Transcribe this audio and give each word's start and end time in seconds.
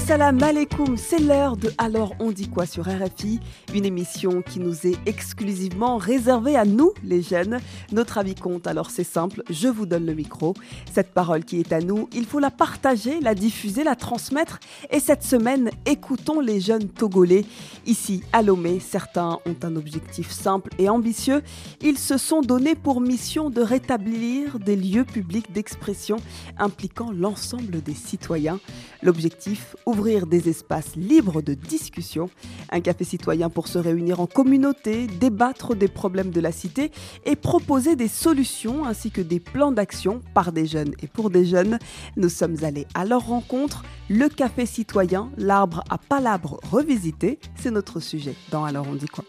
Wassalam 0.00 0.42
alaikum, 0.42 0.96
c'est 0.96 1.18
l'heure 1.18 1.58
de 1.58 1.70
Alors 1.76 2.14
on 2.20 2.32
dit 2.32 2.48
quoi 2.48 2.64
sur 2.64 2.84
RFI, 2.86 3.38
une 3.74 3.84
émission 3.84 4.40
qui 4.40 4.58
nous 4.58 4.86
est 4.86 4.96
exclusivement 5.04 5.98
réservée 5.98 6.56
à 6.56 6.64
nous, 6.64 6.92
les 7.04 7.20
jeunes. 7.20 7.58
Notre 7.92 8.16
avis 8.16 8.34
compte, 8.34 8.66
alors 8.66 8.90
c'est 8.90 9.04
simple, 9.04 9.42
je 9.50 9.68
vous 9.68 9.84
donne 9.84 10.06
le 10.06 10.14
micro. 10.14 10.54
Cette 10.90 11.12
parole 11.12 11.44
qui 11.44 11.60
est 11.60 11.70
à 11.70 11.80
nous, 11.80 12.08
il 12.14 12.24
faut 12.24 12.38
la 12.38 12.50
partager, 12.50 13.20
la 13.20 13.34
diffuser, 13.34 13.84
la 13.84 13.94
transmettre. 13.94 14.58
Et 14.90 15.00
cette 15.00 15.22
semaine, 15.22 15.70
écoutons 15.84 16.40
les 16.40 16.60
jeunes 16.60 16.88
togolais. 16.88 17.44
Ici, 17.84 18.22
à 18.32 18.40
Lomé, 18.40 18.80
certains 18.80 19.38
ont 19.44 19.56
un 19.62 19.76
objectif 19.76 20.30
simple 20.30 20.70
et 20.78 20.88
ambitieux. 20.88 21.42
Ils 21.82 21.98
se 21.98 22.16
sont 22.16 22.40
donnés 22.40 22.74
pour 22.74 23.02
mission 23.02 23.50
de 23.50 23.60
rétablir 23.60 24.58
des 24.60 24.76
lieux 24.76 25.04
publics 25.04 25.52
d'expression 25.52 26.16
impliquant 26.58 27.12
l'ensemble 27.12 27.82
des 27.82 27.94
citoyens. 27.94 28.60
L'objectif, 29.02 29.76
ouvrir 29.90 30.26
des 30.26 30.48
espaces 30.48 30.94
libres 30.96 31.42
de 31.42 31.54
discussion, 31.54 32.30
un 32.70 32.80
café 32.80 33.04
citoyen 33.04 33.50
pour 33.50 33.66
se 33.66 33.78
réunir 33.78 34.20
en 34.20 34.26
communauté, 34.26 35.06
débattre 35.06 35.74
des 35.74 35.88
problèmes 35.88 36.30
de 36.30 36.40
la 36.40 36.52
cité 36.52 36.92
et 37.26 37.34
proposer 37.34 37.96
des 37.96 38.08
solutions 38.08 38.84
ainsi 38.86 39.10
que 39.10 39.20
des 39.20 39.40
plans 39.40 39.72
d'action 39.72 40.22
par 40.32 40.52
des 40.52 40.66
jeunes 40.66 40.94
et 41.02 41.08
pour 41.08 41.30
des 41.30 41.44
jeunes. 41.44 41.78
Nous 42.16 42.28
sommes 42.28 42.56
allés 42.62 42.86
à 42.94 43.04
leur 43.04 43.26
rencontre, 43.26 43.84
le 44.08 44.28
café 44.28 44.64
citoyen, 44.64 45.30
l'arbre 45.36 45.82
à 45.90 45.98
palabres 45.98 46.60
revisité, 46.70 47.38
c'est 47.56 47.70
notre 47.70 47.98
sujet 48.00 48.34
dans 48.50 48.64
Alors 48.64 48.86
on 48.88 48.94
dit 48.94 49.06
quoi? 49.06 49.24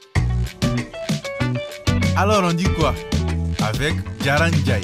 Alors 2.16 2.44
on 2.44 2.54
dit 2.54 2.70
quoi? 2.78 2.94
Avec 3.64 3.96
Jaran 4.24 4.52
Jai. 4.66 4.82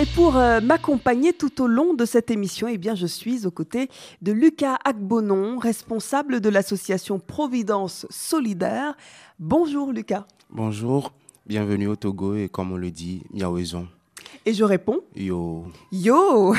Et 0.00 0.06
pour 0.06 0.36
euh, 0.36 0.60
m'accompagner 0.60 1.32
tout 1.32 1.60
au 1.60 1.66
long 1.66 1.92
de 1.92 2.04
cette 2.04 2.30
émission, 2.30 2.68
eh 2.68 2.78
je 2.94 3.06
suis 3.06 3.48
aux 3.48 3.50
côtés 3.50 3.88
de 4.22 4.30
Lucas 4.30 4.78
Agbonon, 4.84 5.58
responsable 5.58 6.40
de 6.40 6.48
l'association 6.48 7.18
Providence 7.18 8.06
Solidaire. 8.08 8.96
Bonjour 9.40 9.92
Lucas. 9.92 10.24
Bonjour, 10.50 11.12
bienvenue 11.46 11.88
au 11.88 11.96
Togo 11.96 12.36
et 12.36 12.48
comme 12.48 12.70
on 12.70 12.76
le 12.76 12.92
dit, 12.92 13.24
Miaouezon. 13.32 13.88
Et 14.46 14.54
je 14.54 14.64
réponds 14.64 15.00
Yo. 15.14 15.66
Yo 15.92 16.54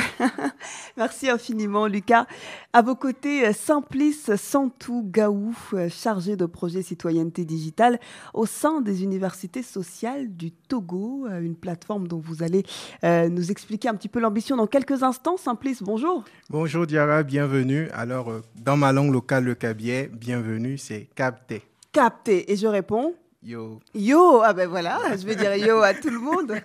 Merci 0.96 1.28
infiniment, 1.28 1.86
Lucas. 1.86 2.26
À 2.72 2.82
vos 2.82 2.94
côtés, 2.94 3.52
Simplice 3.52 4.34
Santou 4.36 5.02
Gaou, 5.04 5.54
chargé 5.88 6.36
de 6.36 6.46
projet 6.46 6.82
citoyenneté 6.82 7.44
digitale 7.44 7.98
au 8.34 8.46
sein 8.46 8.80
des 8.80 9.02
universités 9.02 9.62
sociales 9.62 10.28
du 10.28 10.52
Togo, 10.52 11.26
une 11.40 11.56
plateforme 11.56 12.06
dont 12.06 12.18
vous 12.18 12.42
allez 12.42 12.64
euh, 13.04 13.28
nous 13.28 13.50
expliquer 13.50 13.88
un 13.88 13.94
petit 13.94 14.08
peu 14.08 14.20
l'ambition 14.20 14.56
dans 14.56 14.66
quelques 14.66 15.02
instants. 15.02 15.36
Simplice, 15.36 15.82
bonjour. 15.82 16.24
Bonjour 16.48 16.86
Diara, 16.86 17.22
bienvenue. 17.22 17.88
Alors, 17.92 18.30
euh, 18.30 18.42
dans 18.62 18.76
ma 18.76 18.92
langue 18.92 19.12
locale, 19.12 19.44
le 19.44 19.54
cabier, 19.54 20.08
bienvenue, 20.12 20.78
c'est 20.78 21.08
capté. 21.14 21.62
Capté. 21.92 22.52
Et 22.52 22.56
je 22.56 22.66
réponds 22.66 23.14
Yo. 23.42 23.80
Yo, 23.94 24.42
ah 24.44 24.52
ben 24.52 24.68
voilà, 24.68 25.16
je 25.16 25.24
vais 25.24 25.34
dire 25.34 25.56
yo 25.56 25.80
à 25.80 25.94
tout 25.94 26.10
le 26.10 26.18
monde. 26.18 26.56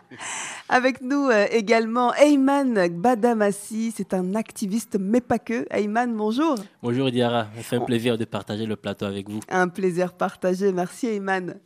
Avec 0.70 1.02
nous 1.02 1.28
euh, 1.28 1.44
également 1.50 2.14
Ayman 2.14 2.88
Badamassi, 2.88 3.92
c'est 3.94 4.14
un 4.14 4.34
activiste 4.34 4.96
mais 4.98 5.20
pas 5.20 5.38
que. 5.38 5.66
Ayman, 5.70 6.16
bonjour. 6.16 6.54
Bonjour 6.82 7.10
Diara, 7.10 7.48
ça 7.56 7.62
fait 7.62 7.76
un 7.76 7.80
plaisir 7.80 8.16
de 8.16 8.24
partager 8.24 8.64
le 8.64 8.76
plateau 8.76 9.04
avec 9.04 9.28
vous. 9.28 9.40
Un 9.50 9.68
plaisir 9.68 10.14
partagé, 10.14 10.72
merci 10.72 11.08
Ayman. 11.08 11.56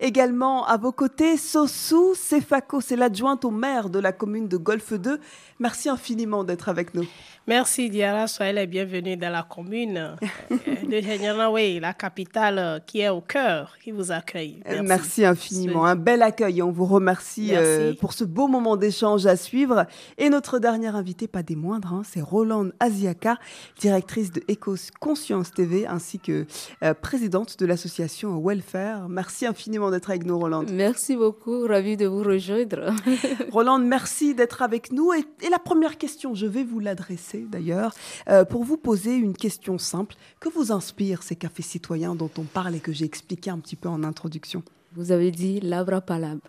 Également 0.00 0.66
à 0.66 0.76
vos 0.76 0.92
côtés, 0.92 1.36
Sossou 1.36 2.14
Sefako, 2.14 2.80
c'est 2.80 2.96
l'adjointe 2.96 3.44
au 3.44 3.50
maire 3.50 3.88
de 3.88 3.98
la 3.98 4.12
commune 4.12 4.48
de 4.48 4.56
Golfe 4.56 4.92
2. 4.92 5.20
Merci 5.60 5.88
infiniment 5.88 6.44
d'être 6.44 6.68
avec 6.68 6.94
nous. 6.94 7.06
Merci 7.46 7.90
Diara, 7.90 8.26
soyez 8.26 8.54
les 8.54 8.66
bienvenus 8.66 9.18
dans 9.18 9.30
la 9.30 9.42
commune 9.42 9.98
euh, 10.50 10.56
de 10.82 11.00
Genyanaway, 11.00 11.78
la 11.78 11.92
capitale 11.92 12.58
euh, 12.58 12.78
qui 12.78 13.00
est 13.00 13.10
au 13.10 13.20
cœur, 13.20 13.76
qui 13.82 13.90
vous 13.90 14.10
accueille. 14.10 14.62
Merci, 14.64 14.82
Merci 14.82 15.24
infiniment, 15.26 15.84
un 15.84 15.94
bel 15.94 16.22
accueil. 16.22 16.62
On 16.62 16.70
vous 16.70 16.86
remercie 16.86 17.50
euh, 17.52 17.92
pour 18.00 18.14
ce 18.14 18.24
beau 18.24 18.48
moment 18.48 18.76
d'échange 18.76 19.26
à 19.26 19.36
suivre. 19.36 19.86
Et 20.16 20.30
notre 20.30 20.58
dernière 20.58 20.96
invitée, 20.96 21.28
pas 21.28 21.42
des 21.42 21.56
moindres, 21.56 21.92
hein, 21.92 22.02
c'est 22.04 22.20
Rolande 22.22 22.72
Aziaka, 22.80 23.36
directrice 23.78 24.32
de 24.32 24.42
Ecos 24.50 24.90
Conscience 24.98 25.52
TV, 25.52 25.86
ainsi 25.86 26.18
que 26.18 26.46
euh, 26.82 26.94
présidente 26.94 27.58
de 27.58 27.66
l'association 27.66 28.40
Welfare. 28.42 29.08
Merci 29.08 29.46
infiniment 29.46 29.83
d'être 29.90 30.10
avec 30.10 30.24
nous, 30.24 30.38
Rolande. 30.38 30.70
Merci 30.72 31.16
beaucoup, 31.16 31.66
ravi 31.66 31.96
de 31.96 32.06
vous 32.06 32.22
rejoindre. 32.22 32.94
Rolande, 33.52 33.84
merci 33.84 34.34
d'être 34.34 34.62
avec 34.62 34.92
nous. 34.92 35.12
Et, 35.12 35.24
et 35.42 35.48
la 35.50 35.58
première 35.58 35.98
question, 35.98 36.34
je 36.34 36.46
vais 36.46 36.64
vous 36.64 36.80
l'adresser 36.80 37.46
d'ailleurs, 37.50 37.94
euh, 38.28 38.44
pour 38.44 38.64
vous 38.64 38.76
poser 38.76 39.14
une 39.14 39.36
question 39.36 39.78
simple. 39.78 40.16
Que 40.40 40.48
vous 40.48 40.72
inspirent 40.72 41.22
ces 41.22 41.36
cafés 41.36 41.62
citoyens 41.62 42.14
dont 42.14 42.30
on 42.38 42.42
parle 42.42 42.74
et 42.74 42.80
que 42.80 42.92
j'ai 42.92 43.04
expliqué 43.04 43.50
un 43.50 43.58
petit 43.58 43.76
peu 43.76 43.88
en 43.88 44.04
introduction? 44.04 44.62
Vous 44.96 45.12
avez 45.12 45.30
dit 45.30 45.60
l'arbre 45.60 45.94
à 45.94 46.00
palabre. 46.00 46.48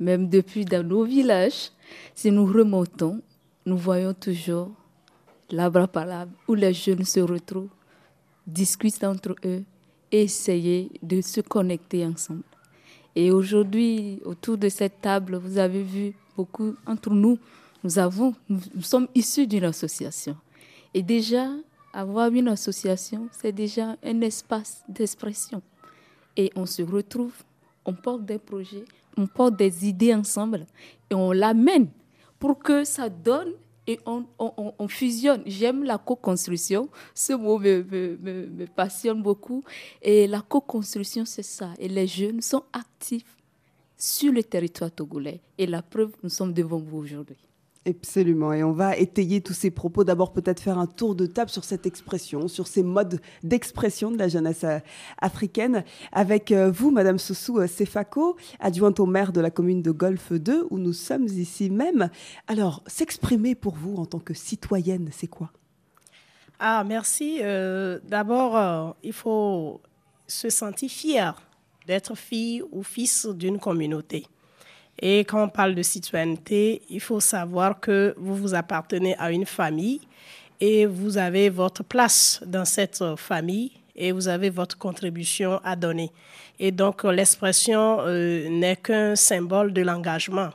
Même 0.00 0.28
depuis 0.28 0.64
dans 0.64 0.86
nos 0.86 1.04
villages, 1.04 1.70
si 2.14 2.30
nous 2.30 2.46
remontons, 2.46 3.20
nous 3.66 3.76
voyons 3.76 4.14
toujours 4.14 4.70
l'arbre 5.50 5.80
à 5.80 5.88
palabre 5.88 6.32
où 6.48 6.54
les 6.54 6.72
jeunes 6.72 7.04
se 7.04 7.20
retrouvent, 7.20 7.68
discutent 8.46 9.04
entre 9.04 9.34
eux 9.44 9.62
et 10.10 10.22
essayent 10.22 10.90
de 11.02 11.20
se 11.20 11.40
connecter 11.40 12.04
ensemble. 12.04 12.42
Et 13.16 13.30
aujourd'hui, 13.30 14.20
autour 14.24 14.58
de 14.58 14.68
cette 14.68 15.00
table, 15.00 15.36
vous 15.36 15.58
avez 15.58 15.82
vu 15.82 16.14
beaucoup 16.36 16.74
entre 16.86 17.10
nous, 17.10 17.38
nous, 17.82 17.98
avons, 17.98 18.34
nous, 18.48 18.60
sommes 18.80 19.08
issus 19.14 19.46
d'une 19.46 19.64
association. 19.64 20.36
Et 20.94 21.02
déjà, 21.02 21.48
avoir 21.92 22.28
une 22.32 22.48
association, 22.48 23.28
c'est 23.30 23.52
déjà 23.52 23.96
un 24.02 24.20
espace 24.22 24.82
d'expression. 24.88 25.62
Et 26.36 26.50
on 26.56 26.66
se 26.66 26.82
retrouve, 26.82 27.34
on 27.84 27.94
porte 27.94 28.24
des 28.24 28.38
projets, 28.38 28.84
on 29.16 29.26
porte 29.26 29.56
des 29.56 29.86
idées 29.86 30.14
ensemble 30.14 30.66
et 31.10 31.14
on 31.14 31.30
l'amène 31.30 31.88
pour 32.40 32.58
que 32.58 32.84
ça 32.84 33.08
donne 33.08 33.52
et 33.86 34.00
on, 34.06 34.24
on, 34.38 34.74
on 34.78 34.88
fusionne. 34.88 35.42
J'aime 35.46 35.84
la 35.84 35.98
co-construction, 35.98 36.88
ce 37.14 37.32
mot 37.34 37.58
me, 37.58 38.66
passionne 38.74 39.22
beaucoup. 39.22 39.62
Et 40.02 40.26
la 40.26 40.40
co-construction, 40.40 41.24
c'est 41.24 41.42
ça. 41.42 41.70
Et 41.78 41.88
les 41.88 42.06
jeunes 42.06 42.40
sont 42.40 42.64
actifs 42.72 43.36
sur 43.96 44.32
le 44.32 44.42
territoire 44.42 44.90
togolais. 44.90 45.40
Et 45.58 45.66
la 45.66 45.82
preuve, 45.82 46.12
nous 46.22 46.30
sommes 46.30 46.52
devant 46.52 46.78
vous 46.78 46.98
aujourd'hui. 46.98 47.36
Absolument. 47.86 48.52
Et 48.54 48.64
on 48.64 48.72
va 48.72 48.96
étayer 48.96 49.42
tous 49.42 49.52
ces 49.52 49.70
propos. 49.70 50.04
D'abord, 50.04 50.32
peut-être 50.32 50.60
faire 50.60 50.78
un 50.78 50.86
tour 50.86 51.14
de 51.14 51.26
table 51.26 51.50
sur 51.50 51.64
cette 51.64 51.84
expression, 51.84 52.48
sur 52.48 52.66
ces 52.66 52.82
modes 52.82 53.20
d'expression 53.42 54.10
de 54.10 54.16
la 54.16 54.28
jeunesse 54.28 54.64
africaine. 55.20 55.84
Avec 56.10 56.50
vous, 56.52 56.90
Madame 56.90 57.18
Sossou 57.18 57.66
Sefako, 57.66 58.36
adjointe 58.58 59.00
au 59.00 59.06
maire 59.06 59.32
de 59.32 59.40
la 59.40 59.50
commune 59.50 59.82
de 59.82 59.90
Golfe 59.90 60.32
2, 60.32 60.68
où 60.70 60.78
nous 60.78 60.94
sommes 60.94 61.26
ici 61.26 61.68
même. 61.68 62.08
Alors, 62.46 62.82
s'exprimer 62.86 63.54
pour 63.54 63.74
vous 63.74 63.96
en 63.96 64.06
tant 64.06 64.18
que 64.18 64.32
citoyenne, 64.32 65.10
c'est 65.12 65.26
quoi? 65.26 65.50
Ah, 66.58 66.84
merci. 66.84 67.40
Euh, 67.42 67.98
D'abord, 68.04 68.56
euh, 68.56 68.90
il 69.02 69.12
faut 69.12 69.82
se 70.26 70.48
sentir 70.48 70.90
fier 70.90 71.42
d'être 71.86 72.14
fille 72.14 72.62
ou 72.72 72.82
fils 72.82 73.26
d'une 73.26 73.58
communauté. 73.58 74.26
Et 75.00 75.20
quand 75.20 75.44
on 75.44 75.48
parle 75.48 75.74
de 75.74 75.82
citoyenneté, 75.82 76.82
il 76.88 77.00
faut 77.00 77.20
savoir 77.20 77.80
que 77.80 78.14
vous 78.16 78.36
vous 78.36 78.54
appartenez 78.54 79.16
à 79.18 79.30
une 79.30 79.46
famille 79.46 80.00
et 80.60 80.86
vous 80.86 81.18
avez 81.18 81.50
votre 81.50 81.82
place 81.82 82.40
dans 82.46 82.64
cette 82.64 83.02
famille 83.16 83.72
et 83.96 84.12
vous 84.12 84.28
avez 84.28 84.50
votre 84.50 84.78
contribution 84.78 85.60
à 85.64 85.76
donner. 85.76 86.10
Et 86.58 86.70
donc 86.70 87.04
l'expression 87.04 87.98
euh, 88.00 88.48
n'est 88.48 88.76
qu'un 88.76 89.16
symbole 89.16 89.72
de 89.72 89.82
l'engagement, 89.82 90.50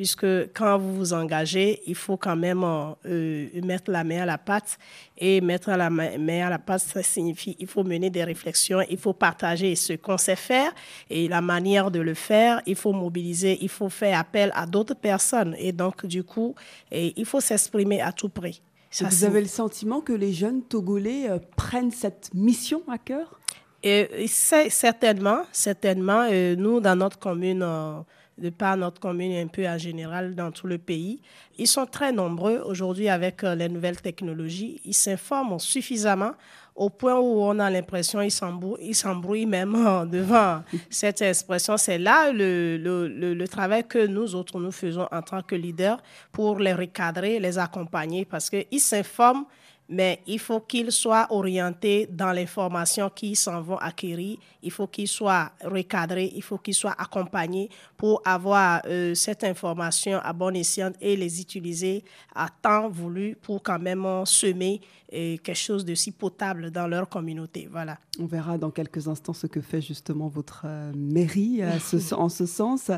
puisque 0.00 0.54
quand 0.54 0.78
vous 0.78 0.94
vous 0.94 1.12
engagez, 1.12 1.82
il 1.86 1.94
faut 1.94 2.16
quand 2.16 2.34
même 2.34 2.64
euh, 2.64 3.48
mettre 3.62 3.90
la 3.90 4.02
main 4.02 4.22
à 4.22 4.24
la 4.24 4.38
pâte. 4.38 4.78
Et 5.18 5.42
mettre 5.42 5.68
la 5.72 5.90
main 5.90 6.46
à 6.46 6.48
la 6.48 6.58
pâte, 6.58 6.80
ça 6.80 7.02
signifie 7.02 7.54
il 7.58 7.66
faut 7.66 7.84
mener 7.84 8.08
des 8.08 8.24
réflexions, 8.24 8.80
il 8.88 8.96
faut 8.96 9.12
partager 9.12 9.76
ce 9.76 9.92
qu'on 9.92 10.16
sait 10.16 10.36
faire 10.36 10.72
et 11.10 11.28
la 11.28 11.42
manière 11.42 11.90
de 11.90 12.00
le 12.00 12.14
faire. 12.14 12.62
Il 12.64 12.76
faut 12.76 12.94
mobiliser, 12.94 13.58
il 13.60 13.68
faut 13.68 13.90
faire 13.90 14.18
appel 14.18 14.50
à 14.54 14.64
d'autres 14.64 14.94
personnes. 14.94 15.54
Et 15.58 15.70
donc, 15.70 16.06
du 16.06 16.24
coup, 16.24 16.54
et 16.90 17.12
il 17.20 17.26
faut 17.26 17.40
s'exprimer 17.40 18.00
à 18.00 18.10
tout 18.10 18.30
prix. 18.30 18.62
Ça, 18.90 19.06
vous 19.06 19.24
avez 19.24 19.42
le 19.42 19.48
sentiment 19.48 20.00
que 20.00 20.14
les 20.14 20.32
jeunes 20.32 20.62
Togolais 20.62 21.28
euh, 21.28 21.38
prennent 21.56 21.90
cette 21.90 22.32
mission 22.32 22.80
à 22.88 22.96
cœur? 22.96 23.38
Et, 23.82 24.26
Certainement, 24.26 25.42
certainement. 25.52 26.26
Euh, 26.30 26.56
nous, 26.56 26.80
dans 26.80 26.96
notre 26.96 27.18
commune, 27.18 27.62
euh, 27.62 28.00
de 28.40 28.50
par 28.50 28.76
notre 28.76 29.00
commune 29.00 29.30
et 29.32 29.40
un 29.40 29.46
peu 29.46 29.66
en 29.68 29.78
général 29.78 30.34
dans 30.34 30.50
tout 30.50 30.66
le 30.66 30.78
pays. 30.78 31.20
Ils 31.58 31.66
sont 31.66 31.86
très 31.86 32.12
nombreux 32.12 32.62
aujourd'hui 32.64 33.08
avec 33.08 33.44
euh, 33.44 33.54
les 33.54 33.68
nouvelles 33.68 34.00
technologies. 34.00 34.80
Ils 34.84 34.94
s'informent 34.94 35.58
suffisamment 35.58 36.32
au 36.74 36.88
point 36.88 37.18
où 37.18 37.42
on 37.42 37.58
a 37.58 37.68
l'impression 37.68 38.20
qu'ils 38.20 38.94
s'embrouillent 38.94 39.46
même 39.46 39.72
devant 40.10 40.62
cette 40.88 41.20
expression. 41.20 41.76
C'est 41.76 41.98
là 41.98 42.32
le, 42.32 42.78
le, 42.78 43.34
le, 43.34 43.48
travail 43.48 43.84
que 43.86 44.06
nous 44.06 44.34
autres, 44.34 44.58
nous 44.58 44.72
faisons 44.72 45.06
en 45.12 45.20
tant 45.20 45.42
que 45.42 45.54
leaders 45.54 46.02
pour 46.32 46.58
les 46.58 46.72
recadrer, 46.72 47.38
les 47.38 47.58
accompagner, 47.58 48.24
parce 48.24 48.48
qu'ils 48.48 48.80
s'informent 48.80 49.44
mais 49.90 50.20
il 50.28 50.38
faut 50.38 50.60
qu'ils 50.60 50.92
soient 50.92 51.26
orientés 51.30 52.06
dans 52.10 52.30
l'information 52.30 53.10
qu'ils 53.10 53.36
s'en 53.36 53.60
vont 53.60 53.76
acquérir. 53.76 54.38
Il 54.62 54.70
faut 54.70 54.86
qu'ils 54.86 55.08
soient 55.08 55.50
recadrés, 55.64 56.32
il 56.34 56.42
faut 56.42 56.58
qu'ils 56.58 56.74
soient 56.74 56.94
accompagnés 56.96 57.68
pour 57.96 58.22
avoir 58.24 58.82
euh, 58.86 59.14
cette 59.14 59.42
information 59.42 60.20
à 60.22 60.32
bon 60.32 60.54
escient 60.54 60.92
et 61.00 61.16
les 61.16 61.40
utiliser 61.40 62.04
à 62.34 62.48
temps 62.62 62.88
voulu 62.88 63.36
pour 63.42 63.62
quand 63.62 63.78
même 63.80 64.06
semer 64.26 64.80
euh, 65.12 65.36
quelque 65.42 65.54
chose 65.54 65.84
de 65.84 65.94
si 65.96 66.12
potable 66.12 66.70
dans 66.70 66.86
leur 66.86 67.08
communauté. 67.08 67.68
Voilà. 67.70 67.98
On 68.20 68.26
verra 68.26 68.58
dans 68.58 68.70
quelques 68.70 69.08
instants 69.08 69.32
ce 69.32 69.48
que 69.48 69.60
fait 69.60 69.80
justement 69.80 70.28
votre 70.28 70.62
euh, 70.66 70.92
mairie 70.94 71.62
en 72.12 72.28
ce 72.28 72.46
sens. 72.46 72.92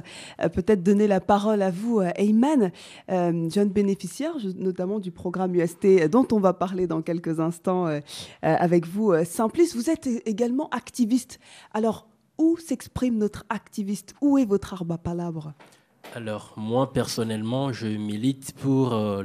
Peut-être 0.52 0.82
donner 0.82 1.06
la 1.06 1.20
parole 1.20 1.62
à 1.62 1.70
vous, 1.70 2.02
Eyman, 2.16 2.70
jeune 3.08 3.70
bénéficiaire 3.70 4.34
notamment 4.56 4.98
du 4.98 5.10
programme 5.10 5.54
UST 5.54 6.08
dont 6.10 6.26
on 6.32 6.40
va 6.40 6.52
parler 6.52 6.81
dans 6.86 7.02
quelques 7.02 7.40
instants 7.40 7.86
euh, 7.86 7.98
euh, 7.98 8.00
avec 8.58 8.86
vous. 8.86 9.12
Euh, 9.12 9.24
Simplice, 9.24 9.74
vous 9.74 9.90
êtes 9.90 10.08
également 10.26 10.68
activiste. 10.70 11.38
Alors, 11.72 12.08
où 12.38 12.56
s'exprime 12.56 13.18
notre 13.18 13.44
activiste? 13.48 14.14
Où 14.20 14.38
est 14.38 14.44
votre 14.44 14.72
arbre 14.72 14.94
à 14.94 14.98
palabre 14.98 15.54
alors, 16.14 16.52
moi, 16.56 16.92
personnellement, 16.92 17.72
je 17.72 17.86
milite 17.86 18.52
pour 18.60 18.92
euh, 18.92 19.22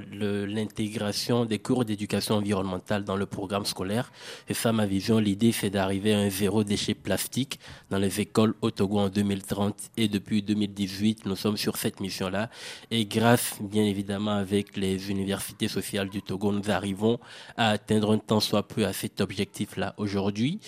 l'intégration 0.48 1.44
des 1.44 1.60
cours 1.60 1.84
d'éducation 1.84 2.36
environnementale 2.36 3.04
dans 3.04 3.18
le 3.18 3.26
programme 3.26 3.66
scolaire. 3.66 4.10
Et 4.48 4.54
ça, 4.54 4.72
ma 4.72 4.86
vision, 4.86 5.20
l'idée, 5.20 5.52
c'est 5.52 5.70
d'arriver 5.70 6.14
à 6.14 6.20
un 6.20 6.30
zéro 6.30 6.64
déchet 6.64 6.94
plastique 6.94 7.60
dans 7.90 7.98
les 7.98 8.22
écoles 8.22 8.54
au 8.62 8.72
Togo 8.72 9.00
en 9.00 9.10
2030. 9.10 9.76
Et 9.98 10.08
depuis 10.08 10.42
2018, 10.42 11.26
nous 11.26 11.36
sommes 11.36 11.58
sur 11.58 11.76
cette 11.76 12.00
mission-là. 12.00 12.50
Et 12.90 13.06
grâce, 13.06 13.58
bien 13.60 13.84
évidemment, 13.84 14.38
avec 14.38 14.78
les 14.78 15.12
universités 15.12 15.68
sociales 15.68 16.08
du 16.08 16.22
Togo, 16.22 16.54
nous 16.54 16.72
arrivons 16.72 17.20
à 17.58 17.72
atteindre 17.72 18.14
un 18.14 18.18
temps 18.18 18.40
soit 18.40 18.66
peu 18.66 18.86
à 18.86 18.94
cet 18.94 19.20
objectif-là. 19.20 19.94
Aujourd'hui, 19.98 20.62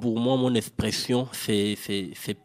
pour 0.00 0.20
moi, 0.20 0.36
mon 0.36 0.54
expression, 0.54 1.26
c'est 1.32 1.76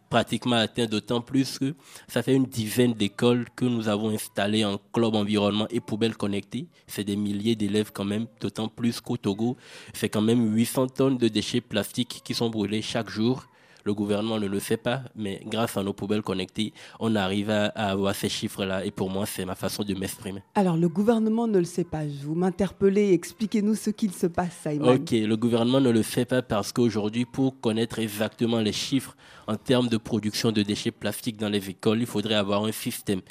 pratiquement 0.09 0.55
atteint, 0.55 0.85
d'autant 0.85 1.21
plus 1.21 1.59
que 1.59 1.75
ça 2.07 2.23
fait 2.23 2.33
une 2.33 2.45
dizaine 2.45 2.93
d'écoles 2.93 3.47
que 3.55 3.65
nous 3.65 3.87
avons 3.87 4.09
installées 4.09 4.65
en 4.65 4.79
club 4.91 5.15
environnement 5.15 5.67
et 5.69 5.79
poubelles 5.79 6.17
connectées. 6.17 6.67
C'est 6.87 7.03
des 7.03 7.15
milliers 7.15 7.55
d'élèves 7.55 7.91
quand 7.93 8.05
même, 8.05 8.27
d'autant 8.41 8.67
plus 8.67 8.99
qu'au 9.01 9.17
Togo, 9.17 9.57
c'est 9.93 10.09
quand 10.09 10.21
même 10.21 10.53
800 10.55 10.87
tonnes 10.87 11.17
de 11.17 11.27
déchets 11.27 11.61
plastiques 11.61 12.21
qui 12.23 12.33
sont 12.33 12.49
brûlés 12.49 12.81
chaque 12.81 13.09
jour 13.09 13.45
le 13.89 13.95
gouvernement 13.95 14.39
ne 14.39 14.45
le 14.45 14.59
fait 14.59 14.77
pas, 14.77 15.01
mais 15.15 15.41
grâce 15.47 15.75
à 15.75 15.81
nos 15.81 15.93
poubelles 15.93 16.21
connectées, 16.21 16.73
on 16.99 17.15
arrive 17.15 17.49
à, 17.49 17.65
avoir 17.93 18.13
ces 18.13 18.29
chiffres-là. 18.29 18.85
Et 18.85 18.91
pour 18.91 19.09
moi, 19.09 19.25
c'est 19.25 19.45
ma 19.45 19.55
façon 19.55 19.81
de 19.83 19.95
m'exprimer. 19.95 20.43
Alors, 20.53 20.77
le 20.77 20.87
gouvernement 20.87 21.47
ne 21.47 21.57
le 21.57 21.65
sait 21.65 21.83
pas. 21.83 22.03
Vous 22.23 22.35
m'interpellez. 22.35 23.13
Expliquez-nous 23.13 23.73
ce 23.73 23.89
qu'il 23.89 24.13
se 24.13 24.27
passe, 24.27 24.55
Simon. 24.61 24.93
Ok, 24.93 25.09
le 25.09 25.35
gouvernement 25.35 25.81
ne 25.81 25.89
le 25.89 26.03
fait 26.03 26.25
pas 26.25 26.43
parce 26.43 26.71
qu'aujourd'hui, 26.71 27.25
pour 27.25 27.59
connaître 27.59 27.97
exactement 27.97 28.59
les 28.59 28.73
chiffres 28.73 29.17
en 29.47 29.55
termes 29.55 29.87
de 29.87 29.97
production 29.97 30.51
de 30.51 30.61
déchets 30.61 30.91
plastiques 30.91 31.37
dans 31.37 31.49
les 31.49 31.67
écoles, 31.67 32.01
il 32.01 32.05
faudrait 32.05 32.35
avoir 32.35 32.63
un 32.65 32.71
système. 32.71 33.21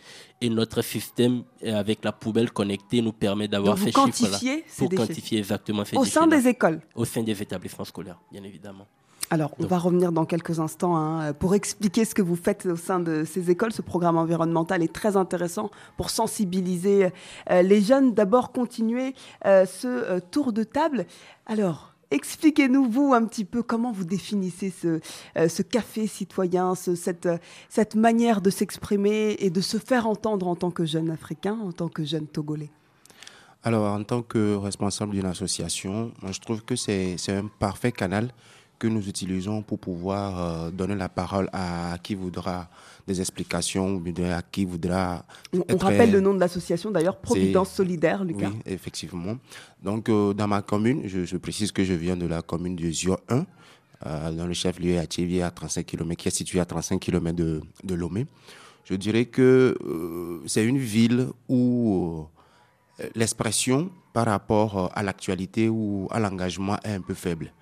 Et 0.40 0.50
notre 0.50 0.82
système, 0.82 1.44
avec 1.64 2.04
la 2.04 2.10
poubelle 2.10 2.50
connectée, 2.50 3.00
nous 3.00 3.12
permet 3.12 3.46
d'avoir 3.46 3.78
ces 3.78 3.92
chiffres-là. 3.92 4.40
Pour 4.76 4.88
quantifier 4.90 5.38
exactement 5.38 5.84
ces 5.84 5.96
Au 5.96 6.04
sein 6.04 6.26
des 6.26 6.48
écoles 6.48 6.80
Au 6.96 7.04
sein 7.04 7.22
des 7.22 7.40
établissements 7.40 7.84
scolaires, 7.84 8.18
bien 8.32 8.42
évidemment. 8.42 8.88
Alors, 9.30 9.52
on 9.58 9.66
va 9.66 9.78
revenir 9.78 10.10
dans 10.10 10.24
quelques 10.24 10.58
instants 10.58 10.96
hein, 10.96 11.34
pour 11.34 11.54
expliquer 11.54 12.06
ce 12.06 12.14
que 12.14 12.22
vous 12.22 12.36
faites 12.36 12.64
au 12.64 12.76
sein 12.76 12.98
de 12.98 13.24
ces 13.24 13.50
écoles. 13.50 13.72
Ce 13.72 13.82
programme 13.82 14.16
environnemental 14.16 14.82
est 14.82 14.92
très 14.92 15.18
intéressant 15.18 15.70
pour 15.98 16.08
sensibiliser 16.08 17.10
euh, 17.50 17.60
les 17.60 17.82
jeunes. 17.82 18.14
D'abord, 18.14 18.52
continuer 18.52 19.14
euh, 19.44 19.66
ce 19.66 19.86
euh, 19.86 20.20
tour 20.30 20.52
de 20.52 20.64
table. 20.64 21.06
Alors, 21.46 21.94
Expliquez-nous, 22.10 22.88
vous, 22.88 23.12
un 23.12 23.26
petit 23.26 23.44
peu 23.44 23.62
comment 23.62 23.92
vous 23.92 24.06
définissez 24.06 24.70
ce, 24.70 24.98
ce 25.46 25.60
café 25.60 26.06
citoyen, 26.06 26.74
cette, 26.74 27.28
cette 27.68 27.96
manière 27.96 28.40
de 28.40 28.48
s'exprimer 28.48 29.36
et 29.40 29.50
de 29.50 29.60
se 29.60 29.76
faire 29.76 30.06
entendre 30.06 30.48
en 30.48 30.56
tant 30.56 30.70
que 30.70 30.86
jeune 30.86 31.10
africain, 31.10 31.58
en 31.62 31.70
tant 31.70 31.88
que 31.88 32.06
jeune 32.06 32.26
togolais. 32.26 32.70
Alors, 33.62 33.92
en 33.92 34.02
tant 34.04 34.22
que 34.22 34.56
responsable 34.56 35.12
d'une 35.12 35.26
association, 35.26 36.12
moi, 36.22 36.32
je 36.32 36.40
trouve 36.40 36.62
que 36.62 36.76
c'est 36.76 37.18
un 37.28 37.46
parfait 37.58 37.92
canal 37.92 38.32
que 38.78 38.86
nous 38.86 39.08
utilisons 39.08 39.62
pour 39.62 39.78
pouvoir 39.78 40.38
euh, 40.38 40.70
donner 40.70 40.94
la 40.94 41.08
parole 41.08 41.48
à 41.52 41.98
qui 42.02 42.14
voudra 42.14 42.68
des 43.06 43.20
explications, 43.20 43.96
ou 43.96 44.02
à 44.30 44.42
qui 44.42 44.64
voudra. 44.64 45.24
On, 45.52 45.76
rappelle 45.76 46.12
le 46.12 46.20
nom 46.20 46.34
de 46.34 46.40
l'association 46.40 46.90
d'ailleurs, 46.90 47.16
Providence 47.16 47.72
Solidaire, 47.72 48.24
Lucas. 48.24 48.50
Oui, 48.50 48.60
effectivement. 48.66 49.36
Donc, 49.82 50.08
euh, 50.08 50.32
dans 50.32 50.46
ma 50.46 50.62
commune, 50.62 51.02
je, 51.06 51.36
précise 51.36 51.72
que 51.72 51.84
je 51.84 51.94
viens 51.94 52.16
de 52.16 52.26
la 52.26 52.42
commune 52.42 52.76
de 52.76 52.90
Zio 52.90 53.16
1, 53.28 53.46
euh, 54.06 54.32
dans 54.32 54.46
le 54.46 54.52
chef-lieu 54.54 54.98
à 54.98 55.06
Tchévier, 55.06 55.42
à 55.42 55.50
35 55.50 55.84
km, 55.86 56.16
qui 56.20 56.28
est 56.28 56.32
situé 56.32 56.60
à 56.60 56.64
35 56.64 57.00
km 57.00 57.34
de, 57.34 57.60
de 57.82 57.94
Lomé. 57.94 58.26
Je 58.84 58.94
dirais 58.94 59.26
que 59.26 59.76
c'est 60.46 60.64
une 60.64 60.78
ville 60.78 61.28
où 61.46 62.24
l'expression 63.14 63.90
par 64.14 64.26
rapport 64.26 64.90
à 64.94 65.02
l'actualité 65.02 65.68
ou 65.68 66.08
à 66.10 66.20
l'engagement 66.20 66.78
est 66.84 66.94
un 66.94 67.02
peu 67.02 67.12
faible. 67.12 67.52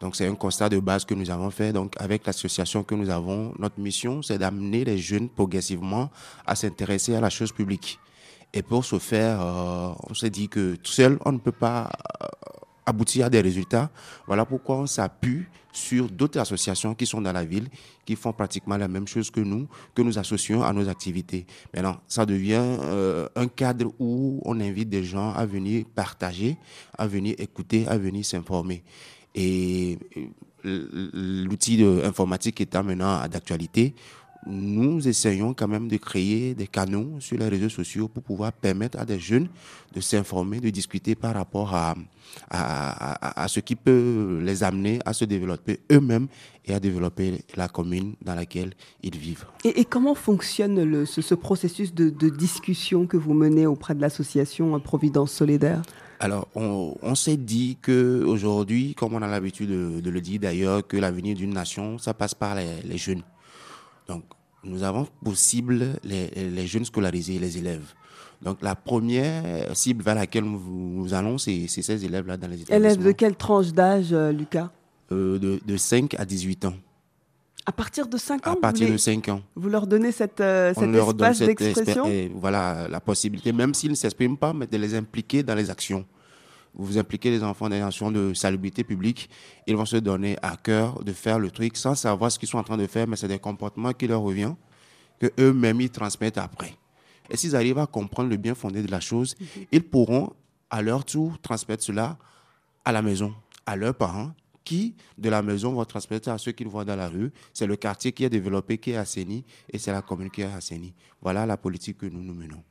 Donc 0.00 0.16
c'est 0.16 0.26
un 0.26 0.34
constat 0.34 0.68
de 0.70 0.78
base 0.78 1.04
que 1.04 1.14
nous 1.14 1.30
avons 1.30 1.50
fait. 1.50 1.72
Donc 1.72 1.94
avec 1.98 2.26
l'association 2.26 2.82
que 2.82 2.94
nous 2.94 3.10
avons, 3.10 3.52
notre 3.58 3.78
mission, 3.78 4.22
c'est 4.22 4.38
d'amener 4.38 4.84
les 4.84 4.98
jeunes 4.98 5.28
progressivement 5.28 6.10
à 6.46 6.54
s'intéresser 6.54 7.14
à 7.14 7.20
la 7.20 7.30
chose 7.30 7.52
publique. 7.52 7.98
Et 8.52 8.62
pour 8.62 8.84
ce 8.84 8.98
faire, 8.98 9.40
euh, 9.40 9.92
on 10.08 10.14
s'est 10.14 10.30
dit 10.30 10.48
que 10.48 10.74
tout 10.76 10.90
seul, 10.90 11.18
on 11.24 11.32
ne 11.32 11.38
peut 11.38 11.52
pas 11.52 11.90
euh, 12.22 12.26
aboutir 12.86 13.26
à 13.26 13.30
des 13.30 13.40
résultats. 13.40 13.90
Voilà 14.26 14.44
pourquoi 14.44 14.78
on 14.78 14.86
s'appuie 14.86 15.44
sur 15.72 16.08
d'autres 16.08 16.40
associations 16.40 16.94
qui 16.94 17.06
sont 17.06 17.20
dans 17.20 17.32
la 17.32 17.44
ville, 17.44 17.68
qui 18.04 18.16
font 18.16 18.32
pratiquement 18.32 18.76
la 18.76 18.88
même 18.88 19.06
chose 19.06 19.30
que 19.30 19.38
nous, 19.38 19.68
que 19.94 20.02
nous 20.02 20.18
associons 20.18 20.64
à 20.64 20.72
nos 20.72 20.88
activités. 20.88 21.46
Maintenant, 21.72 21.98
ça 22.08 22.26
devient 22.26 22.54
euh, 22.58 23.28
un 23.36 23.46
cadre 23.46 23.92
où 24.00 24.40
on 24.44 24.58
invite 24.60 24.88
des 24.88 25.04
gens 25.04 25.32
à 25.32 25.46
venir 25.46 25.84
partager, 25.94 26.56
à 26.98 27.06
venir 27.06 27.36
écouter, 27.38 27.86
à 27.86 27.96
venir 27.98 28.24
s'informer. 28.24 28.82
Et 29.34 29.98
l'outil 30.64 31.84
informatique 32.04 32.60
étant 32.60 32.84
maintenant 32.84 33.26
d'actualité, 33.28 33.94
nous 34.46 35.06
essayons 35.06 35.52
quand 35.52 35.68
même 35.68 35.88
de 35.88 35.96
créer 35.98 36.54
des 36.54 36.66
canaux 36.66 37.20
sur 37.20 37.36
les 37.38 37.48
réseaux 37.48 37.68
sociaux 37.68 38.08
pour 38.08 38.22
pouvoir 38.22 38.52
permettre 38.52 38.98
à 38.98 39.04
des 39.04 39.18
jeunes 39.18 39.48
de 39.94 40.00
s'informer, 40.00 40.60
de 40.60 40.70
discuter 40.70 41.14
par 41.14 41.34
rapport 41.34 41.74
à, 41.74 41.94
à, 42.50 43.48
ce 43.48 43.60
qui 43.60 43.76
peut 43.76 44.40
les 44.42 44.62
amener 44.62 44.98
à 45.04 45.12
se 45.12 45.24
développer 45.24 45.80
eux-mêmes 45.92 46.28
et 46.64 46.72
à 46.72 46.80
développer 46.80 47.42
la 47.56 47.68
commune 47.68 48.14
dans 48.22 48.34
laquelle 48.34 48.72
ils 49.02 49.16
vivent. 49.16 49.44
Et, 49.64 49.84
comment 49.84 50.14
fonctionne 50.14 51.04
ce, 51.04 51.34
processus 51.34 51.94
de 51.94 52.28
discussion 52.28 53.06
que 53.06 53.16
vous 53.16 53.34
menez 53.34 53.66
auprès 53.66 53.94
de 53.94 54.00
l'association 54.00 54.78
Providence 54.80 55.32
Solidaire? 55.32 55.82
Alors, 56.22 56.48
on, 56.54 57.14
s'est 57.14 57.38
dit 57.38 57.78
que 57.80 58.22
aujourd'hui, 58.26 58.94
comme 58.94 59.14
on 59.14 59.22
a 59.22 59.26
l'habitude 59.26 59.70
de, 59.70 60.10
le 60.10 60.20
dire 60.20 60.40
d'ailleurs, 60.40 60.86
que 60.86 60.98
l'avenir 60.98 61.34
d'une 61.34 61.54
nation, 61.54 61.96
ça 61.96 62.12
passe 62.12 62.34
par 62.34 62.54
les, 62.54 62.98
jeunes. 62.98 63.22
Donc, 64.06 64.24
nous 64.62 64.82
avons 64.82 65.08
possible 65.24 65.94
les, 66.04 66.66
jeunes 66.66 66.84
scolarisés, 66.84 67.38
les 67.38 67.56
élèves. 67.56 67.94
Donc, 68.42 68.58
la 68.60 68.74
première 68.74 69.74
cible 69.74 70.04
vers 70.04 70.14
laquelle 70.14 70.44
nous, 70.44 71.14
allons, 71.14 71.38
c'est 71.38 71.66
ces 71.68 72.04
élèves-là 72.04 72.36
dans 72.36 72.48
les 72.48 72.60
établissements. 72.60 72.90
Élèves 72.90 73.02
de 73.02 73.12
quelle 73.12 73.36
tranche 73.36 73.72
d'âge, 73.72 74.12
euh, 74.12 74.30
Lucas? 74.30 74.70
Euh, 75.12 75.38
de, 75.38 75.58
de 75.64 75.76
5 75.78 76.14
à 76.18 76.26
18 76.26 76.66
ans. 76.66 76.74
À 77.70 77.72
partir 77.72 78.08
de 78.08 78.16
5 78.18 78.48
ans 78.48 78.52
À 78.54 78.56
partir 78.56 78.90
de 78.90 78.96
5 78.96 79.28
ans. 79.28 79.42
Vous 79.54 79.68
leur 79.68 79.86
donnez 79.86 80.10
cette, 80.10 80.40
euh, 80.40 80.74
cet 80.74 80.92
espace 80.92 81.38
d'expression 81.38 82.04
Voilà, 82.34 82.88
la 82.88 83.00
possibilité, 83.00 83.52
même 83.52 83.74
s'ils 83.74 83.90
ne 83.92 83.94
s'expriment 83.94 84.36
pas, 84.36 84.52
mais 84.52 84.66
de 84.66 84.76
les 84.76 84.96
impliquer 84.96 85.44
dans 85.44 85.54
les 85.54 85.70
actions. 85.70 86.04
Vous 86.74 86.98
impliquez 86.98 87.30
les 87.30 87.44
enfants 87.44 87.68
dans 87.68 87.76
les 87.76 87.82
actions 87.82 88.10
de 88.10 88.34
salubrité 88.34 88.82
publique, 88.82 89.30
ils 89.68 89.76
vont 89.76 89.84
se 89.84 89.98
donner 89.98 90.36
à 90.42 90.56
cœur 90.56 91.04
de 91.04 91.12
faire 91.12 91.38
le 91.38 91.52
truc 91.52 91.76
sans 91.76 91.94
savoir 91.94 92.32
ce 92.32 92.40
qu'ils 92.40 92.48
sont 92.48 92.58
en 92.58 92.64
train 92.64 92.76
de 92.76 92.88
faire, 92.88 93.06
mais 93.06 93.14
c'est 93.14 93.28
des 93.28 93.38
comportements 93.38 93.92
qui 93.92 94.08
leur 94.08 94.22
reviennent, 94.22 94.56
que 95.20 95.30
eux-mêmes 95.38 95.80
ils 95.80 95.90
transmettent 95.90 96.38
après. 96.38 96.74
Et 97.30 97.36
s'ils 97.36 97.54
arrivent 97.54 97.78
à 97.78 97.86
comprendre 97.86 98.30
le 98.30 98.36
bien 98.36 98.56
fondé 98.56 98.82
de 98.82 98.90
la 98.90 98.98
chose, 98.98 99.36
mhm. 99.38 99.46
ils 99.70 99.84
pourront 99.84 100.32
à 100.70 100.82
leur 100.82 101.04
tour 101.04 101.38
transmettre 101.40 101.84
cela 101.84 102.18
à 102.84 102.90
la 102.90 103.00
maison, 103.00 103.32
à 103.64 103.76
leurs 103.76 103.94
parents, 103.94 104.32
qui, 104.64 104.94
de 105.18 105.28
la 105.28 105.42
maison, 105.42 105.72
vont 105.72 105.84
transmettre 105.84 106.28
à 106.28 106.38
ceux 106.38 106.52
qui 106.52 106.64
le 106.64 106.70
voient 106.70 106.84
dans 106.84 106.96
la 106.96 107.08
rue. 107.08 107.32
C'est 107.52 107.66
le 107.66 107.76
quartier 107.76 108.12
qui 108.12 108.24
est 108.24 108.30
développé, 108.30 108.78
qui 108.78 108.92
est 108.92 108.96
assaini, 108.96 109.44
et 109.72 109.78
c'est 109.78 109.92
la 109.92 110.02
commune 110.02 110.30
qui 110.30 110.42
est 110.42 110.44
assainie. 110.44 110.94
Voilà 111.22 111.46
la 111.46 111.56
politique 111.56 111.98
que 111.98 112.06
nous 112.06 112.22
nous 112.22 112.34
menons. 112.34 112.62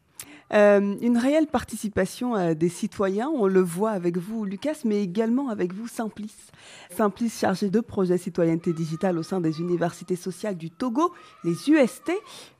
Euh, 0.52 0.96
une 1.02 1.18
réelle 1.18 1.46
participation 1.46 2.36
euh, 2.36 2.54
des 2.56 2.70
citoyens, 2.70 3.30
on 3.30 3.46
le 3.46 3.62
voit 3.62 3.92
avec 3.92 4.18
vous, 4.18 4.46
Lucas, 4.46 4.78
mais 4.84 5.04
également 5.04 5.50
avec 5.50 5.74
vous, 5.74 5.88
Simplice. 5.88 6.52
Simplice, 6.90 7.40
chargé 7.40 7.70
de 7.70 7.80
projets 7.80 8.18
citoyenneté 8.18 8.74
digitale 8.74 9.20
au 9.20 9.24
sein 9.24 9.42
des 9.42 9.60
universités 9.60 10.16
sociales 10.16 10.58
du 10.58 10.72
Togo, 10.72 11.14
les 11.44 11.70
UST. 11.70 12.12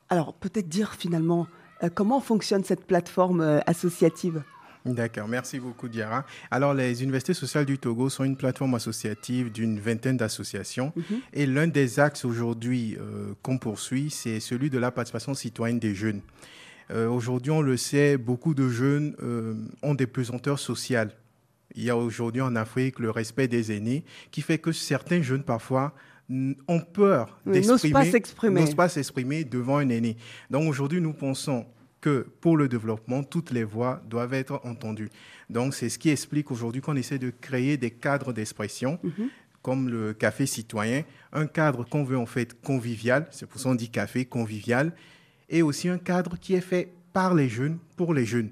Alors, 0.10 0.34
peut-être 0.36 0.70
dire 0.70 0.94
finalement 0.94 1.48
euh, 1.82 1.90
comment 1.94 2.20
fonctionne 2.20 2.64
cette 2.64 2.86
plateforme 2.86 3.62
associative? 3.66 4.44
D'accord, 4.86 5.28
merci 5.28 5.60
beaucoup 5.60 5.90
Diara. 5.90 6.26
Alors 6.52 6.74
les 6.74 7.04
universités 7.04 7.34
sociales 7.34 7.66
du 7.66 7.78
Togo 7.78 8.10
sont 8.10 8.24
une 8.24 8.38
plateforme 8.38 8.76
associative 8.76 9.52
d'une 9.52 9.80
vingtaine 9.80 10.18
d'associations 10.18 10.94
mhm. 10.96 11.20
et 11.34 11.46
l'un 11.46 11.68
des 11.68 12.00
axes 12.00 12.24
aujourd'hui 12.24 12.98
qu'on 13.42 13.58
poursuit, 13.58 14.10
c'est 14.10 14.40
celui 14.40 14.70
de 14.70 14.78
la 14.78 14.92
participation 14.92 15.34
citoyenne 15.34 15.80
des 15.80 15.94
jeunes. 15.94 16.22
Euh, 16.92 17.08
aujourd'hui, 17.08 17.52
on 17.52 17.62
le 17.62 17.78
sait, 17.78 18.18
beaucoup 18.18 18.54
de 18.54 18.68
jeunes 18.70 19.16
euh, 19.22 19.54
ont 19.84 19.94
des 19.94 20.08
pesanteurs 20.08 20.60
sociales. 20.60 21.12
Il 21.76 21.84
y 21.84 21.90
a 21.90 21.98
aujourd'hui 21.98 22.42
en 22.42 22.56
Afrique 22.56 23.00
le 23.00 23.12
respect 23.12 23.48
des 23.48 23.72
aînés 23.72 24.04
qui 24.32 24.42
fait 24.42 24.58
que 24.58 24.72
certains 24.72 25.22
jeunes 25.22 25.44
parfois 25.44 25.94
ont 26.68 26.80
peur 26.80 27.40
d'exprimer, 27.46 27.94
n'osent 28.52 28.76
pas 28.76 28.90
s'exprimer 28.90 29.44
devant 29.44 29.78
un 29.78 29.90
aîné. 29.90 30.18
Donc 30.50 30.68
aujourd'hui, 30.68 31.00
nous 31.00 31.14
pensons 31.14 31.66
que 32.02 32.28
pour 32.42 32.58
le 32.58 32.68
développement, 32.68 33.24
toutes 33.24 33.52
les 33.52 33.64
voix 33.64 34.02
doivent 34.10 34.34
être 34.34 34.62
entendues. 34.64 35.10
Donc 35.50 35.74
c'est 35.74 35.90
ce 35.90 36.00
qui 36.00 36.10
explique 36.10 36.52
aujourd'hui 36.52 36.82
qu'on 36.82 36.96
essaie 36.96 37.20
de 37.20 37.32
créer 37.42 37.78
des 37.78 37.92
cadres 37.92 38.34
d'expression. 38.34 39.00
Mhm. 39.04 39.30
comme 39.62 39.90
le 39.90 40.14
café 40.14 40.46
citoyen, 40.46 41.04
un 41.34 41.46
cadre 41.46 41.84
qu'on 41.84 42.06
veut 42.06 42.18
en 42.18 42.26
fait 42.26 42.60
convivial, 42.62 43.28
c'est 43.30 43.46
pour 43.46 43.60
ça 43.60 43.68
qu'on 43.68 43.76
dit 43.76 43.90
café 43.90 44.24
convivial, 44.24 44.94
et 45.50 45.62
aussi 45.62 45.90
un 45.90 45.98
cadre 45.98 46.38
qui 46.40 46.54
est 46.54 46.62
fait 46.62 46.94
par 47.12 47.36
les 47.36 47.50
jeunes, 47.50 47.78
pour 47.98 48.14
les 48.14 48.26
jeunes, 48.26 48.52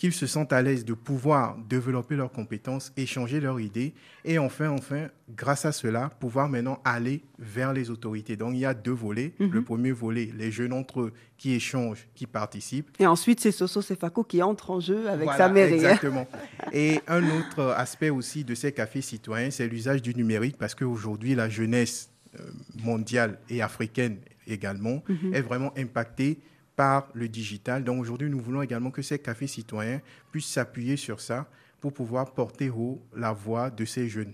qu'ils 0.00 0.14
se 0.14 0.26
sentent 0.26 0.54
à 0.54 0.62
l'aise 0.62 0.86
de 0.86 0.94
pouvoir 0.94 1.58
développer 1.68 2.16
leurs 2.16 2.32
compétences, 2.32 2.90
échanger 2.96 3.38
leurs 3.38 3.60
idées, 3.60 3.92
et 4.24 4.38
enfin, 4.38 4.70
enfin, 4.70 5.08
grâce 5.28 5.66
à 5.66 5.72
cela, 5.72 6.08
pouvoir 6.08 6.48
maintenant 6.48 6.80
aller 6.86 7.22
vers 7.38 7.74
les 7.74 7.90
autorités. 7.90 8.34
Donc, 8.34 8.54
il 8.54 8.60
y 8.60 8.64
a 8.64 8.72
deux 8.72 8.94
volets. 8.94 9.34
Mhm. 9.38 9.50
Le 9.52 9.62
premier 9.62 9.92
volet, 9.92 10.30
les 10.34 10.50
jeunes 10.50 10.72
entre 10.72 11.02
eux 11.02 11.12
qui 11.36 11.52
échangent, 11.52 12.08
qui 12.14 12.26
participent. 12.26 12.88
Et 12.98 13.06
ensuite, 13.06 13.40
c'est 13.40 13.52
Soso 13.52 13.82
Sefako 13.82 14.24
qui 14.24 14.42
entre 14.42 14.70
en 14.70 14.80
jeu 14.80 15.06
avec 15.06 15.28
sa 15.36 15.50
mairie. 15.50 15.74
Exactement. 15.74 16.26
et 16.72 17.02
un 17.06 17.22
autre 17.22 17.74
aspect 17.76 18.08
aussi 18.08 18.42
de 18.42 18.54
ces 18.54 18.72
cafés 18.72 19.02
citoyens, 19.02 19.50
c'est 19.50 19.68
l'usage 19.68 20.00
du 20.00 20.14
numérique, 20.14 20.56
parce 20.56 20.74
qu'aujourd'hui, 20.74 21.34
la 21.34 21.50
jeunesse 21.50 22.08
euh, 22.40 22.50
mondiale 22.82 23.38
et 23.50 23.60
africaine 23.60 24.16
également, 24.46 25.02
mhm. 25.06 25.34
est 25.34 25.42
vraiment 25.42 25.74
impacté 25.76 26.38
par 26.80 27.08
le 27.12 27.28
digital. 27.28 27.84
Donc 27.84 28.00
aujourd'hui, 28.00 28.30
nous 28.30 28.40
voulons 28.40 28.62
également 28.62 28.90
que 28.90 29.02
ces 29.02 29.18
cafés 29.18 29.46
citoyens 29.46 30.00
puissent 30.32 30.46
s'appuyer 30.46 30.96
sur 30.96 31.20
ça 31.20 31.46
pour 31.78 31.92
pouvoir 31.92 32.32
porter 32.32 32.70
haut 32.70 33.02
la 33.14 33.34
voix 33.34 33.68
de 33.68 33.84
ces 33.84 34.08
jeunes. 34.08 34.32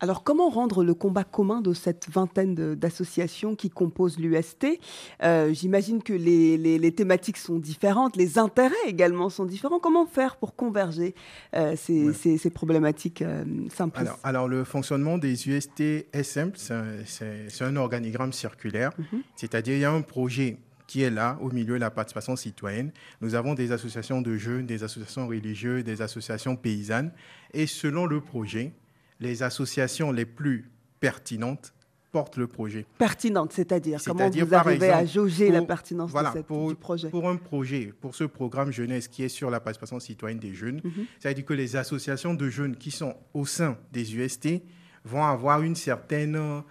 Alors, 0.00 0.24
comment 0.24 0.48
rendre 0.48 0.82
le 0.82 0.94
combat 0.94 1.22
commun 1.22 1.60
de 1.60 1.74
cette 1.74 2.08
vingtaine 2.10 2.56
d'associations 2.74 3.54
qui 3.54 3.70
composent 3.70 4.18
l'UST 4.18 4.80
euh, 5.22 5.54
J'imagine 5.54 6.02
que 6.02 6.12
les, 6.12 6.92
thématiques 6.92 7.36
sont 7.36 7.60
différentes, 7.60 8.16
les 8.16 8.36
intérêts 8.36 8.74
également 8.88 9.28
sont 9.28 9.44
différents. 9.44 9.78
Comment 9.78 10.06
faire 10.06 10.38
pour 10.38 10.56
converger 10.56 11.14
euh, 11.54 11.76
ces, 11.76 12.50
problématiques 12.50 13.22
euh, 13.22 13.44
simples? 13.72 14.10
Alors, 14.24 14.48
le 14.48 14.64
fonctionnement 14.64 15.18
des 15.18 15.48
UST 15.48 15.80
est 15.80 16.22
simple, 16.24 16.58
c'est 16.58 17.62
un, 17.62 17.76
organigramme 17.76 18.32
circulaire, 18.32 18.90
mhm. 18.98 19.22
c'est-à-dire 19.36 19.74
il 19.74 19.80
y 19.80 19.84
a 19.84 19.92
un 19.92 20.02
projet 20.02 20.58
qui 20.86 21.02
est 21.02 21.10
là 21.10 21.38
au 21.40 21.50
milieu 21.50 21.74
de 21.74 21.80
la 21.80 21.90
participation 21.90 22.36
citoyenne. 22.36 22.92
Nous 23.20 23.34
avons 23.34 23.54
des 23.54 23.72
associations 23.72 24.22
de 24.22 24.36
jeunes, 24.36 24.66
des 24.66 24.82
associations 24.82 25.26
religieuses, 25.26 25.84
des 25.84 26.02
associations 26.02 26.56
paysannes. 26.56 27.12
Et 27.52 27.66
selon 27.66 28.06
le 28.06 28.20
projet, 28.20 28.72
les 29.20 29.42
associations 29.42 30.12
les 30.12 30.26
plus 30.26 30.70
pertinentes 31.00 31.72
portent 32.12 32.36
le 32.36 32.46
projet. 32.46 32.86
Pertinente, 32.98 33.52
c'est-à-dire 33.52 34.00
comment 34.04 34.30
vous 34.30 34.54
arrivez 34.54 34.90
à 34.90 35.04
jauger 35.04 35.50
la 35.50 35.62
pertinence 35.62 36.12
de 36.12 36.18
cette, 36.32 36.46
pour, 36.46 36.68
du 36.70 36.74
projet 36.74 37.10
Pour 37.10 37.28
un 37.28 37.36
projet, 37.36 37.92
pour 38.00 38.14
ce 38.14 38.24
programme 38.24 38.70
jeunesse 38.70 39.06
qui 39.08 39.22
est 39.22 39.28
sur 39.28 39.50
la 39.50 39.60
participation 39.60 40.00
citoyenne 40.00 40.38
des 40.38 40.54
jeunes, 40.54 40.80
mhm. 40.82 41.06
c'est-à-dire 41.18 41.44
que 41.44 41.52
les 41.52 41.76
associations 41.76 42.32
de 42.32 42.48
jeunes 42.48 42.76
qui 42.76 42.90
sont 42.90 43.14
au 43.34 43.44
sein 43.44 43.76
des 43.92 44.16
UST 44.16 44.62
vont 45.04 45.24
avoir 45.24 45.62
une 45.62 45.74
certaine, 45.74 46.62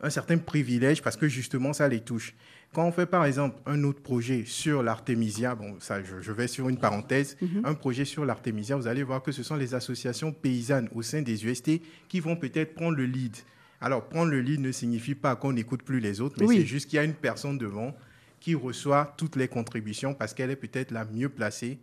un 0.00 0.10
certain 0.10 0.36
privilège 0.36 1.02
parce 1.02 1.16
que 1.16 1.28
justement 1.28 1.72
ça 1.72 1.88
les 1.88 2.00
touche. 2.00 2.34
Quand 2.72 2.86
on 2.86 2.92
fait 2.92 3.06
par 3.06 3.24
exemple 3.24 3.58
un 3.66 3.82
autre 3.82 4.00
projet 4.00 4.44
sur 4.46 4.82
l'artémisia, 4.82 5.56
bon, 5.56 5.76
ça, 5.80 6.02
je, 6.04 6.30
vais 6.30 6.46
sur 6.46 6.68
une 6.68 6.78
parenthèse, 6.78 7.36
mhm. 7.42 7.62
un 7.64 7.74
projet 7.74 8.04
sur 8.04 8.24
l'artémisia, 8.24 8.76
vous 8.76 8.86
allez 8.86 9.02
voir 9.02 9.22
que 9.22 9.32
ce 9.32 9.42
sont 9.42 9.56
les 9.56 9.74
associations 9.74 10.32
paysannes 10.32 10.88
au 10.94 11.02
sein 11.02 11.22
des 11.22 11.44
UST 11.44 11.80
qui 12.08 12.20
vont 12.20 12.36
peut-être 12.36 12.74
prendre 12.74 12.96
le 12.96 13.06
lead. 13.06 13.36
Alors, 13.80 14.08
prendre 14.08 14.30
le 14.30 14.40
lead 14.40 14.60
ne 14.60 14.70
signifie 14.70 15.16
pas 15.16 15.34
qu'on 15.34 15.52
n'écoute 15.52 15.82
plus 15.82 15.98
les 15.98 16.20
autres, 16.20 16.36
mais 16.38 16.46
c'est 16.46 16.66
juste 16.66 16.88
qu'il 16.88 16.98
y 16.98 17.00
a 17.00 17.04
une 17.04 17.14
personne 17.14 17.58
devant 17.58 17.96
qui 18.38 18.54
reçoit 18.54 19.14
toutes 19.16 19.36
les 19.36 19.48
contributions 19.48 20.14
parce 20.14 20.32
qu'elle 20.32 20.50
est 20.50 20.56
peut-être 20.56 20.92
la 20.92 21.04
mieux 21.04 21.28
placée 21.28 21.78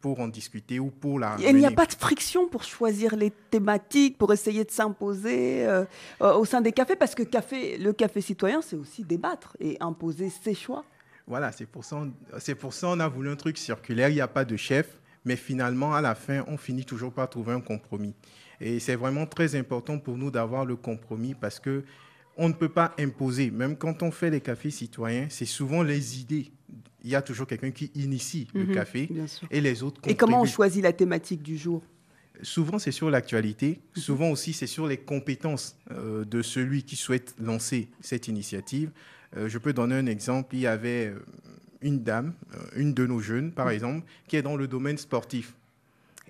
pour 0.00 0.20
en 0.20 0.28
discuter 0.28 0.78
ou 0.78 0.90
pour 0.90 1.18
la. 1.18 1.36
Il 1.40 1.56
n'y 1.56 1.66
a 1.66 1.70
pas 1.70 1.86
de 1.86 1.92
friction 1.92 2.48
pour 2.48 2.62
choisir 2.62 3.16
les 3.16 3.30
thématiques, 3.30 4.16
pour 4.18 4.32
essayer 4.32 4.64
de 4.64 4.70
s'imposer 4.70 5.66
euh, 5.66 5.84
euh, 6.22 6.34
au 6.34 6.44
sein 6.44 6.60
des 6.60 6.72
cafés, 6.72 6.96
parce 6.96 7.14
que 7.14 7.22
café, 7.22 7.78
le 7.78 7.92
café 7.92 8.20
citoyen, 8.20 8.62
c'est 8.62 8.76
aussi 8.76 9.02
débattre 9.02 9.56
et 9.60 9.76
imposer 9.80 10.30
ses 10.30 10.54
choix. 10.54 10.84
Voilà, 11.26 11.52
c'est 11.52 11.66
pour 11.66 11.84
ça, 11.84 12.02
c'est 12.38 12.54
pour 12.54 12.72
ça 12.72 12.88
on 12.88 13.00
a 13.00 13.08
voulu 13.08 13.30
un 13.30 13.36
truc 13.36 13.58
circulaire. 13.58 14.08
Il 14.08 14.14
n'y 14.14 14.20
a 14.20 14.28
pas 14.28 14.44
de 14.44 14.56
chef, 14.56 14.98
mais 15.24 15.36
finalement, 15.36 15.94
à 15.94 16.00
la 16.00 16.14
fin, 16.14 16.44
on 16.46 16.56
finit 16.56 16.84
toujours 16.84 17.12
par 17.12 17.28
trouver 17.28 17.52
un 17.52 17.60
compromis. 17.60 18.14
Et 18.60 18.80
c'est 18.80 18.96
vraiment 18.96 19.26
très 19.26 19.54
important 19.54 19.98
pour 19.98 20.16
nous 20.16 20.30
d'avoir 20.30 20.64
le 20.64 20.76
compromis 20.76 21.34
parce 21.34 21.60
que 21.60 21.84
on 22.38 22.48
ne 22.48 22.54
peut 22.54 22.68
pas 22.68 22.94
imposer. 22.98 23.50
Même 23.50 23.76
quand 23.76 24.02
on 24.02 24.10
fait 24.10 24.30
les 24.30 24.40
cafés 24.40 24.70
citoyens, 24.70 25.26
c'est 25.28 25.44
souvent 25.44 25.82
les 25.82 26.20
idées 26.20 26.50
il 27.04 27.10
y 27.10 27.14
a 27.14 27.22
toujours 27.22 27.46
quelqu'un 27.46 27.70
qui 27.70 27.90
initie 27.94 28.48
le 28.54 28.66
mhm, 28.66 28.74
café 28.74 29.08
et 29.50 29.60
les 29.60 29.82
autres 29.82 30.00
Et 30.06 30.14
comment 30.14 30.42
on 30.42 30.44
choisit 30.44 30.82
la 30.82 30.92
thématique 30.92 31.42
du 31.42 31.56
jour? 31.56 31.82
Souvent, 32.42 32.78
c'est 32.78 32.92
sur 32.92 33.10
l'actualité. 33.10 33.80
Mhm. 33.96 34.02
Souvent 34.02 34.30
aussi, 34.30 34.52
c'est 34.52 34.66
sur 34.66 34.86
les 34.86 34.96
compétences 34.96 35.76
euh, 35.90 36.24
de 36.24 36.42
celui 36.42 36.82
qui 36.82 36.96
souhaite 36.96 37.34
lancer 37.38 37.88
cette 38.00 38.28
initiative. 38.28 38.90
Euh, 39.36 39.48
je 39.48 39.58
peux 39.58 39.72
donner 39.72 39.94
un 39.94 40.06
exemple. 40.06 40.54
Il 40.54 40.60
y 40.60 40.66
avait 40.66 41.06
euh, 41.06 41.18
une 41.80 42.02
dame, 42.02 42.34
une 42.76 42.94
de 42.94 43.06
nos 43.06 43.20
jeunes, 43.20 43.52
par 43.52 43.66
mhm. 43.66 43.72
exemple, 43.72 44.06
qui 44.26 44.36
est 44.36 44.42
dans 44.42 44.56
le 44.56 44.66
domaine 44.68 44.98
sportif 44.98 45.54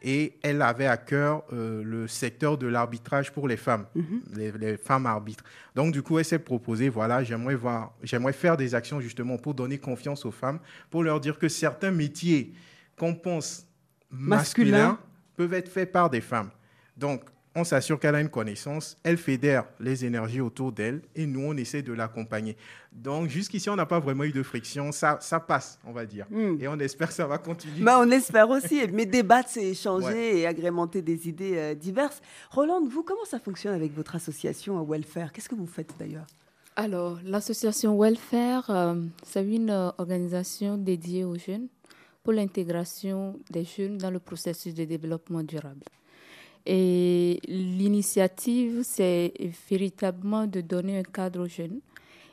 et 0.02 0.38
elle 0.42 0.62
avait 0.62 0.86
à 0.86 0.96
cœur 0.96 1.44
euh, 1.52 1.82
le 1.82 2.08
secteur 2.08 2.58
de 2.58 2.66
l'arbitrage 2.66 3.32
pour 3.32 3.48
les 3.48 3.56
femmes, 3.56 3.86
mhm. 3.94 4.22
les, 4.36 4.76
femmes 4.76 5.06
arbitres. 5.06 5.44
Donc 5.74 5.92
du 5.92 6.02
coup, 6.02 6.18
elle 6.18 6.24
s'est 6.24 6.38
proposée, 6.38 6.88
voilà, 6.88 7.24
j'aimerais 7.24 7.54
voir, 7.54 7.92
j'aimerais 8.02 8.32
faire 8.32 8.56
des 8.56 8.74
actions 8.74 9.00
justement 9.00 9.36
pour 9.38 9.54
donner 9.54 9.78
confiance 9.78 10.24
aux 10.24 10.30
femmes, 10.30 10.60
pour 10.90 11.02
leur 11.02 11.20
dire 11.20 11.38
que 11.38 11.48
certains 11.48 11.90
métiers 11.90 12.52
qu'on 12.96 13.14
pense 13.14 13.66
masculins 14.10 14.98
peuvent 15.36 15.54
être 15.54 15.68
faits 15.68 15.92
par 15.92 16.10
des 16.10 16.20
femmes. 16.20 16.50
Donc 16.96 17.22
on 17.58 17.64
s'assure 17.64 17.98
qu'elle 17.98 18.14
a 18.14 18.20
une 18.20 18.28
connaissance, 18.28 18.96
elle 19.02 19.16
fédère 19.16 19.64
les 19.80 20.04
énergies 20.04 20.40
autour 20.40 20.72
d'elle 20.72 21.02
et 21.14 21.26
nous, 21.26 21.40
on 21.40 21.56
essaie 21.56 21.82
de 21.82 21.92
l'accompagner. 21.92 22.56
Donc, 22.92 23.28
jusqu'ici, 23.28 23.68
on 23.68 23.76
n'a 23.76 23.86
pas 23.86 24.00
vraiment 24.00 24.24
eu 24.24 24.32
de 24.32 24.42
friction. 24.42 24.92
Ça, 24.92 25.18
ça 25.20 25.40
passe, 25.40 25.78
on 25.84 25.92
va 25.92 26.06
dire. 26.06 26.26
Hmm. 26.30 26.56
Et 26.60 26.68
on 26.68 26.78
espère 26.78 27.08
que 27.08 27.14
ça 27.14 27.26
va 27.26 27.38
continuer. 27.38 27.82
Bah, 27.82 27.98
on 28.00 28.10
espère 28.10 28.48
aussi. 28.48 28.80
Mais 28.92 29.06
débattre, 29.06 29.50
c'est 29.50 29.66
échanger 29.66 30.40
et 30.40 30.46
agrémenter 30.46 31.02
des 31.02 31.28
idées 31.28 31.56
euh, 31.56 31.74
diverses. 31.74 32.20
Roland, 32.50 32.80
vous, 32.88 33.02
comment 33.02 33.24
ça 33.24 33.38
fonctionne 33.38 33.74
avec 33.74 33.94
votre 33.94 34.16
association 34.16 34.82
Welfare? 34.84 35.32
Qu'est-ce 35.32 35.48
que 35.48 35.54
vous 35.54 35.66
faites 35.66 35.94
d'ailleurs? 35.98 36.26
Alors, 36.76 37.18
l'association 37.24 37.98
Welfare, 37.98 38.70
euh, 38.70 38.94
c'est 39.24 39.44
une 39.44 39.70
euh, 39.70 39.90
organisation 39.98 40.76
dédiée 40.76 41.24
aux 41.24 41.36
jeunes 41.36 41.68
pour 42.22 42.32
l'intégration 42.32 43.38
des 43.50 43.64
jeunes 43.64 43.98
dans 43.98 44.10
le 44.10 44.20
processus 44.20 44.74
de 44.74 44.84
développement 44.84 45.42
durable. 45.42 45.84
Et 46.70 47.40
l'initiative, 47.48 48.82
c'est 48.82 49.32
véritablement 49.70 50.46
de 50.46 50.60
donner 50.60 50.98
un 50.98 51.02
cadre 51.02 51.44
aux 51.44 51.48
jeunes 51.48 51.80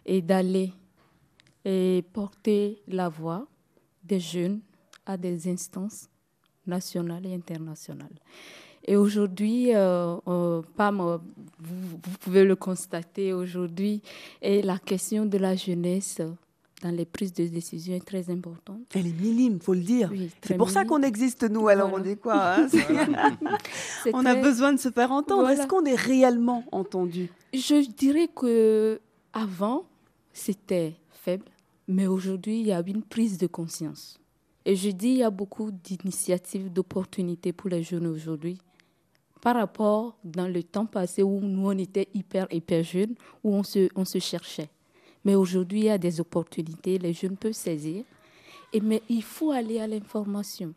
et 0.06 0.22
d'aller 0.22 0.74
et 1.64 2.04
porter 2.12 2.82
la 2.90 3.08
voix 3.08 3.48
des 4.04 4.20
jeunes 4.20 4.60
à 5.06 5.16
des 5.16 5.48
instances 5.48 6.10
nationales 6.68 7.26
et 7.26 7.34
internationales. 7.34 8.20
Et 8.86 8.98
aujourd'hui, 8.98 9.74
euh, 9.74 10.18
euh 10.28 10.62
Pam, 10.76 11.00
vous, 11.58 11.88
vous, 12.04 12.18
pouvez 12.20 12.44
le 12.44 12.58
constater 12.58 13.32
aujourd'hui, 13.32 14.02
et 14.42 14.62
la 14.62 14.78
question 14.78 15.26
de 15.26 15.38
la 15.38 15.56
jeunesse 15.56 16.22
dans 16.82 16.92
les 16.92 17.06
prises 17.06 17.34
de 17.34 17.48
décision 17.48 17.96
est 17.96 18.06
très 18.06 18.30
importante. 18.30 18.82
Elle 18.94 19.08
est 19.08 19.22
minime, 19.22 19.60
faut 19.60 19.74
le 19.74 19.82
dire. 19.82 20.12
c'est 20.42 20.58
pour 20.58 20.70
ça 20.70 20.86
qu'on 20.86 21.02
existe, 21.02 21.44
nous. 21.44 21.68
Alors 21.68 21.92
on 21.94 22.00
dit 22.00 22.18
quoi 22.18 22.56
hein 22.56 22.68
On 24.14 24.26
a 24.26 24.36
besoin 24.36 24.74
de 24.74 24.80
se 24.80 24.90
faire 24.90 25.12
entendre. 25.12 25.50
Est-ce 25.50 25.68
qu'on 25.68 25.86
est 25.86 25.96
réellement 25.96 26.64
entendu? 26.72 27.30
Je 27.54 27.88
dirais 27.90 28.30
que 28.34 29.00
avant, 29.34 29.86
c'était 30.34 30.96
faible, 31.12 31.46
mais 31.88 32.08
aujourd'hui, 32.08 32.60
il 32.60 32.68
y 32.68 32.72
a 32.72 32.84
une 32.86 33.04
prise 33.04 33.38
de 33.38 33.48
conscience. 33.48 34.20
Et 34.66 34.76
je 34.76 34.90
dis, 34.90 35.10
il 35.10 35.18
y 35.18 35.24
a 35.24 35.30
beaucoup 35.30 35.72
d'initiatives, 35.72 36.72
d'opportunités 36.74 37.54
pour 37.54 37.70
les 37.70 37.84
jeunes 37.84 38.08
aujourd'hui 38.08 38.58
par 39.46 39.58
rapport 39.58 40.18
dans 40.24 40.48
le 40.48 40.64
temps 40.64 40.88
passé 40.88 41.22
où 41.22 41.40
nous, 41.40 41.68
on 41.68 41.78
était 41.78 42.08
hyper, 42.16 42.48
hyper 42.52 42.84
jeunes, 42.84 43.14
où 43.44 43.54
on 43.54 43.62
se, 43.62 43.90
on 43.96 44.04
se 44.04 44.18
cherchait. 44.18 44.72
Mais 45.26 45.36
aujourd'hui, 45.36 45.80
il 45.80 45.86
y 45.86 45.90
a 45.90 45.98
des 45.98 46.22
opportunités, 46.22 46.98
les 46.98 47.12
jeunes 47.12 47.36
peuvent 47.36 47.54
saisir. 47.54 48.06
Et, 48.72 48.80
mais 48.80 49.02
il 49.10 49.24
faut 49.24 49.52
aller 49.52 49.80
à 49.80 49.88
l'information. 49.88 50.74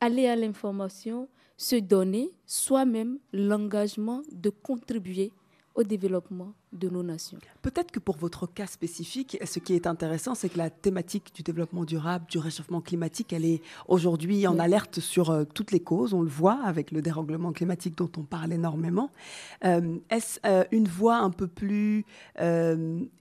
Aller 0.00 0.26
à 0.26 0.36
l'information, 0.36 1.28
se 1.56 1.76
donner 1.76 2.30
soi-même 2.44 3.18
l'engagement 3.32 4.22
de 4.32 4.50
contribuer 4.50 5.32
au 5.74 5.82
développement 5.82 6.54
de 6.72 6.88
nos 6.88 7.02
nations. 7.02 7.38
Peut-être 7.62 7.90
que 7.90 7.98
pour 7.98 8.16
votre 8.16 8.46
cas 8.46 8.66
spécifique, 8.66 9.38
ce 9.44 9.58
qui 9.58 9.74
est 9.74 9.86
intéressant, 9.86 10.34
c'est 10.34 10.48
que 10.48 10.58
la 10.58 10.70
thématique 10.70 11.32
du 11.34 11.42
développement 11.42 11.84
durable, 11.84 12.26
du 12.28 12.38
réchauffement 12.38 12.80
climatique, 12.80 13.32
elle 13.32 13.44
est 13.44 13.60
aujourd'hui 13.88 14.46
en 14.46 14.58
alerte 14.58 15.00
sur 15.00 15.30
euh, 15.30 15.44
toutes 15.44 15.72
les 15.72 15.80
causes. 15.80 16.14
On 16.14 16.22
le 16.22 16.28
voit 16.28 16.60
avec 16.64 16.90
le 16.90 17.02
dérèglement 17.02 17.52
climatique 17.52 17.96
dont 17.96 18.10
on 18.16 18.22
parle 18.22 18.52
énormément. 18.52 19.10
Euh, 19.64 19.98
est-ce 20.10 20.38
euh, 20.46 20.64
une 20.70 20.88
voie 20.88 21.16
un 21.16 21.30
peu 21.30 21.46
plus 21.46 22.04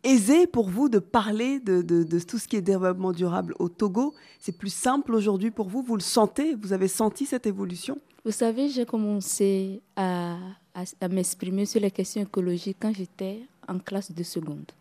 aisée 0.03 0.47
pour 0.47 0.69
vous 0.69 0.89
de 0.89 0.99
parler 0.99 1.59
de, 1.59 1.81
de, 1.81 2.19
tout 2.19 2.37
ce 2.37 2.47
qui 2.47 2.55
est 2.55 2.61
développement 2.61 3.11
durable 3.11 3.55
au 3.59 3.69
Togo? 3.69 4.13
C'est 4.39 4.57
plus 4.57 4.73
simple 4.73 5.13
aujourd'hui 5.13 5.51
pour 5.51 5.69
vous? 5.69 5.81
Vous 5.81 5.95
le 5.95 6.01
sentez? 6.01 6.55
Vous 6.55 6.73
avez 6.73 6.87
senti 6.87 7.25
cette 7.25 7.45
évolution? 7.45 7.99
Vous 8.25 8.31
savez, 8.31 8.69
j'ai 8.69 8.85
commencé 8.85 9.81
à 9.95 10.37
à, 10.73 11.07
m'exprimer 11.07 11.65
sur 11.65 11.79
les 11.81 11.91
questions 11.91 12.21
écologiques 12.21 12.77
quand 12.79 12.93
j'étais 12.93 13.41
en 13.67 13.79
classe 13.79 14.11
de 14.11 14.23
seconde, 14.23 14.71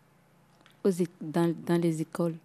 dans, 1.21 1.53
dans 1.65 1.81
les 1.81 2.01
écoles. 2.01 2.35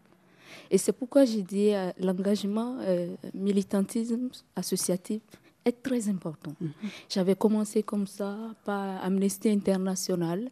Et 0.71 0.79
c'est 0.79 0.93
pourquoi 0.93 1.25
j'ai 1.25 1.43
dit 1.43 1.75
euh, 1.75 1.91
l'engagement 1.99 2.79
euh, 2.81 3.15
militantisme 3.35 4.29
associatif 4.57 5.21
est 5.65 5.83
très 5.83 6.09
important. 6.09 6.55
Mhm. 6.61 6.71
J'avais 7.09 7.35
commencé 7.35 7.83
comme 7.83 8.07
ça 8.07 8.37
par 8.65 9.05
Amnesty 9.05 9.51
International 9.51 10.51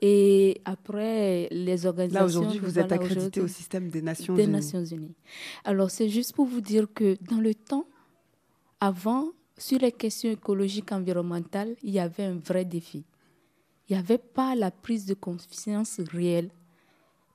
et 0.00 0.60
après 0.64 1.48
les 1.50 1.86
organisations. 1.86 2.20
Là 2.20 2.26
aujourd'hui, 2.26 2.58
vous 2.58 2.78
êtes 2.78 2.92
accrédité 2.92 3.40
au 3.40 3.48
système 3.48 3.88
des 3.88 4.02
Nations 4.02 4.34
des 4.34 4.44
Unies. 4.44 4.52
Nations 4.52 4.84
Unies. 4.84 5.14
Alors 5.64 5.90
c'est 5.90 6.08
juste 6.08 6.34
pour 6.34 6.46
vous 6.46 6.60
dire 6.60 6.86
que 6.94 7.16
dans 7.30 7.40
le 7.40 7.54
temps, 7.54 7.86
avant, 8.80 9.30
sur 9.58 9.78
les 9.80 9.92
questions 9.92 10.30
écologiques 10.30 10.92
environnementales, 10.92 11.74
il 11.82 11.90
y 11.90 11.98
avait 11.98 12.24
un 12.24 12.36
vrai 12.36 12.64
défi. 12.64 13.04
Il 13.88 13.94
n'y 13.94 13.98
avait 13.98 14.18
pas 14.18 14.54
la 14.54 14.70
prise 14.70 15.06
de 15.06 15.14
conscience 15.14 16.00
réelle. 16.12 16.50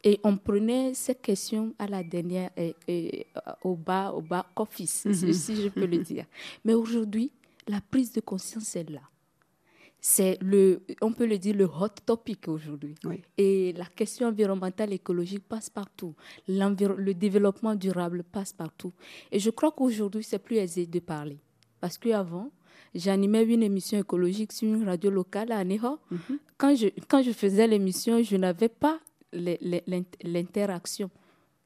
Et 0.05 0.19
on 0.23 0.37
prenait 0.37 0.93
ces 0.93 1.15
questions 1.15 1.73
à 1.79 1.87
la 1.87 2.03
dernière, 2.03 2.51
et, 2.57 3.25
au 3.63 3.75
bas, 3.75 4.11
au 4.11 4.21
bas 4.21 4.45
office, 4.55 5.05
mhm. 5.05 5.33
si 5.33 5.55
je 5.55 5.69
peux 5.69 5.85
le 5.85 5.99
dire. 5.99 6.25
Mais 6.65 6.73
aujourd'hui, 6.73 7.31
la 7.67 7.79
prise 7.79 8.11
de 8.11 8.19
conscience 8.19 8.75
est 8.75 8.89
là. 8.89 9.01
C'est 10.01 10.37
le, 10.41 10.83
on 11.01 11.13
peut 11.13 11.25
le 11.25 11.37
dire, 11.37 11.55
le 11.55 11.63
hot 11.63 11.87
topic 12.05 12.49
aujourd'hui. 12.49 12.95
Et 13.37 13.71
la 13.77 13.85
question 13.85 14.27
environnementale 14.27 14.91
écologique 14.91 15.47
passe 15.47 15.69
partout. 15.69 16.13
Le 16.49 17.13
développement 17.13 17.73
durable 17.73 18.23
passe 18.23 18.51
partout. 18.51 18.91
Et 19.31 19.39
je 19.39 19.49
crois 19.49 19.71
qu'aujourd'hui, 19.71 20.23
c'est 20.23 20.39
plus 20.39 20.57
aisé 20.57 20.85
de 20.85 20.99
parler. 20.99 21.39
Parce 21.83 21.97
qu'avant, 21.97 22.49
j'animais 22.95 23.43
une 23.43 23.61
émission 23.61 23.99
écologique 23.99 24.53
sur 24.53 24.73
une 24.73 24.85
radio 24.85 25.11
locale 25.11 25.51
à 25.51 25.65
Neho. 25.65 25.99
Mhm. 26.09 26.39
quand, 26.57 26.73
je, 26.77 26.87
quand 27.09 27.21
je 27.21 27.31
faisais 27.31 27.67
l'émission, 27.67 28.23
je 28.23 28.37
n'avais 28.37 28.69
pas 28.69 29.01
l'interaction 29.33 31.09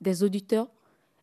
des 0.01 0.23
auditeurs. 0.23 0.69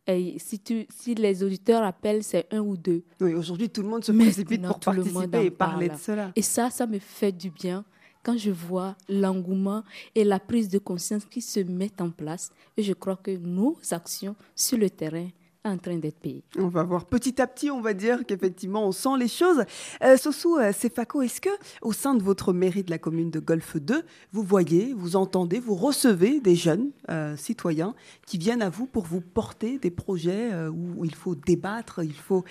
Et 0.06 0.38
si, 0.38 0.60
tu, 0.60 0.86
si 0.90 1.16
les 1.16 1.42
auditeurs 1.42 1.82
appellent, 1.82 2.22
c'est 2.22 2.46
un 2.52 2.60
ou 2.60 2.76
deux. 2.76 3.02
Oui, 3.20 3.34
aujourd'hui, 3.34 3.68
tout 3.68 3.82
le 3.82 3.88
monde 3.88 4.04
se 4.04 4.12
précipite 4.12 4.62
pour 4.62 4.78
participer 4.78 5.46
et 5.46 5.50
parler 5.50 5.88
de 5.88 5.96
cela. 5.96 6.30
Et 6.36 6.42
ça, 6.42 6.70
ça 6.70 6.86
me 6.86 7.00
fait 7.00 7.32
du 7.32 7.50
bien 7.50 7.84
quand 8.22 8.38
je 8.38 8.52
vois 8.52 8.94
l'engouement 9.08 9.82
et 10.14 10.22
la 10.22 10.38
prise 10.38 10.68
de 10.68 10.78
conscience 10.78 11.24
qui 11.24 11.40
se 11.40 11.58
mettent 11.58 12.00
en 12.00 12.10
place. 12.10 12.52
Et 12.76 12.84
je 12.84 12.92
crois 12.92 13.16
que 13.16 13.36
nos 13.36 13.76
actions 13.90 14.36
sur 14.54 14.78
le 14.78 14.88
terrain 14.88 15.30
en 15.64 15.78
train 15.78 15.96
d'être 15.96 16.20
payé. 16.20 16.44
On 16.58 16.68
va 16.68 16.82
voir 16.82 17.06
petit 17.06 17.40
à 17.40 17.46
petit, 17.46 17.70
on 17.70 17.80
va 17.80 17.94
dire 17.94 18.24
qu'effectivement, 18.26 18.86
on 18.86 18.92
sent 18.92 19.16
les 19.18 19.28
choses. 19.28 19.64
Euh, 20.02 20.16
Sossou 20.16 20.58
euh, 20.58 20.72
Sefako, 20.72 21.22
est-ce 21.22 21.40
que 21.40 21.48
au 21.80 21.92
sein 21.92 22.14
de 22.14 22.22
votre 22.22 22.52
mairie 22.52 22.82
de 22.82 22.90
la 22.90 22.98
commune 22.98 23.30
de 23.30 23.40
Golfe 23.40 23.76
2, 23.76 24.02
vous 24.32 24.42
voyez, 24.42 24.92
vous 24.94 25.16
entendez, 25.16 25.60
vous 25.60 25.74
recevez 25.74 26.40
des 26.40 26.54
jeunes 26.54 26.90
euh, 27.10 27.36
citoyens 27.36 27.94
qui 28.26 28.36
viennent 28.36 28.62
à 28.62 28.68
vous 28.68 28.86
pour 28.86 29.04
vous 29.04 29.22
porter 29.22 29.78
des 29.78 29.90
projets 29.90 30.52
euh, 30.52 30.68
où 30.68 31.04
il 31.04 31.14
faut 31.14 31.34
débattre, 31.34 32.00
il 32.02 32.12
faut 32.12 32.44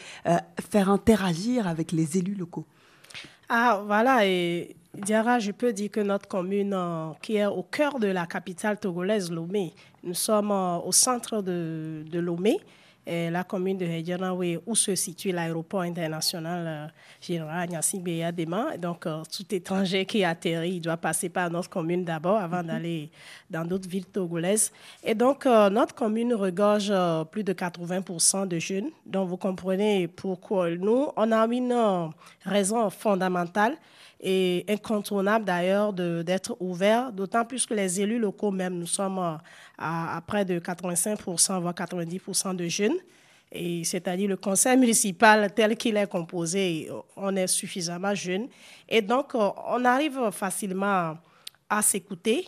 faire 0.60 0.90
interagir 0.90 1.68
avec 1.68 1.92
les 1.92 2.18
élus 2.18 2.36
locaux? 2.36 2.66
Ah, 3.50 3.84
voilà, 3.86 4.26
et 4.26 4.76
Diara, 4.96 5.40
je 5.40 5.52
peux 5.52 5.74
dire 5.74 5.92
que 5.92 6.00
notre 6.00 6.28
commune, 6.28 6.76
qui 7.22 7.36
est 7.36 7.46
au 7.46 7.64
cœur 7.64 8.00
de 8.00 8.08
la 8.08 8.26
capitale 8.26 8.80
togolaise, 8.80 9.32
Lomé, 9.32 9.74
nous 10.04 10.14
sommes 10.14 10.52
au 10.52 10.92
centre 10.92 11.42
de, 11.42 12.04
de 12.10 12.20
Lomé 12.20 12.60
la 13.06 13.44
commune 13.44 13.78
de 13.78 13.86
Hedjanawe, 13.86 14.62
où 14.66 14.76
se 14.76 14.96
situe 14.96 15.32
l'aéroport 15.32 15.82
international 15.82 16.66
euh, 16.66 16.88
général 17.22 17.70
Nyassimbe 17.70 18.32
Dema. 18.34 18.78
Donc, 18.78 19.06
euh, 19.06 19.24
tout 19.36 19.54
étranger 19.54 20.06
qui 20.06 20.24
atterrit, 20.24 20.76
il 20.76 20.82
doit 20.82 20.98
passer 20.98 21.30
par 21.30 21.50
notre 21.50 21.70
commune 21.70 22.04
d'abord 22.06 22.38
avant 22.38 22.62
mhm. 22.62 22.68
d'aller 22.68 23.12
dans 23.50 23.66
d'autres 23.66 23.90
villes 23.90 24.06
togolaises. 24.06 24.72
Et 25.04 25.16
donc, 25.16 25.46
euh, 25.46 25.70
notre 25.70 25.96
commune 25.96 26.34
regorge 26.34 26.94
plus 27.32 27.44
de 27.44 27.54
80% 27.54 28.48
de 28.48 28.60
jeunes. 28.60 28.90
Donc, 29.06 29.30
vous 29.30 29.38
comprenez 29.38 30.08
pourquoi 30.08 30.70
nous, 30.72 31.10
on 31.16 31.32
a 31.32 31.46
une 31.46 32.12
raison 32.46 32.90
fondamentale 32.90 33.78
et 34.26 34.64
incontournable 34.70 35.44
d'ailleurs 35.44 35.92
d'être 35.92 36.56
ouvert, 36.62 37.12
d'autant 37.12 37.44
plus 37.44 37.66
que 37.66 37.74
les 37.74 38.00
élus 38.00 38.20
locaux 38.20 38.52
même, 38.52 38.76
nous 38.76 38.88
sommes 38.88 39.38
à, 39.78 40.24
près 40.26 40.46
de 40.46 40.60
85%, 40.60 41.60
voire 41.62 41.74
90% 41.74 42.56
de 42.56 42.68
jeunes. 42.70 42.96
Et 43.52 43.84
c'est-à-dire 43.84 44.30
le 44.30 44.38
conseil 44.38 44.78
municipal 44.78 45.54
tel 45.54 45.76
qu'il 45.76 45.98
est 45.98 46.08
composé, 46.08 46.90
on 47.18 47.36
est 47.36 47.48
suffisamment 47.48 48.16
jeunes. 48.16 48.48
Et 48.88 49.02
donc, 49.02 49.36
on 49.36 49.84
arrive 49.86 50.32
facilement 50.32 51.18
à 51.70 51.82
s'écouter. 51.82 52.48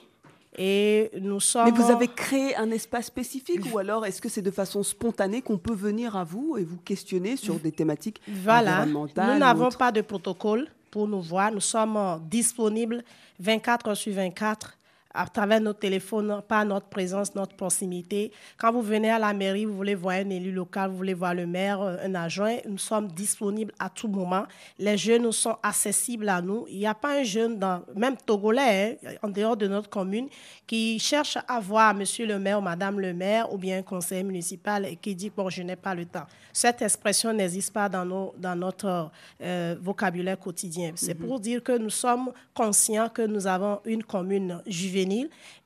Et 0.58 1.12
nous 1.20 1.42
sommes... 1.42 1.66
Mais 1.66 1.72
vous 1.72 1.92
avez 1.92 2.08
créé 2.08 2.56
un 2.56 2.72
espace 2.72 3.08
spécifique 3.08 3.62
ou 3.74 3.78
alors 3.78 4.06
est-ce 4.06 4.22
que 4.22 4.30
c'est 4.30 4.42
de 4.42 4.50
façon 4.50 4.82
spontanée 4.82 5.42
qu'on 5.42 5.58
peut 5.58 5.76
venir 5.76 6.16
à 6.16 6.24
vous 6.24 6.56
et 6.58 6.64
vous 6.64 6.78
questionner 6.78 7.36
sur 7.36 7.60
des 7.60 7.74
thématiques 7.74 8.22
voilà. 8.26 8.86
Nous 8.86 9.10
n'avons 9.38 9.70
pas 9.70 9.92
de 9.92 10.00
protocole 10.00 10.70
pour 10.96 11.10
nous 11.10 11.20
voir. 11.20 11.52
Nous 11.52 11.60
sommes 11.60 12.22
disponibles 12.30 13.04
24 13.38 13.90
heures 13.90 13.98
sur 13.98 14.14
24 14.14 14.78
à 15.16 15.26
travers 15.28 15.62
notre 15.62 15.80
téléphone, 15.80 16.42
par 16.48 16.66
notre 16.66 16.88
présence, 16.88 17.34
notre 17.36 17.56
proximité. 17.56 18.32
Quand 18.58 18.72
vous 18.72 18.82
venez 18.82 19.10
à 19.10 19.18
la 19.20 19.34
mairie, 19.34 19.66
vous 19.66 19.76
voulez 19.76 19.96
voir 19.96 20.16
un 20.16 20.30
élu 20.30 20.52
local, 20.52 20.90
vous 20.92 20.98
voulez 20.98 21.14
voir 21.14 21.34
le 21.34 21.48
maire, 21.48 21.82
euh, 21.82 21.98
un 22.04 22.14
adjoint, 22.16 22.58
nous 22.68 22.78
sommes 22.78 23.08
disponibles 23.08 23.74
à 23.80 23.90
tout 23.90 24.08
moment. 24.08 24.44
Les 24.78 24.98
jeunes 24.98 25.32
sont 25.32 25.56
accessibles 25.64 26.28
à 26.30 26.42
nous. 26.42 26.66
Il 26.70 26.78
n'y 26.80 26.88
a 26.88 26.94
pas 26.94 27.20
un 27.20 27.24
jeune, 27.24 27.58
dans, 27.58 27.82
même 27.96 28.18
togolais, 28.26 29.00
hein, 29.06 29.12
en 29.24 29.30
dehors 29.30 29.56
de 29.56 29.68
notre 29.68 29.90
commune, 29.90 30.28
qui 30.68 31.00
cherche 31.00 31.38
à 31.48 31.60
voir 31.60 31.94
monsieur 31.96 32.26
le 32.26 32.38
maire 32.38 32.60
ou 32.60 32.62
madame 32.62 33.00
le 33.00 33.14
maire 33.14 33.52
ou 33.54 33.58
bien 33.58 33.78
un 33.80 33.84
conseiller 33.84 34.24
municipal 34.24 34.86
et 34.86 34.96
qui 34.98 35.16
dit, 35.16 35.30
bon, 35.36 35.50
je 35.50 35.62
n'ai 35.62 35.76
pas 35.76 35.96
le 35.96 36.06
temps. 36.06 36.26
Cette 36.52 36.82
expression 36.82 37.32
n'existe 37.34 37.74
pas 37.74 37.88
dans, 37.90 38.06
nos, 38.06 38.34
dans 38.38 38.56
notre 38.56 39.10
euh, 39.42 39.76
vocabulaire 39.82 40.40
quotidien. 40.40 40.92
C'est 40.96 41.18
mm-hmm. 41.18 41.28
pour 41.28 41.40
dire 41.40 41.64
que 41.64 41.78
nous 41.78 41.90
sommes 41.90 42.32
conscients 42.54 43.10
que 43.10 43.22
nous 43.22 43.48
avons 43.48 43.80
une 43.86 44.04
commune 44.04 44.62
juvénile 44.66 45.05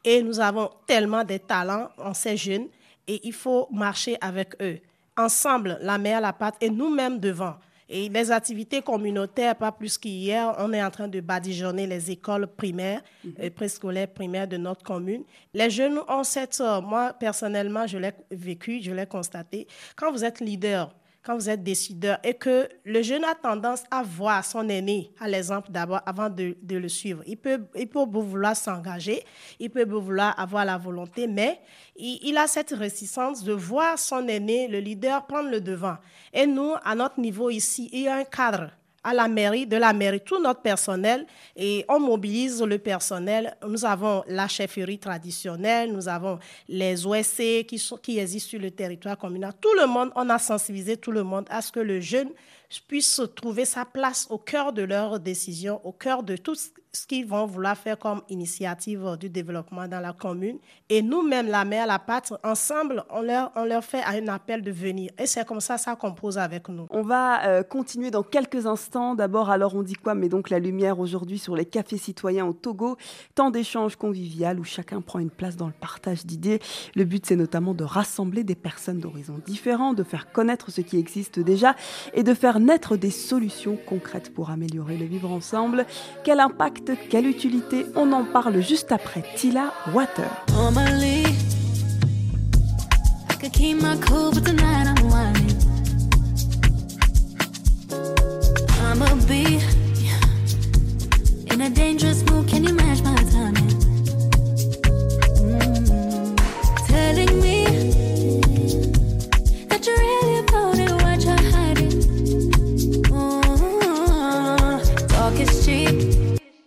et 0.04 0.21
nous 0.23 0.39
avons 0.39 0.69
tellement 0.88 1.23
de 1.23 1.38
talents 1.38 1.89
en 1.97 2.13
ces 2.13 2.38
jeunes 2.38 2.67
et 3.08 3.19
il 3.23 3.34
faut 3.34 3.67
marcher 3.71 4.17
avec 4.21 4.56
eux. 4.62 4.80
Ensemble, 5.17 5.78
la 5.82 5.97
mère, 5.97 6.21
la 6.21 6.32
pâte 6.32 6.56
et 6.62 6.69
nous-mêmes 6.69 7.19
devant. 7.19 7.56
Et 7.91 8.08
les 8.08 8.32
activités 8.32 8.84
communautaires, 8.84 9.56
pas 9.56 9.71
plus 9.71 9.97
qu'hier, 9.97 10.54
on 10.60 10.71
est 10.73 10.84
en 10.84 10.91
train 10.91 11.08
de 11.08 11.19
badigeonner 11.19 11.88
les 11.88 12.12
écoles 12.12 12.45
primaires 12.45 13.02
mhm. 13.23 13.34
et 13.39 13.49
préscolaires 13.49 14.08
primaires 14.08 14.47
de 14.47 14.58
notre 14.58 14.84
commune. 14.84 15.23
Les 15.56 15.71
jeunes 15.71 15.99
ont 16.08 16.23
cette... 16.23 16.62
Moi, 16.84 17.13
personnellement, 17.19 17.88
je 17.88 17.97
l'ai 17.97 18.12
vécu, 18.30 18.80
je 18.84 18.91
l'ai 18.91 19.08
constaté. 19.08 19.67
Quand 19.95 20.12
vous 20.12 20.23
êtes 20.23 20.39
leader, 20.39 20.93
quand 21.23 21.36
vous 21.36 21.49
êtes 21.49 21.63
décideur 21.63 22.17
et 22.23 22.34
que 22.34 22.69
le 22.86 23.01
jeune 23.01 23.23
a 23.23 23.36
tendance 23.36 23.84
à 23.91 24.03
voir 24.03 24.43
son 24.45 24.67
aîné 24.69 25.12
à 25.19 25.27
l'exemple 25.27 25.71
d'abord 25.71 26.01
avant 26.05 26.29
de, 26.29 26.55
le 26.69 26.89
suivre. 26.89 27.21
Il 27.27 27.38
peut, 27.38 27.62
il 27.75 27.88
peut 27.88 28.05
vouloir 28.05 28.55
s'engager, 28.55 29.23
il 29.60 29.69
peut 29.69 29.84
vouloir 29.84 30.39
avoir 30.39 30.65
la 30.65 30.77
volonté, 30.77 31.27
mais 31.27 31.60
il, 31.97 32.38
a 32.38 32.47
cette 32.47 32.71
réticence 32.71 33.43
de 33.43 33.53
voir 33.53 33.99
son 33.99 34.27
aîné, 34.27 34.67
le 34.67 34.79
leader, 34.79 35.25
prendre 35.25 35.49
le 35.49 35.62
devant. 35.62 35.97
Et 36.34 36.47
nous, 36.47 36.73
à 36.84 36.95
notre 36.95 37.19
niveau 37.19 37.49
ici, 37.49 37.89
il 37.91 38.01
y 38.01 38.08
a 38.08 38.15
un 38.15 38.23
cadre 38.23 38.71
à 39.03 39.13
la 39.13 39.27
mairie, 39.27 39.65
de 39.65 39.77
la 39.77 39.93
mairie, 39.93 40.21
tout 40.21 40.41
notre 40.41 40.62
personnel 40.62 41.25
et 41.55 41.85
on 41.88 41.99
mobilise 41.99 42.62
le 42.62 42.77
personnel. 42.77 43.55
Nous 43.67 43.85
avons 43.85 44.23
la 44.27 44.47
chefferie 44.47 44.99
traditionnelle, 44.99 45.91
nous 45.91 46.07
avons 46.07 46.39
les 46.67 47.05
OSC 47.05 47.65
qui, 47.65 48.19
existent 48.19 48.49
sur 48.49 48.59
le 48.59 48.71
territoire 48.71 49.17
communal. 49.17 49.53
Tout 49.59 49.73
le 49.79 49.88
monde, 49.88 50.12
on 50.15 50.29
a 50.29 50.39
sensibilisé 50.39 50.97
tout 50.97 51.12
le 51.12 51.23
monde 51.23 51.45
à 51.49 51.62
ce 51.62 51.71
que 51.71 51.79
le 51.79 51.99
jeune 51.99 52.29
puisse 52.88 53.21
trouver 53.36 53.65
sa 53.65 53.86
place 53.86 54.27
au 54.29 54.38
cœur 54.38 54.73
de 54.73 54.84
leurs 54.84 55.19
décisions, 55.19 55.82
au 55.84 55.91
cœur 55.91 56.21
de 56.21 56.36
tout 56.36 56.55
ce 56.91 57.05
qu'ils 57.05 57.25
vont 57.25 57.45
vouloir 57.45 57.77
faire 57.77 57.97
comme 57.97 58.21
initiative 58.29 59.17
du 59.19 59.29
développement 59.29 59.88
dans 59.88 59.99
la 59.99 60.13
commune. 60.13 60.58
Et 60.89 61.01
nous-mêmes, 61.01 61.47
la 61.47 61.65
mère, 61.65 61.86
la 61.86 61.99
pâte, 61.99 62.34
ensemble, 62.43 63.03
on 63.10 63.21
leur, 63.21 63.84
fait 63.84 64.03
un 64.03 64.27
appel 64.27 64.62
de 64.62 64.71
venir. 64.71 65.12
Et 65.19 65.25
c'est 65.25 65.45
comme 65.45 65.60
ça, 65.60 65.77
ça 65.77 65.95
compose 65.95 66.38
avec 66.38 66.67
nous. 66.69 66.88
On 66.89 67.03
va 67.03 67.45
euh, 67.45 67.63
continuer 67.63 68.12
dans 68.12 68.23
quelques 68.23 68.65
instants. 68.65 69.15
D'abord, 69.15 69.49
alors 69.49 69.75
on 69.75 69.84
dit 69.84 69.93
quoi? 69.93 70.15
Mais 70.15 70.29
donc 70.29 70.49
la 70.49 70.60
lumière 70.60 70.99
aujourd'hui 70.99 71.38
sur 71.38 71.55
les 71.55 71.65
cafés 71.65 71.97
citoyens 71.97 72.45
au 72.45 72.53
Togo. 72.53 72.97
Temps 73.36 73.51
d'échange 73.51 73.95
convivial 73.95 74.60
où 74.60 74.63
chacun 74.63 75.01
prend 75.01 75.19
une 75.19 75.29
place 75.29 75.55
dans 75.55 75.67
le 75.67 75.73
partage 75.73 76.25
d'idées. 76.25 76.60
Le 76.95 77.05
but, 77.05 77.25
c'est 77.25 77.36
notamment 77.36 77.73
de 77.73 77.84
rassembler 77.84 78.43
des 78.43 78.55
personnes 78.55 78.99
d'horizons 78.99 79.39
différents, 79.45 79.93
de 79.93 80.03
faire 80.03 80.32
connaître 80.32 80.71
ce 80.71 80.82
qui 80.82 80.97
existe 80.97 81.39
déjà 81.39 81.75
et 82.13 82.23
de 82.23 82.34
faire 82.34 82.59
naître 82.60 82.98
des 82.98 83.12
solutions 83.12 83.78
concrètes 83.86 84.34
pour 84.34 84.50
améliorer 84.50 84.98
le 84.98 85.06
vivre 85.06 85.32
ensemble. 85.32 85.86
Quel 86.24 86.39
impact, 86.39 86.91
quelle 87.10 87.28
utilité 87.28 87.86
On 87.95 88.12
en 88.12 88.24
parle 88.24 88.62
juste 88.62 88.91
après 88.91 89.24
Tila 89.36 89.74
Water. 89.93 90.30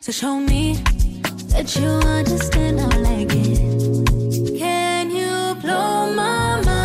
So 0.02 0.10
show 0.10 0.40
me 0.40 0.82
that 1.54 1.76
you 1.76 1.86
understand 1.86 2.80
I 2.80 2.88
like 2.96 3.30
it. 3.30 4.58
Can 4.58 5.12
you 5.12 5.54
blow 5.62 6.12
my 6.12 6.60
mind? 6.62 6.82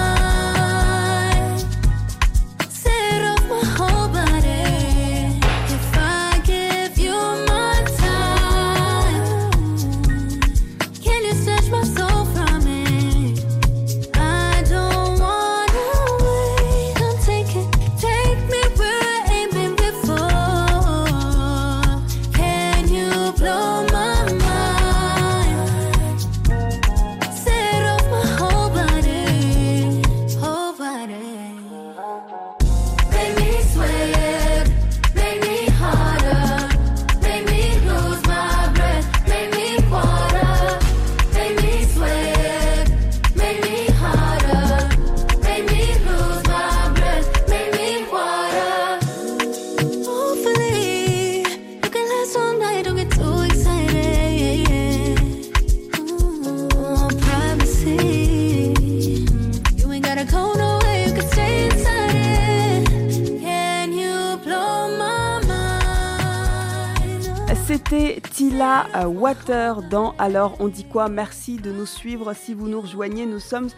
Dans 69.48 70.14
Alors 70.18 70.58
on 70.60 70.68
dit 70.68 70.84
quoi? 70.84 71.08
Merci 71.08 71.56
de 71.56 71.72
nous 71.72 71.86
suivre. 71.86 72.34
Si 72.34 72.54
vous 72.54 72.68
nous 72.68 72.82
rejoignez, 72.82 73.26
nous 73.26 73.40
sommes 73.40 73.70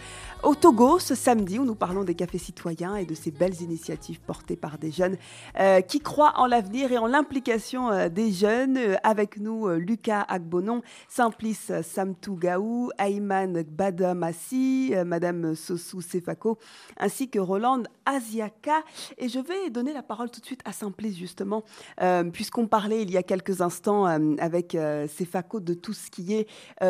au 0.43 0.56
Togo, 0.56 0.99
ce 0.99 1.15
samedi, 1.15 1.60
où 1.60 1.65
nous 1.65 1.75
parlons 1.75 2.06
des 2.06 2.15
cafés 2.15 2.38
citoyens 2.38 2.95
et 2.95 3.06
de 3.06 3.13
ces 3.13 3.30
belles 3.30 3.62
initiatives 3.62 4.21
portées 4.21 4.56
par 4.56 4.78
des 4.78 4.89
jeunes 4.89 5.17
euh, 5.60 5.82
qui 5.82 5.99
croient 5.99 6.34
en 6.38 6.45
l'avenir 6.45 6.91
et 6.91 6.97
en 6.97 7.08
l'implication 7.08 7.91
euh, 7.91 8.08
des 8.08 8.32
jeunes. 8.32 8.78
Euh, 8.78 8.95
avec 9.04 9.38
nous, 9.38 9.67
Lucas 9.69 10.25
Agbonon, 10.28 10.82
Simplice 11.08 11.71
Samtou 11.82 12.36
Gaou, 12.36 12.89
Ayman 12.97 13.63
Badamassi, 13.63 14.93
Madame 15.06 15.56
Sossou 15.56 16.02
Sefako, 16.02 16.58
ainsi 16.97 17.30
que 17.30 17.39
Roland 17.39 17.84
Asiaka. 18.06 18.84
Et 19.17 19.30
je 19.30 19.39
vais 19.39 19.69
donner 19.69 19.93
la 19.93 20.04
parole 20.04 20.30
tout 20.30 20.39
de 20.39 20.45
suite 20.45 20.62
à 20.65 20.71
Simplice, 20.71 21.17
justement, 21.17 21.63
puisqu'on 22.34 22.67
parlait 22.67 23.02
il 23.02 23.12
y 23.12 23.17
a 23.17 23.23
quelques 23.23 23.62
instants 23.62 24.06
avec 24.06 24.78
Sefako 25.08 25.60
de 25.60 25.73
tout 25.73 25.93
ce 25.93 26.10
qui 26.12 26.34
est 26.34 26.47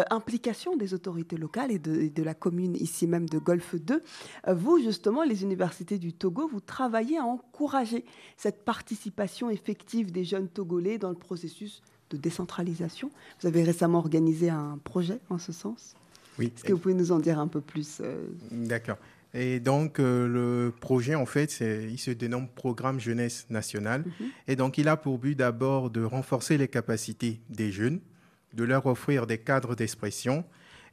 implication 0.10 0.76
des 0.76 0.94
autorités 0.94 1.38
locales 1.38 1.72
et 1.72 1.80
de, 1.80 2.08
de 2.08 2.24
la 2.24 2.34
commune 2.34 2.76
ici 2.76 3.08
même 3.08 3.30
de 3.30 3.39
Golfe 3.40 3.76
2. 3.76 4.04
Euh, 4.48 4.54
vous, 4.54 4.80
justement, 4.80 5.24
les 5.24 5.44
universités 5.44 5.98
du 5.98 6.14
Togo, 6.14 6.48
vous 6.48 6.60
travaillez 6.60 7.18
à 7.18 7.24
encourager 7.24 8.06
cette 8.38 8.64
participation 8.64 9.50
effective 9.50 10.12
des 10.12 10.24
jeunes 10.24 10.48
Togolais 10.48 10.98
dans 10.98 11.10
le 11.10 11.16
processus 11.16 11.82
de 12.10 12.18
décentralisation. 12.18 13.12
Vous 13.42 13.48
avez 13.48 13.64
récemment 13.64 14.00
organisé 14.00 14.50
un 14.50 14.80
projet 14.84 15.20
en 15.30 15.38
ce 15.38 15.52
sens. 15.52 15.96
Oui. 16.38 16.52
Est-ce 16.56 16.64
que 16.64 16.74
vous 16.74 16.80
pouvez 16.80 16.94
nous 16.94 17.12
en 17.12 17.20
dire 17.20 17.40
un 17.40 17.48
peu 17.48 17.62
plus 17.62 18.00
euh? 18.02 18.28
D'accord. 18.52 18.98
Et 19.34 19.60
donc, 19.60 20.00
euh, 20.00 20.28
le 20.28 20.72
projet, 20.72 21.14
en 21.14 21.26
fait, 21.26 21.60
il 21.60 22.00
se 22.00 22.12
dénomme 22.12 22.48
Programme 22.48 23.00
Jeunesse 23.00 23.46
Nationale. 23.50 24.04
Mhm. 24.06 24.28
Et 24.48 24.56
donc, 24.56 24.78
il 24.78 24.88
a 24.88 24.98
pour 24.98 25.20
but 25.20 25.36
d'abord 25.36 25.92
de 25.92 26.04
renforcer 26.04 26.58
les 26.58 26.68
capacités 26.68 27.40
des 27.50 27.72
jeunes, 27.72 28.00
de 28.54 28.64
leur 28.64 28.86
offrir 28.88 29.28
des 29.28 29.38
cadres 29.38 29.76
d'expression 29.76 30.46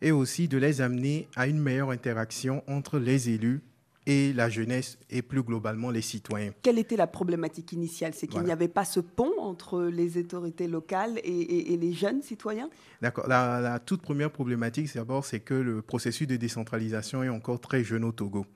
et 0.02 0.12
aussi 0.12 0.48
de 0.48 0.58
les 0.58 0.80
amener 0.80 1.28
à 1.36 1.46
une 1.46 1.58
meilleure 1.58 1.90
interaction 1.90 2.62
entre 2.66 2.98
les 2.98 3.30
élus 3.30 3.62
et 4.06 4.32
la 4.32 4.48
jeunesse 4.48 4.98
et 5.10 5.20
plus 5.20 5.42
globalement 5.42 5.90
les 5.90 6.00
citoyens. 6.00 6.52
Quelle 6.62 6.78
était 6.78 6.96
la 6.96 7.08
problématique 7.08 7.72
initiale? 7.72 8.12
C'est 8.14 8.28
qu'il 8.28 8.42
n'y 8.42 8.52
avait 8.52 8.68
pas 8.68 8.84
ce 8.84 9.00
pont 9.00 9.32
entre 9.38 9.82
les 9.82 10.16
autorités 10.16 10.68
locales 10.68 11.18
et, 11.24 11.76
les 11.76 11.92
jeunes 11.92 12.22
citoyens? 12.22 12.70
D'accord. 13.02 13.26
La, 13.26 13.80
toute 13.84 14.02
première 14.02 14.30
problématique, 14.30 14.94
d'abord, 14.94 15.24
c'est 15.24 15.40
que 15.40 15.54
le 15.54 15.82
processus 15.82 16.26
de 16.26 16.36
décentralisation 16.36 17.22
est 17.24 17.28
encore 17.28 17.60
très 17.60 17.82
jeune 17.82 18.04
au 18.04 18.12
Togo. 18.12 18.46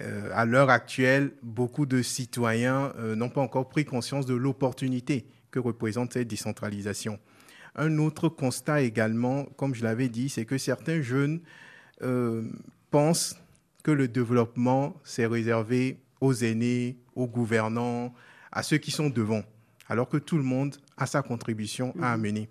Euh, 0.00 0.30
à 0.32 0.44
l'heure 0.44 0.70
actuelle, 0.70 1.32
beaucoup 1.42 1.86
de 1.86 2.02
citoyens 2.02 2.92
euh, 2.98 3.14
n'ont 3.14 3.28
pas 3.28 3.40
encore 3.40 3.68
pris 3.68 3.84
conscience 3.84 4.26
de 4.26 4.34
l'opportunité 4.34 5.26
que 5.50 5.60
représente 5.60 6.14
cette 6.14 6.26
décentralisation. 6.26 7.18
Un 7.76 7.98
autre 7.98 8.28
constat 8.28 8.82
également, 8.82 9.44
comme 9.56 9.74
je 9.74 9.82
l'avais 9.82 10.08
dit, 10.08 10.28
c'est 10.28 10.44
que 10.44 10.58
certains 10.58 11.02
jeunes 11.02 11.40
euh, 12.02 12.42
pensent 12.90 13.36
que 13.82 13.90
le 13.90 14.08
développement, 14.08 15.00
c'est 15.04 15.26
réservé 15.26 15.98
aux 16.20 16.34
aînés, 16.34 16.98
aux 17.14 17.26
gouvernants, 17.26 18.14
à 18.52 18.62
ceux 18.62 18.78
qui 18.78 18.90
sont 18.90 19.10
devant, 19.10 19.42
alors 19.88 20.08
que 20.08 20.16
tout 20.16 20.36
le 20.36 20.44
monde 20.44 20.76
a 20.96 21.06
sa 21.06 21.22
contribution 21.22 21.92
à 21.96 22.16
mhm. 22.16 22.24
amener. 22.24 22.48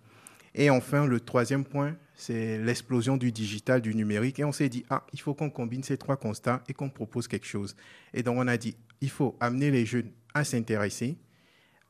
Et 0.55 0.69
enfin, 0.69 1.07
le 1.07 1.19
troisième 1.19 1.65
point, 1.65 1.95
c'est 2.15 2.59
l'explosion 2.59 3.17
du 3.17 3.31
digital, 3.31 3.81
du 3.81 3.95
numérique. 3.95 4.39
Et 4.39 4.43
on 4.43 4.51
s'est 4.51 4.69
dit, 4.69 4.85
ah, 4.89 5.05
il 5.13 5.19
faut 5.19 5.33
qu'on 5.33 5.49
combine 5.49 5.83
ces 5.83 5.97
trois 5.97 6.17
constats 6.17 6.63
et 6.67 6.73
qu'on 6.73 6.89
propose 6.89 7.27
quelque 7.27 7.47
chose. 7.47 7.75
Et 8.13 8.21
donc, 8.21 8.37
on 8.37 8.47
a 8.47 8.57
dit, 8.57 8.75
il 9.01 9.09
faut 9.09 9.35
amener 9.39 9.71
les 9.71 9.85
jeunes 9.85 10.11
à 10.33 10.43
s'intéresser, 10.43 11.17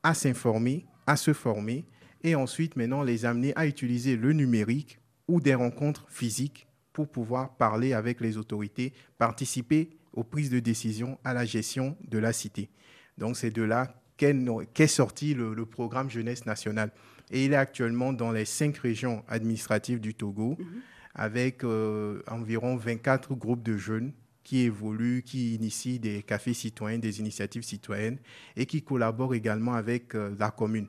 à 0.02 0.14
s'informer, 0.14 0.86
à 1.06 1.16
se 1.16 1.32
former 1.34 1.84
et 2.24 2.34
ensuite 2.34 2.74
maintenant 2.74 3.02
les 3.02 3.26
amener 3.26 3.52
à 3.54 3.66
utiliser 3.66 4.16
le 4.16 4.32
numérique 4.32 4.98
ou 5.28 5.40
des 5.40 5.54
rencontres 5.54 6.06
physiques 6.08 6.66
pour 6.92 7.08
pouvoir 7.08 7.56
parler 7.56 7.92
avec 7.92 8.20
les 8.20 8.36
autorités, 8.36 8.92
participer 9.18 9.90
aux 10.12 10.24
prises 10.24 10.50
de 10.50 10.60
décision, 10.60 11.18
à 11.22 11.34
la 11.34 11.44
gestion 11.44 11.96
de 12.08 12.18
la 12.18 12.32
cité. 12.32 12.70
Donc 13.18 13.36
c'est 13.36 13.50
de 13.50 13.62
là 13.62 13.94
qu'est 14.16 14.86
sorti 14.86 15.34
le, 15.34 15.66
programme 15.66 16.08
Jeunesse 16.08 16.46
nationale. 16.46 16.90
Et 17.30 17.44
il 17.44 17.52
est 17.52 17.56
actuellement 17.56 18.12
dans 18.12 18.32
les 18.32 18.44
cinq 18.44 18.78
régions 18.78 19.24
administratives 19.28 20.00
du 20.00 20.14
Togo, 20.14 20.56
mhm. 20.58 20.66
avec 21.14 21.64
euh, 21.64 22.22
environ 22.28 22.76
24 22.76 23.34
groupes 23.34 23.62
de 23.62 23.76
jeunes 23.76 24.12
qui 24.44 24.60
évoluent, 24.60 25.22
qui 25.22 25.54
initient 25.54 25.98
des 25.98 26.22
cafés 26.22 26.54
citoyens, 26.54 26.98
des 26.98 27.18
initiatives 27.18 27.62
citoyennes 27.62 28.18
et 28.56 28.66
qui 28.66 28.82
collaborent 28.82 29.34
également 29.34 29.74
avec 29.74 30.14
euh, 30.14 30.34
la 30.38 30.50
commune. 30.50 30.86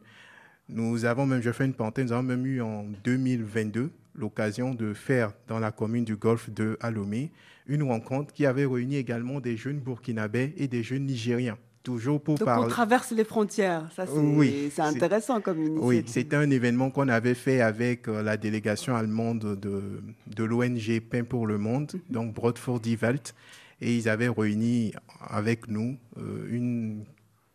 Nous 0.69 1.05
avons 1.05 1.25
même, 1.25 1.41
je 1.41 1.51
fais 1.51 1.65
une 1.65 1.73
parenthèse, 1.73 2.05
nous 2.05 2.13
avons 2.13 2.23
même 2.23 2.45
eu 2.45 2.61
en 2.61 2.85
2022 3.03 3.91
l'occasion 4.15 4.73
de 4.73 4.93
faire 4.93 5.33
dans 5.47 5.59
la 5.59 5.71
commune 5.71 6.05
du 6.05 6.15
Golfe 6.15 6.49
de 6.49 6.77
Alomé 6.81 7.31
une 7.67 7.83
rencontre 7.83 8.33
qui 8.33 8.45
avait 8.45 8.65
réuni 8.65 8.95
également 8.95 9.39
des 9.39 9.57
jeunes 9.57 9.79
burkinabés 9.79 10.53
et 10.57 10.67
des 10.67 10.83
jeunes 10.83 11.05
nigériens. 11.05 11.57
Toujours 11.83 12.19
pour 12.19 12.39
Donc 12.39 12.47
on 12.47 12.67
traverse 12.67 13.11
les 13.11 13.23
frontières, 13.23 13.87
ça 13.95 14.07
c'est 14.07 14.17
oui, 14.17 14.71
intéressant 14.79 15.39
comme 15.39 15.57
initiative. 15.59 15.85
Oui, 15.85 16.03
c'était 16.07 16.35
un 16.35 16.49
événement 16.49 16.89
qu'on 16.89 17.09
avait 17.09 17.35
fait 17.35 17.61
avec 17.61 18.07
euh, 18.07 18.23
la 18.23 18.37
délégation 18.37 18.95
allemande 18.95 19.59
de, 19.59 20.01
de 20.25 20.43
l'ONG 20.43 20.99
Pain 20.99 21.23
pour 21.23 21.45
le 21.45 21.59
Monde, 21.59 21.91
mhm. 21.93 22.01
donc 22.09 22.33
Brodford 22.33 22.79
Die 22.79 22.97
Welt, 22.99 23.35
et 23.81 23.95
ils 23.95 24.09
avaient 24.09 24.29
réuni 24.29 24.93
avec 25.19 25.67
nous 25.67 25.95
euh, 26.17 26.47
une 26.49 27.03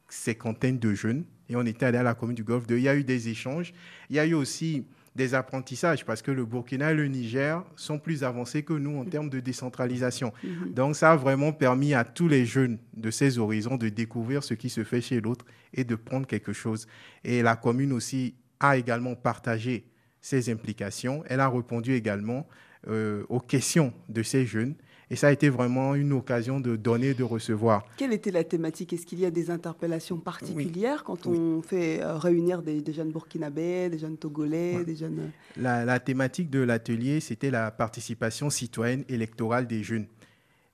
cinquantaine 0.08 0.78
de 0.78 0.94
jeunes 0.94 1.24
et 1.50 1.56
on 1.56 1.66
était 1.66 1.84
allé 1.84 1.98
à 1.98 2.02
la 2.02 2.14
commune 2.14 2.36
du 2.36 2.44
Golfe. 2.44 2.64
Il 2.70 2.78
y 2.78 2.88
a 2.88 2.94
eu 2.94 3.04
des 3.04 3.28
échanges. 3.28 3.74
Il 4.08 4.16
y 4.16 4.18
a 4.20 4.24
eu 4.24 4.34
aussi 4.34 4.84
des 5.16 5.34
apprentissages 5.34 6.04
parce 6.04 6.22
que 6.22 6.30
le 6.30 6.44
Burkina 6.44 6.92
et 6.92 6.94
le 6.94 7.08
Niger 7.08 7.64
sont 7.74 7.98
plus 7.98 8.22
avancés 8.22 8.62
que 8.62 8.72
nous 8.72 8.96
en 8.98 9.04
termes 9.04 9.28
de 9.28 9.40
décentralisation. 9.40 10.32
Mhm. 10.44 10.72
Donc 10.72 10.94
ça 10.96 11.10
a 11.12 11.16
vraiment 11.16 11.52
permis 11.52 11.92
à 11.92 12.04
tous 12.04 12.28
les 12.28 12.46
jeunes 12.46 12.78
de 12.96 13.10
ces 13.10 13.38
horizons 13.38 13.76
de 13.76 13.88
découvrir 13.88 14.44
ce 14.44 14.54
qui 14.54 14.70
se 14.70 14.84
fait 14.84 15.00
chez 15.00 15.20
l'autre 15.20 15.44
et 15.74 15.82
de 15.82 15.96
prendre 15.96 16.28
quelque 16.28 16.52
chose. 16.52 16.86
Et 17.24 17.42
la 17.42 17.56
commune 17.56 17.92
aussi 17.92 18.34
a 18.60 18.76
également 18.76 19.16
partagé 19.16 19.84
ses 20.20 20.50
implications. 20.52 21.24
Elle 21.26 21.40
a 21.40 21.48
répondu 21.48 21.94
également 21.94 22.46
euh, 22.86 23.24
aux 23.28 23.40
questions 23.40 23.92
de 24.08 24.22
ces 24.22 24.46
jeunes 24.46 24.76
et 25.10 25.16
ça 25.16 25.28
a 25.28 25.32
été 25.32 25.48
vraiment 25.48 25.96
une 25.96 26.12
occasion 26.12 26.60
de 26.60 26.76
donner 26.76 27.14
de 27.14 27.24
recevoir. 27.24 27.84
Quelle 27.96 28.12
était 28.12 28.30
la 28.30 28.44
thématique? 28.44 28.92
Est-ce 28.92 29.04
qu'il 29.04 29.18
y 29.18 29.26
a 29.26 29.30
des 29.32 29.50
interpellations 29.50 30.18
particulières 30.18 31.02
quand 31.02 31.26
on 31.26 31.62
fait 31.62 32.00
euh, 32.00 32.16
réunir 32.16 32.62
des, 32.62 32.80
jeunes 32.92 33.10
burkinabés, 33.10 33.90
des 33.90 33.98
jeunes 33.98 34.16
togolais, 34.16 34.84
des 34.84 34.94
jeunes... 34.94 35.18
Euh? 35.18 35.60
La, 35.60 35.84
la 35.84 35.98
thématique 35.98 36.48
de 36.48 36.60
l'atelier, 36.60 37.18
c'était 37.18 37.50
la 37.50 37.72
participation 37.72 38.50
citoyenne 38.50 39.04
électorale 39.08 39.66
des 39.66 39.82
jeunes. 39.82 40.06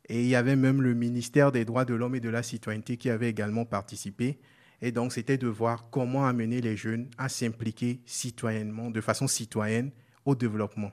Et 0.09 0.23
il 0.23 0.29
y 0.29 0.37
avait 0.37 0.55
même 0.55 0.83
le 0.83 0.93
ministère 0.93 1.51
des 1.51 1.65
droits 1.65 1.87
de 1.87 1.95
l'homme 1.95 2.15
et 2.15 2.21
de 2.21 2.29
la 2.29 2.43
citoyenneté 2.43 2.99
qui 2.99 3.09
avait 3.09 3.31
également 3.31 3.65
participé. 3.65 4.39
Et 4.83 4.93
donc, 4.93 5.13
c'était 5.13 5.39
de 5.39 5.49
voir 5.49 5.89
comment 5.91 6.27
amener 6.27 6.61
les 6.61 6.77
jeunes 6.77 7.09
à 7.17 7.31
s'impliquer 7.31 8.01
citoyennement, 8.05 8.91
de 8.91 9.01
façon 9.01 9.27
citoyenne, 9.27 9.91
au 10.27 10.35
développement. 10.35 10.93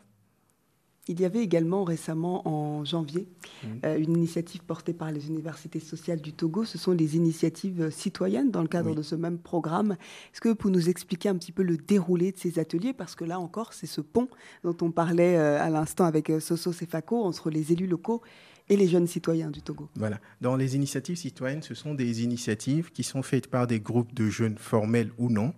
Il 1.09 1.19
y 1.19 1.25
avait 1.25 1.43
également 1.43 1.83
récemment, 1.83 2.47
en 2.47 2.85
janvier, 2.85 3.27
mmh. 3.63 3.67
euh, 3.83 3.97
une 3.97 4.15
initiative 4.15 4.61
portée 4.63 4.93
par 4.93 5.11
les 5.11 5.27
universités 5.27 5.81
sociales 5.81 6.21
du 6.21 6.31
Togo. 6.31 6.63
Ce 6.63 6.77
sont 6.77 6.93
les 6.93 7.17
initiatives 7.17 7.89
citoyennes 7.91 8.51
dans 8.51 8.61
le 8.61 8.69
cadre 8.69 8.95
de 8.95 9.01
ce 9.01 9.15
même 9.15 9.37
programme. 9.37 9.97
Est-ce 10.31 10.39
que 10.39 10.47
vous 10.47 10.55
pouvez 10.55 10.73
nous 10.73 10.87
expliquer 10.87 11.27
un 11.27 11.35
petit 11.35 11.51
peu 11.51 11.61
le 11.61 11.75
déroulé 11.75 12.31
de 12.31 12.37
ces 12.37 12.57
ateliers? 12.57 12.93
Parce 12.93 13.15
que 13.15 13.25
là 13.25 13.37
encore, 13.37 13.73
c'est 13.73 13.87
ce 13.87 13.99
pont 13.99 14.29
dont 14.63 14.77
on 14.79 14.91
parlait 14.91 15.35
euh, 15.35 15.61
à 15.61 15.69
l'instant 15.69 16.05
avec 16.05 16.29
euh, 16.29 16.39
Soso 16.39 16.71
Sefako 16.71 17.21
entre 17.21 17.49
les 17.49 17.73
élus 17.73 17.87
locaux 17.87 18.21
et 18.69 18.77
les 18.77 18.87
jeunes 18.87 19.07
citoyens 19.07 19.51
du 19.51 19.61
Togo. 19.61 19.89
Voilà. 19.95 20.21
Dans 20.39 20.55
les 20.55 20.77
initiatives 20.77 21.17
citoyennes, 21.17 21.63
ce 21.63 21.75
sont 21.75 21.95
des 21.95 22.23
initiatives 22.23 22.93
qui 22.93 23.03
sont 23.03 23.23
faites 23.23 23.47
par 23.47 23.67
des 23.67 23.81
groupes 23.81 24.13
de 24.13 24.29
jeunes 24.29 24.57
formels 24.57 25.11
ou 25.17 25.29
non. 25.29 25.53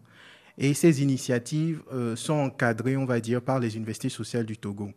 Et 0.58 0.74
ces 0.74 1.04
initiatives 1.04 1.84
sont 2.16 2.34
encadrées, 2.34 2.98
on 2.98 3.06
va 3.06 3.20
dire, 3.20 3.44
par 3.44 3.60
les 3.60 3.76
universités 3.76 4.10
sociales 4.10 4.46
du 4.46 4.58
Togo. 4.58 4.90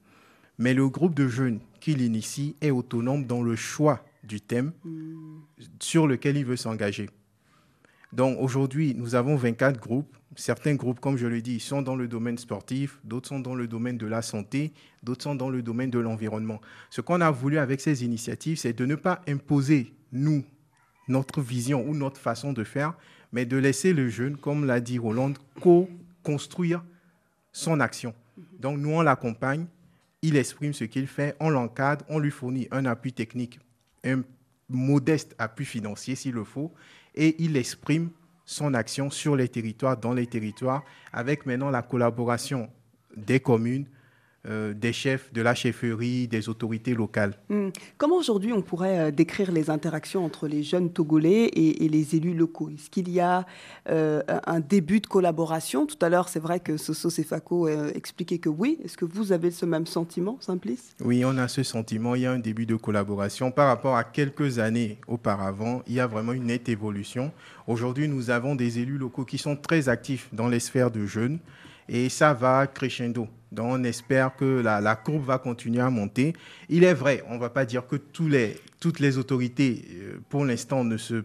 Mais 0.58 0.74
le 0.74 0.88
groupe 0.88 1.14
de 1.14 1.28
jeunes 1.28 1.60
qui 1.80 1.94
l'initie 1.94 2.56
est 2.60 2.70
autonome 2.70 3.24
dans 3.24 3.42
le 3.42 3.56
choix 3.56 4.04
du 4.24 4.40
thème 4.40 4.72
sur 5.78 6.06
lequel 6.06 6.36
il 6.36 6.44
veut 6.44 6.56
s'engager. 6.56 7.08
Donc 8.12 8.38
aujourd'hui, 8.40 8.94
nous 8.94 9.14
avons 9.14 9.36
24 9.36 9.78
groupes. 9.78 10.16
Certains 10.34 10.74
groupes, 10.74 11.00
comme 11.00 11.16
je 11.16 11.26
le 11.26 11.42
dis, 11.42 11.60
sont 11.60 11.82
dans 11.82 11.96
le 11.96 12.08
domaine 12.08 12.38
sportif, 12.38 12.98
d'autres 13.04 13.28
sont 13.28 13.40
dans 13.40 13.54
le 13.54 13.66
domaine 13.66 13.98
de 13.98 14.06
la 14.06 14.22
santé, 14.22 14.72
d'autres 15.02 15.24
sont 15.24 15.34
dans 15.34 15.50
le 15.50 15.62
domaine 15.62 15.90
de 15.90 15.98
l'environnement. 15.98 16.60
Ce 16.90 17.00
qu'on 17.00 17.20
a 17.20 17.30
voulu 17.30 17.58
avec 17.58 17.80
ces 17.80 18.04
initiatives, 18.04 18.58
c'est 18.58 18.72
de 18.72 18.86
ne 18.86 18.94
pas 18.94 19.20
imposer, 19.26 19.92
nous, 20.12 20.44
notre 21.08 21.40
vision 21.40 21.84
ou 21.86 21.94
notre 21.94 22.20
façon 22.20 22.52
de 22.52 22.64
faire, 22.64 22.94
mais 23.32 23.46
de 23.46 23.56
laisser 23.56 23.92
le 23.92 24.08
jeune, 24.08 24.36
comme 24.36 24.64
l'a 24.64 24.80
dit 24.80 24.98
Roland, 24.98 25.32
co-construire 25.60 26.84
son 27.52 27.80
action. 27.80 28.14
Donc 28.60 28.78
nous, 28.78 28.90
on 28.90 29.02
l'accompagne 29.02 29.66
il 30.22 30.36
exprime 30.36 30.72
ce 30.72 30.84
qu'il 30.84 31.06
fait, 31.06 31.36
on 31.40 31.50
l'encadre, 31.50 32.04
on 32.08 32.18
lui 32.18 32.30
fournit 32.30 32.68
un 32.70 32.86
appui 32.86 33.12
technique, 33.12 33.60
un 34.04 34.22
modeste 34.68 35.34
appui 35.38 35.64
financier 35.64 36.14
s'il 36.14 36.34
le 36.34 36.44
faut, 36.44 36.72
et 37.14 37.42
il 37.42 37.56
exprime 37.56 38.10
son 38.44 38.74
action 38.74 39.10
sur 39.10 39.36
les 39.36 39.48
territoires, 39.48 39.96
dans 39.96 40.14
les 40.14 40.26
territoires, 40.26 40.84
avec 41.12 41.46
maintenant 41.46 41.70
la 41.70 41.82
collaboration 41.82 42.70
des 43.16 43.40
communes, 43.40 43.86
euh, 44.48 44.72
des 44.72 44.92
chefs 44.92 45.32
de 45.32 45.42
la 45.42 45.54
chefferie, 45.54 46.26
des 46.26 46.48
autorités 46.48 46.94
locales. 46.94 47.34
Hmm. 47.50 47.68
Comment 47.98 48.16
aujourd'hui 48.16 48.52
on 48.52 48.62
pourrait 48.62 48.98
euh, 48.98 49.10
décrire 49.10 49.52
les 49.52 49.68
interactions 49.68 50.24
entre 50.24 50.48
les 50.48 50.62
jeunes 50.62 50.90
Togolais 50.90 51.50
et, 51.54 51.88
les 51.88 52.16
élus 52.16 52.34
locaux? 52.34 52.70
Est-ce 52.70 52.88
qu'il 52.88 53.10
y 53.10 53.20
a 53.20 53.44
euh, 53.90 54.22
un 54.46 54.60
début 54.60 55.00
de 55.00 55.06
collaboration? 55.06 55.86
Tout 55.86 55.98
à 56.00 56.08
l'heure, 56.08 56.30
c'est 56.30 56.40
vrai 56.40 56.60
que 56.60 56.78
Soso 56.78 57.10
Sefako 57.10 57.68
expliquait 57.68 58.38
que 58.38 58.48
oui. 58.48 58.78
Est-ce 58.82 58.96
que 58.96 59.04
vous 59.04 59.32
avez 59.32 59.50
ce 59.50 59.66
même 59.66 59.86
sentiment, 59.86 60.38
Simplice? 60.40 60.94
Oui, 61.04 61.24
on 61.26 61.36
a 61.36 61.48
ce 61.48 61.62
sentiment. 61.62 62.14
Il 62.14 62.22
y 62.22 62.26
a 62.26 62.32
un 62.32 62.38
début 62.38 62.64
de 62.64 62.76
collaboration. 62.76 63.50
Par 63.50 63.68
rapport 63.68 63.96
à 63.96 64.04
quelques 64.04 64.58
années 64.58 64.98
auparavant, 65.08 65.82
il 65.86 65.94
y 65.94 66.00
a 66.00 66.06
vraiment 66.06 66.32
une 66.32 66.44
nette 66.44 66.68
évolution. 66.68 67.32
Aujourd'hui, 67.66 68.08
nous 68.08 68.30
avons 68.30 68.54
des 68.54 68.78
élus 68.78 68.98
locaux 68.98 69.24
qui 69.24 69.36
sont 69.36 69.56
très 69.56 69.90
actifs 69.90 70.28
dans 70.32 70.48
les 70.48 70.60
sphères 70.60 70.90
de 70.90 71.04
jeunes 71.04 71.38
et 71.88 72.08
ça 72.08 72.34
va 72.34 72.66
crescendo. 72.66 73.28
Donc 73.50 73.66
on 73.70 73.84
espère 73.84 74.36
que 74.36 74.60
la, 74.60 74.96
courbe 74.96 75.24
va 75.24 75.38
continuer 75.38 75.80
à 75.80 75.90
monter. 75.90 76.34
Il 76.68 76.84
est 76.84 76.94
vrai, 76.94 77.24
on 77.28 77.34
ne 77.34 77.40
va 77.40 77.50
pas 77.50 77.64
dire 77.64 77.86
que 77.86 77.96
tous 77.96 78.28
les, 78.28 78.56
toutes 78.80 79.00
les 79.00 79.16
autorités, 79.18 79.84
euh, 79.90 80.20
pour 80.28 80.44
l'instant, 80.44 80.84
ne 80.84 80.98
se, 80.98 81.24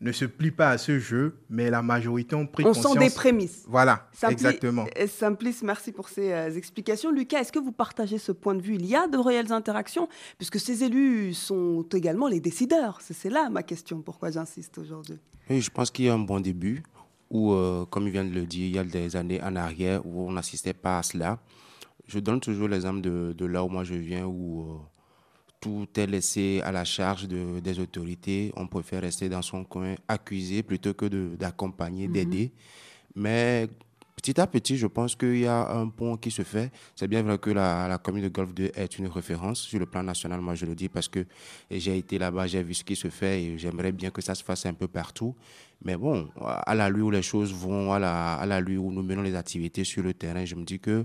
ne 0.00 0.12
se 0.12 0.24
plient 0.26 0.52
pas 0.52 0.70
à 0.70 0.78
ce 0.78 1.00
jeu, 1.00 1.36
mais 1.50 1.70
la 1.70 1.82
majorité 1.82 2.36
ont 2.36 2.46
pris 2.46 2.62
conscience. 2.62 2.86
On 2.86 2.92
sent 2.92 2.98
des 3.00 3.10
prémices. 3.12 3.64
Voilà, 3.66 4.08
exactement. 4.30 4.86
Euh, 4.96 5.08
Simplice, 5.08 5.62
merci 5.64 5.90
pour 5.90 6.08
ces 6.08 6.32
euh, 6.32 6.54
explications. 6.54 7.10
Lucas, 7.10 7.40
est-ce 7.40 7.52
que 7.52 7.58
vous 7.58 7.72
partagez 7.72 8.18
ce 8.18 8.30
point 8.30 8.54
de 8.54 8.62
vue? 8.62 8.76
Il 8.76 8.86
y 8.86 8.94
a 8.94 9.08
de 9.08 9.18
réelles 9.18 9.52
interactions, 9.52 10.08
puisque 10.38 10.60
ces 10.60 10.84
élus 10.84 11.34
sont 11.34 11.84
également 11.92 12.28
les 12.28 12.40
décideurs. 12.40 13.00
C'est 13.00 13.30
là 13.30 13.50
ma 13.50 13.64
question, 13.64 14.02
pourquoi 14.02 14.30
j'insiste 14.30 14.78
aujourd'hui? 14.78 15.18
Oui, 15.50 15.60
je 15.60 15.70
pense 15.70 15.90
qu'il 15.90 16.04
y 16.04 16.08
a 16.08 16.14
un 16.14 16.18
bon 16.18 16.40
début 16.40 16.82
où, 17.34 17.52
euh, 17.52 17.84
comme 17.86 18.06
il 18.06 18.12
vient 18.12 18.24
de 18.24 18.32
le 18.32 18.46
dire, 18.46 18.66
il 18.66 18.74
y 18.76 18.78
a 18.78 18.84
des 18.84 19.16
années 19.16 19.42
en 19.42 19.56
arrière 19.56 20.06
où 20.06 20.28
on 20.28 20.32
n'assistait 20.32 20.72
pas 20.72 21.00
à 21.00 21.02
cela. 21.02 21.40
Je 22.06 22.20
donne 22.20 22.38
toujours 22.38 22.68
l'exemple 22.68 23.00
de, 23.00 23.34
de, 23.36 23.44
là 23.44 23.64
où 23.64 23.68
moi 23.68 23.82
je 23.82 23.94
viens, 23.94 24.24
où 24.24 24.62
euh, 24.62 24.76
tout 25.60 25.88
est 25.96 26.06
laissé 26.06 26.60
à 26.62 26.70
la 26.70 26.84
charge 26.84 27.26
de, 27.26 27.58
des 27.58 27.80
autorités. 27.80 28.52
On 28.56 28.68
préfère 28.68 29.02
rester 29.02 29.28
dans 29.28 29.42
son 29.42 29.64
coin, 29.64 29.96
accusé 30.06 30.62
plutôt 30.62 30.94
que 30.94 31.06
d'accompagner, 31.34 32.06
mhm. 32.06 32.12
d'aider. 32.12 32.52
Mais 33.16 33.68
petit 34.24 34.40
à 34.40 34.46
petit, 34.46 34.78
je 34.78 34.86
pense 34.86 35.14
qu'il 35.16 35.40
y 35.40 35.46
a 35.46 35.70
un 35.70 35.88
pont 35.88 36.16
qui 36.16 36.30
se 36.30 36.40
fait. 36.40 36.72
C'est 36.96 37.08
bien 37.08 37.22
vrai 37.22 37.36
que 37.36 37.50
la, 37.50 37.98
commune 38.02 38.22
de 38.22 38.28
Golfe 38.30 38.54
2 38.54 38.70
est 38.74 38.98
une 38.98 39.06
référence 39.06 39.60
sur 39.60 39.78
le 39.78 39.84
plan 39.84 40.02
national, 40.02 40.40
moi 40.40 40.54
je 40.54 40.64
le 40.64 40.74
dis, 40.74 40.88
parce 40.88 41.08
que 41.08 41.26
j'ai 41.70 41.98
été 41.98 42.16
là-bas, 42.16 42.46
j'ai 42.46 42.62
vu 42.62 42.72
ce 42.72 42.84
qui 42.84 42.96
se 42.96 43.08
fait 43.08 43.42
et 43.42 43.58
j'aimerais 43.58 43.92
bien 43.92 44.08
que 44.08 44.22
ça 44.22 44.34
se 44.34 44.42
fasse 44.42 44.64
un 44.64 44.72
peu 44.72 44.88
partout. 44.88 45.34
Mais 45.84 45.98
bon, 45.98 46.30
à 46.40 46.74
la 46.74 46.88
lui 46.88 47.02
où 47.02 47.10
les 47.10 47.20
choses 47.20 47.52
vont, 47.52 47.92
à 47.92 47.98
la, 47.98 48.36
à 48.36 48.46
la 48.46 48.62
lui 48.62 48.78
où 48.78 48.90
nous 48.90 49.02
menons 49.02 49.20
les 49.20 49.34
activités 49.34 49.84
sur 49.84 50.02
le 50.02 50.14
terrain, 50.14 50.46
je 50.46 50.54
me 50.54 50.64
dis 50.64 50.80
que 50.80 51.04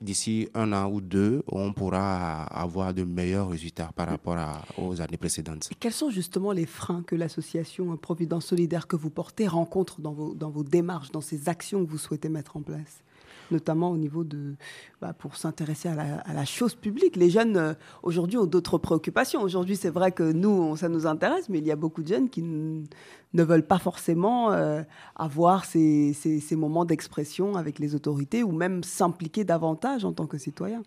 d'ici 0.00 0.48
un 0.54 0.72
an 0.72 0.90
ou 0.90 1.00
deux, 1.00 1.42
on 1.48 1.72
pourra 1.72 2.44
avoir 2.44 2.94
de 2.94 3.04
meilleurs 3.04 3.50
résultats 3.50 3.90
par 3.94 4.08
rapport 4.08 4.38
aux 4.78 5.00
années 5.00 5.16
précédentes. 5.16 5.68
quels 5.78 5.92
sont 5.92 6.10
justement 6.10 6.52
les 6.52 6.66
freins 6.66 7.02
que 7.02 7.14
l'association 7.14 7.96
Providence 7.96 8.46
Solidaire 8.46 8.86
que 8.86 8.96
vous 8.96 9.10
portez 9.10 9.46
rencontre 9.46 10.00
dans 10.00 10.12
vos, 10.12 10.34
dans 10.34 10.50
vos 10.50 10.64
démarches, 10.64 11.10
dans 11.10 11.20
ces 11.20 11.48
actions 11.48 11.84
que 11.84 11.90
vous 11.90 11.98
souhaitez 11.98 12.28
mettre 12.28 12.56
en 12.56 12.62
place? 12.62 13.02
Notamment 13.50 13.90
au 13.90 13.96
niveau 13.96 14.24
de, 14.24 14.56
bah, 15.00 15.12
pour 15.12 15.36
s'intéresser 15.36 15.88
à, 15.88 16.32
la, 16.32 16.44
chose 16.44 16.74
publique. 16.74 17.16
Les 17.16 17.30
jeunes, 17.30 17.56
euh, 17.56 17.74
aujourd'hui, 18.02 18.38
ont 18.38 18.46
d'autres 18.46 18.78
préoccupations. 18.78 19.42
Aujourd'hui, 19.42 19.76
c'est 19.76 19.90
vrai 19.90 20.12
que 20.12 20.32
nous, 20.32 20.76
ça 20.76 20.88
nous 20.88 21.06
intéresse, 21.06 21.48
mais 21.48 21.58
il 21.58 21.66
y 21.66 21.72
a 21.72 21.76
beaucoup 21.76 22.02
de 22.02 22.08
jeunes 22.08 22.30
qui 22.30 22.42
ne 22.42 23.42
veulent 23.42 23.66
pas 23.66 23.78
forcément 23.78 24.52
euh, 24.52 24.82
avoir 25.14 25.64
ces, 25.64 26.14
moments 26.52 26.84
d'expression 26.84 27.56
avec 27.56 27.78
les 27.78 27.94
autorités 27.94 28.42
ou 28.42 28.52
même 28.52 28.82
s'impliquer 28.82 29.44
davantage 29.44 30.04
en 30.04 30.12
tant 30.12 30.26
que 30.26 30.38
citoyen. 30.38 30.82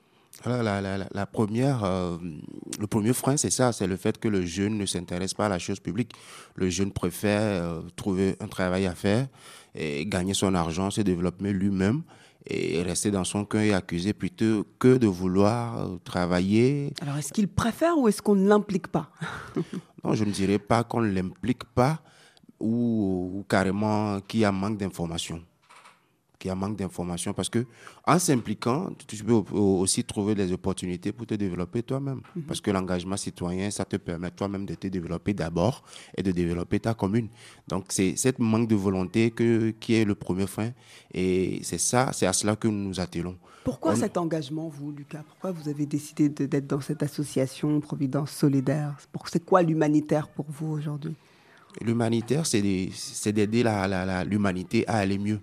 la, 0.45 1.25
première, 1.25 1.83
euh, 1.83 2.17
le 2.79 2.87
premier 2.87 3.13
frein, 3.13 3.37
c'est 3.37 3.51
ça, 3.51 3.71
c'est 3.71 3.87
le 3.87 3.95
fait 3.95 4.17
que 4.17 4.27
le 4.27 4.45
jeune 4.45 4.77
ne 4.77 4.85
s'intéresse 4.85 5.33
pas 5.33 5.45
à 5.45 5.49
la 5.49 5.59
chose 5.59 5.79
publique. 5.79 6.13
Le 6.55 6.69
jeune 6.69 6.91
préfère 6.91 7.83
trouver 7.95 8.37
un 8.39 8.47
travail 8.47 8.87
à 8.87 8.95
faire 8.95 9.27
et 9.75 10.05
gagner 10.05 10.33
son 10.33 10.55
argent, 10.55 10.89
se 10.89 11.01
développer 11.01 11.53
lui-même 11.53 12.01
et 12.45 12.81
rester 12.81 13.11
dans 13.11 13.23
son 13.23 13.45
coin 13.45 13.61
et 13.61 13.73
accuser 13.73 14.13
plutôt 14.13 14.65
que 14.79 14.97
de 14.97 15.07
vouloir 15.07 15.89
travailler. 16.03 16.93
Alors, 17.01 17.17
est-ce 17.17 17.33
qu'il 17.33 17.47
préfère 17.47 17.97
ou 17.97 18.07
est-ce 18.07 18.21
qu'on 18.21 18.35
ne 18.35 18.47
l'implique 18.47 18.87
pas? 18.87 19.11
Non, 20.01 20.13
je 20.13 20.23
ne 20.23 20.31
dirais 20.31 20.59
pas 20.59 20.85
qu'on 20.85 21.01
ne 21.01 21.11
l'implique 21.11 21.65
pas 21.65 21.99
ou, 22.57 23.31
ou 23.35 23.43
carrément 23.49 24.21
qu'il 24.21 24.39
y 24.39 24.45
a 24.45 24.51
manque 24.51 24.77
d'informations 24.77 25.43
qui 26.39 26.49
a 26.49 26.55
manque 26.55 26.77
d'informations 26.77 27.33
parce 27.33 27.49
que 27.49 27.65
en 28.07 28.17
s'impliquant, 28.17 28.91
tu 29.05 29.23
peux 29.23 29.33
aussi 29.33 30.03
trouver 30.05 30.33
des 30.35 30.51
opportunités 30.53 31.11
pour 31.11 31.27
te 31.27 31.33
développer 31.33 31.83
toi-même. 31.83 32.21
Mhm. 32.35 32.43
Parce 32.43 32.61
que 32.61 32.71
l'engagement 32.71 33.17
citoyen, 33.17 33.69
ça 33.69 33.83
te 33.83 33.97
permet 33.97 34.31
toi-même 34.31 34.65
de 34.65 34.75
te 34.75 34.87
développer 34.87 35.33
d'abord 35.33 35.83
et 36.17 36.23
de 36.23 36.31
développer 36.31 36.79
ta 36.79 36.93
commune. 36.93 37.27
Donc 37.67 37.85
c'est 37.89 38.15
cette 38.15 38.39
manque 38.39 38.69
de 38.69 38.75
volonté 38.75 39.31
que, 39.31 39.71
qui 39.71 39.95
est 39.95 40.05
le 40.05 40.15
premier 40.15 40.47
frein 40.47 40.71
et 41.13 41.59
c'est 41.63 41.77
ça, 41.77 42.11
c'est 42.13 42.25
à 42.25 42.33
cela 42.33 42.55
que 42.55 42.67
nous 42.67 42.87
nous 42.87 42.99
attelons. 42.99 43.37
Pourquoi 43.65 43.95
cet 43.95 44.17
engagement, 44.17 44.69
vous, 44.69 44.91
Lucas? 44.91 45.23
Pourquoi 45.27 45.51
vous 45.51 45.67
avez 45.69 45.85
décidé 45.85 46.29
d'être 46.29 46.65
dans 46.65 46.81
cette 46.81 47.03
association 47.03 47.79
Providence 47.81 48.31
Solidaire? 48.31 48.95
C'est 49.25 49.43
quoi 49.43 49.61
l'humanitaire 49.61 50.29
pour 50.29 50.45
vous 50.49 50.71
aujourd'hui? 50.71 51.13
L'humanitaire, 51.81 52.45
c'est 52.45 52.61
d'aider 52.61 53.63
l'humanité 54.25 54.87
à 54.87 54.95
aller 54.95 55.19
mieux. 55.19 55.39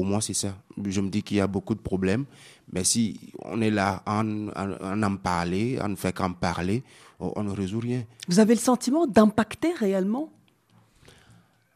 Pour 0.00 0.06
moi, 0.06 0.22
c'est 0.22 0.32
ça. 0.32 0.56
Je 0.82 0.98
me 1.02 1.10
dis 1.10 1.22
qu'il 1.22 1.36
y 1.36 1.40
a 1.40 1.46
beaucoup 1.46 1.74
de 1.74 1.80
problèmes, 1.80 2.24
mais 2.72 2.84
si 2.84 3.20
on 3.44 3.60
est 3.60 3.68
là 3.70 4.02
en, 4.06 4.48
en, 4.48 5.16
parler, 5.16 5.78
on 5.82 5.88
ne 5.88 5.94
fait 5.94 6.14
qu'en 6.14 6.32
parler, 6.32 6.82
on, 7.18 7.42
ne 7.42 7.50
résout 7.50 7.80
rien. 7.80 8.04
Vous 8.26 8.38
avez 8.38 8.54
le 8.54 8.60
sentiment 8.60 9.06
d'impacter 9.06 9.74
réellement? 9.74 10.32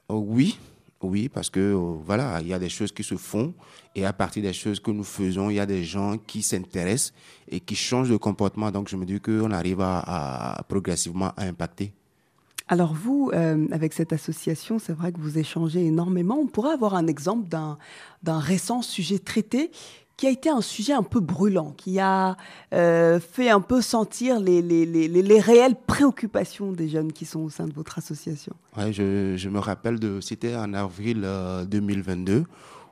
Oh, 0.08 0.24
Oui, 0.26 0.58
oui, 1.02 1.28
parce 1.28 1.50
que 1.50 1.74
oh, 1.74 2.00
voilà, 2.02 2.40
il 2.40 2.48
y 2.48 2.54
a 2.54 2.58
des 2.58 2.70
choses 2.70 2.92
qui 2.92 3.04
se 3.04 3.16
font 3.16 3.52
et 3.94 4.06
à 4.06 4.14
partir 4.14 4.42
des 4.42 4.54
choses 4.54 4.80
que 4.80 4.90
nous 4.90 5.04
faisons, 5.04 5.50
il 5.50 5.56
y 5.56 5.60
a 5.60 5.66
des 5.66 5.84
gens 5.84 6.16
qui 6.16 6.42
s'intéressent 6.42 7.12
et 7.46 7.60
qui 7.60 7.76
changent 7.76 8.08
de 8.08 8.16
comportement. 8.16 8.70
Donc 8.70 8.88
je 8.88 8.96
me 8.96 9.04
dis 9.04 9.20
qu'on 9.20 9.50
arrive 9.50 9.82
à 9.82 10.64
progressivement 10.66 11.34
à 11.36 11.44
impacter. 11.44 11.92
Alors 12.68 12.94
vous, 12.94 13.30
euh, 13.34 13.66
avec 13.72 13.92
cette 13.92 14.12
association, 14.12 14.78
c'est 14.78 14.94
vrai 14.94 15.12
que 15.12 15.20
vous 15.20 15.38
échangez 15.38 15.84
énormément. 15.84 16.38
On 16.40 16.46
pourrait 16.46 16.72
avoir 16.72 16.94
un 16.94 17.06
exemple 17.06 17.48
d'un 17.48 18.38
récent 18.38 18.80
sujet 18.80 19.18
traité 19.18 19.70
qui 20.16 20.28
a 20.28 20.30
été 20.30 20.48
un 20.48 20.60
sujet 20.60 20.92
un 20.92 21.02
peu 21.02 21.18
brûlant, 21.18 21.72
qui 21.76 21.98
a 21.98 22.36
euh, 22.72 23.18
fait 23.18 23.50
un 23.50 23.60
peu 23.60 23.80
sentir 23.80 24.38
les, 24.38 24.62
les, 24.62 25.40
réelles 25.40 25.74
préoccupations 25.74 26.70
des 26.72 26.88
jeunes 26.88 27.12
qui 27.12 27.24
sont 27.24 27.40
au 27.40 27.50
sein 27.50 27.66
de 27.66 27.72
votre 27.72 27.98
association. 27.98 28.54
Ouais, 28.76 28.92
je, 28.92 29.34
je 29.36 29.48
me 29.48 29.58
rappelle 29.58 29.98
de, 29.98 30.20
c'était 30.20 30.54
en 30.54 30.72
avril 30.72 31.28
2022 31.66 32.32
euh, 32.32 32.44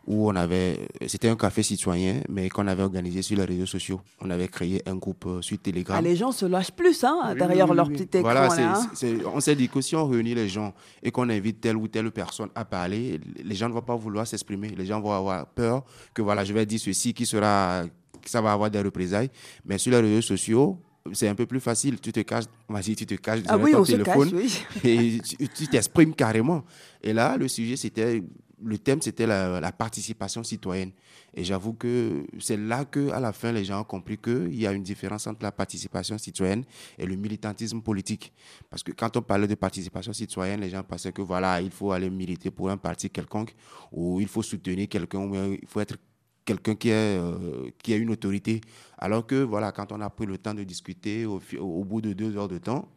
où 0.07 0.29
on 0.29 0.35
avait, 0.35 0.89
c'était 1.07 1.29
un 1.29 1.37
café 1.37 1.63
citoyen, 1.63 2.23
mais 2.29 2.49
qu'on 2.49 2.67
avait 2.67 2.83
organisé 2.83 3.23
sur 3.23 3.37
les 3.37 3.45
réseaux 3.45 3.67
sociaux. 3.67 4.01
On 4.21 4.31
avait 4.31 4.49
créé 4.49 4.83
un 4.87 4.97
groupe 4.97 5.25
euh, 5.27 5.43
sur 5.43 5.59
Telegram. 5.59 5.97
Ah, 5.99 6.03
les 6.03 6.17
gens 6.17 6.33
se 6.33 6.45
lâchent 6.47 6.73
plus, 6.73 7.05
hein, 7.05 7.35
derrière 7.39 7.73
leur 7.73 7.89
petit 7.89 8.03
écran. 8.03 8.23
Voilà, 8.23 8.49
hein. 8.53 8.89
on 9.33 9.41
s'est 9.41 9.55
dit 9.55 9.69
que 9.69 9.81
si 9.81 9.95
on 9.95 10.07
réunit 10.07 10.35
les 10.35 10.49
gens 10.49 10.75
et 11.03 11.11
qu'on 11.11 11.29
invite 11.29 11.61
telle 11.61 11.77
ou 11.77 11.87
telle 11.87 12.11
personne 12.11 12.49
à 12.55 12.65
parler, 12.65 13.21
les 13.45 13.55
gens 13.55 13.69
ne 13.69 13.75
vont 13.75 13.83
pas 13.83 13.97
vouloir 13.97 14.27
s'exprimer. 14.27 14.71
Les 14.71 14.87
gens 14.87 15.01
vont 15.01 15.13
avoir 15.13 15.47
peur 15.47 15.85
que 16.13 16.23
voilà, 16.23 16.45
je 16.45 16.53
vais 16.53 16.67
dire 16.67 16.81
ceci 16.81 17.15
qui 17.15 17.25
sera, 17.25 17.85
ça 18.25 18.41
va 18.41 18.53
avoir 18.53 18.71
des 18.71 18.81
représailles. 18.81 19.31
Mais 19.65 19.79
sur 19.79 19.93
les 19.93 20.01
réseaux 20.01 20.23
sociaux, 20.23 20.79
c'est 21.13 21.29
un 21.29 21.35
peu 21.35 21.47
plus 21.47 21.61
facile. 21.61 22.01
Tu 22.01 22.13
te 22.13 22.21
caches, 22.21 22.45
vas-y, 22.69 22.97
tu 22.97 23.07
te 23.07 23.15
caches 23.15 23.41
ah 23.49 23.57
oui, 23.57 23.73
ton 23.73 23.85
téléphone 23.85 24.31
cache, 24.31 24.65
et 24.85 25.21
tu 25.55 25.69
t'exprimes 25.69 26.15
carrément. 26.15 26.65
Et 27.03 27.13
là, 27.13 27.37
le 27.37 27.49
sujet, 27.49 27.77
c'était 27.77 28.23
le 28.65 28.79
thème, 28.79 29.01
c'était 29.03 29.27
la, 29.27 29.73
participation 29.73 30.43
citoyenne. 30.43 30.93
Et 31.35 31.45
j'avoue 31.45 31.73
que 31.73 32.25
c'est 32.39 32.57
là 32.57 32.85
que, 32.85 33.11
à 33.11 33.21
la 33.21 33.33
fin, 33.33 33.53
les 33.53 33.65
gens 33.65 33.81
ont 33.81 33.85
compris 33.85 34.19
qu'il 34.19 34.55
y 34.55 34.67
a 34.67 34.73
une 34.73 34.83
différence 34.83 35.27
entre 35.27 35.43
la 35.43 35.53
participation 35.53 36.19
citoyenne 36.19 36.65
et 36.99 37.07
le 37.07 37.17
militantisme 37.17 37.81
politique. 37.81 38.33
Parce 38.71 38.83
que 38.83 38.93
quand 38.93 39.17
on 39.17 39.23
parlait 39.23 39.47
de 39.47 39.55
participation 39.55 40.13
citoyenne, 40.13 40.61
les 40.61 40.71
gens 40.71 40.83
pensaient 40.83 41.13
que 41.13 41.23
voilà, 41.23 41.61
il 41.61 41.71
faut 41.71 41.93
aller 41.93 42.11
militer 42.11 42.51
pour 42.51 42.71
un 42.71 42.77
parti 42.77 43.11
quelconque, 43.11 43.55
ou 43.91 44.21
il 44.21 44.29
faut 44.29 44.43
soutenir 44.43 44.89
quelqu'un, 44.89 45.21
ou 45.21 45.35
il 45.35 45.67
faut 45.67 45.81
être 45.81 45.97
quelqu'un 46.45 46.75
qui, 46.75 46.91
euh, 46.91 47.71
qui 47.83 47.93
a 47.93 47.97
une 47.97 48.11
autorité. 48.11 48.61
Alors 48.99 49.27
que, 49.27 49.43
voilà, 49.43 49.73
quand 49.73 49.93
on 49.93 50.01
a 50.01 50.11
pris 50.11 50.27
le 50.27 50.39
temps 50.39 50.55
de 50.55 50.65
discuter, 50.65 51.27
au 51.27 51.85
bout 51.85 52.01
de 52.01 52.13
deux 52.13 52.37
heures 52.37 52.49
de 52.49 52.59
temps, 52.59 52.89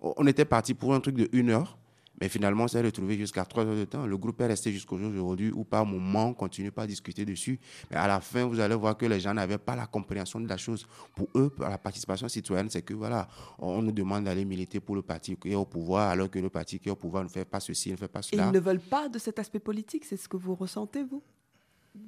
on 0.00 0.26
était 0.26 0.44
parti 0.44 0.74
pour 0.74 0.94
un 0.94 1.00
truc 1.00 1.16
de 1.16 1.28
une 1.32 1.50
heure. 1.50 1.78
Mais 2.20 2.28
finalement, 2.28 2.64
on 2.64 2.68
s'est 2.68 2.80
retrouvé 2.80 3.16
jusqu'à 3.16 3.44
trois 3.44 3.64
heures 3.64 3.76
de 3.76 3.84
temps. 3.84 4.06
Le 4.06 4.16
groupe 4.16 4.40
est 4.40 4.46
resté 4.46 4.72
jusqu'au 4.72 4.98
jour 4.98 5.10
d'aujourd'hui 5.10 5.52
où 5.52 5.64
par 5.64 5.86
moment, 5.86 6.28
on 6.28 6.34
continue 6.34 6.72
pas 6.72 6.82
à 6.82 6.86
discuter 6.86 7.24
dessus. 7.24 7.60
Mais 7.90 7.96
à 7.96 8.06
la 8.06 8.20
fin, 8.20 8.44
vous 8.44 8.58
allez 8.60 8.74
voir 8.74 8.96
que 8.96 9.06
les 9.06 9.20
gens 9.20 9.34
n'avaient 9.34 9.58
pas 9.58 9.76
la 9.76 9.86
compréhension 9.86 10.40
de 10.40 10.48
la 10.48 10.56
chose. 10.56 10.86
Pour 11.14 11.28
eux, 11.34 11.54
la 11.58 11.78
participation 11.78 12.28
citoyenne, 12.28 12.70
c'est 12.70 12.82
que 12.82 12.94
voilà, 12.94 13.28
on 13.58 13.82
nous 13.82 13.92
demande 13.92 14.24
d'aller 14.24 14.44
militer 14.44 14.80
pour 14.80 14.96
le 14.96 15.02
parti 15.02 15.36
qui 15.36 15.52
est 15.52 15.54
au 15.54 15.64
pouvoir, 15.64 16.10
alors 16.10 16.30
que 16.30 16.38
le 16.38 16.50
parti 16.50 16.78
qui 16.78 16.88
est 16.88 16.92
au 16.92 16.96
pouvoir 16.96 17.22
ne 17.22 17.28
fait 17.28 17.44
pas 17.44 17.60
ceci, 17.60 17.90
ne 17.92 17.96
fait 17.96 18.08
pas 18.08 18.22
cela. 18.22 18.44
Et 18.44 18.46
ils 18.48 18.52
ne 18.52 18.60
veulent 18.60 18.80
pas 18.80 19.08
de 19.08 19.18
cet 19.18 19.38
aspect 19.38 19.60
politique, 19.60 20.04
c'est 20.04 20.16
ce 20.16 20.28
que 20.28 20.36
vous 20.36 20.54
ressentez, 20.54 21.04
vous? 21.04 21.22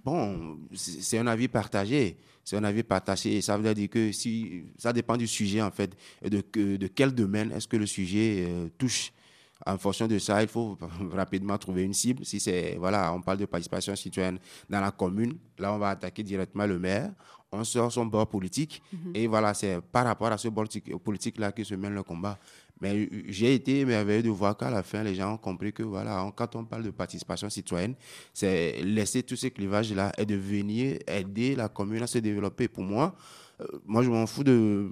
Bon, 0.05 0.59
c'est 0.75 1.19
un 1.19 1.27
avis 1.27 1.49
partagé. 1.49 2.17
C'est 2.45 2.57
un 2.57 2.65
avis 2.65 2.83
partagé. 2.83 3.37
Et 3.37 3.41
ça 3.41 3.57
veut 3.57 3.75
dire 3.75 3.89
que 3.89 4.13
si, 4.13 4.65
ça 4.79 4.93
dépend 4.93 5.17
du 5.17 5.27
sujet, 5.27 5.61
en 5.63 5.71
fait, 5.71 5.97
de, 6.23 6.43
de 6.77 6.87
quel 6.87 7.13
domaine 7.13 7.53
est-ce 7.53 7.69
que 7.69 7.77
le 7.77 7.87
sujet 7.87 8.47
euh, 8.49 8.69
touche. 8.79 9.13
En 9.67 9.77
fonction 9.79 10.07
de 10.07 10.19
ça, 10.19 10.43
il 10.43 10.49
faut 10.49 10.79
rapidement 11.13 11.59
trouver 11.59 11.83
une 11.85 11.95
cible. 11.95 12.25
Si 12.25 12.41
c'est, 12.41 12.77
voilà, 12.79 13.13
on 13.13 13.21
parle 13.21 13.39
de 13.39 13.47
participation 13.47 13.95
citoyenne 13.95 14.39
dans 14.69 14.81
la 14.81 14.91
commune, 14.91 15.37
là, 15.59 15.73
on 15.73 15.79
va 15.79 15.91
attaquer 15.91 16.23
directement 16.23 16.67
le 16.67 16.79
maire. 16.79 17.11
On 17.53 17.65
sort 17.65 17.91
son 17.91 18.07
bord 18.07 18.29
politique. 18.29 18.81
Mhm. 18.93 19.13
Et 19.15 19.27
voilà, 19.27 19.55
c'est 19.55 19.81
par 19.81 20.05
rapport 20.07 20.29
à 20.29 20.39
ce 20.39 20.49
bord 20.49 20.67
politique-là 21.05 21.53
que 21.53 21.65
se 21.65 21.75
mène 21.75 21.95
le 21.95 22.03
combat. 22.03 22.39
Mais 22.81 23.09
j'ai 23.29 23.55
été 23.55 23.81
émerveillé 23.81 24.23
de 24.23 24.31
voir 24.31 24.57
qu'à 24.57 24.71
la 24.71 24.83
fin, 24.83 25.03
les 25.03 25.15
gens 25.15 25.35
ont 25.35 25.37
compris 25.37 25.73
que 25.73 25.83
voilà, 25.83 26.33
quand 26.35 26.57
on 26.57 26.65
parle 26.65 26.85
de 26.85 26.91
participation 26.91 27.51
citoyenne, 27.51 27.95
c'est 28.33 28.81
laisser 28.83 29.23
tous 29.23 29.37
ces 29.37 29.51
clivages-là 29.51 30.13
et 30.17 30.25
de 30.25 30.35
venir 30.35 30.99
aider 31.07 31.55
la 31.55 31.69
commune 31.69 32.03
à 32.03 32.07
se 32.07 32.19
développer. 32.19 32.69
Pour 32.69 32.85
moi, 32.85 33.15
moi, 33.87 34.03
je 34.03 34.11
m'en 34.11 34.27
fous 34.27 34.45
de. 34.45 34.89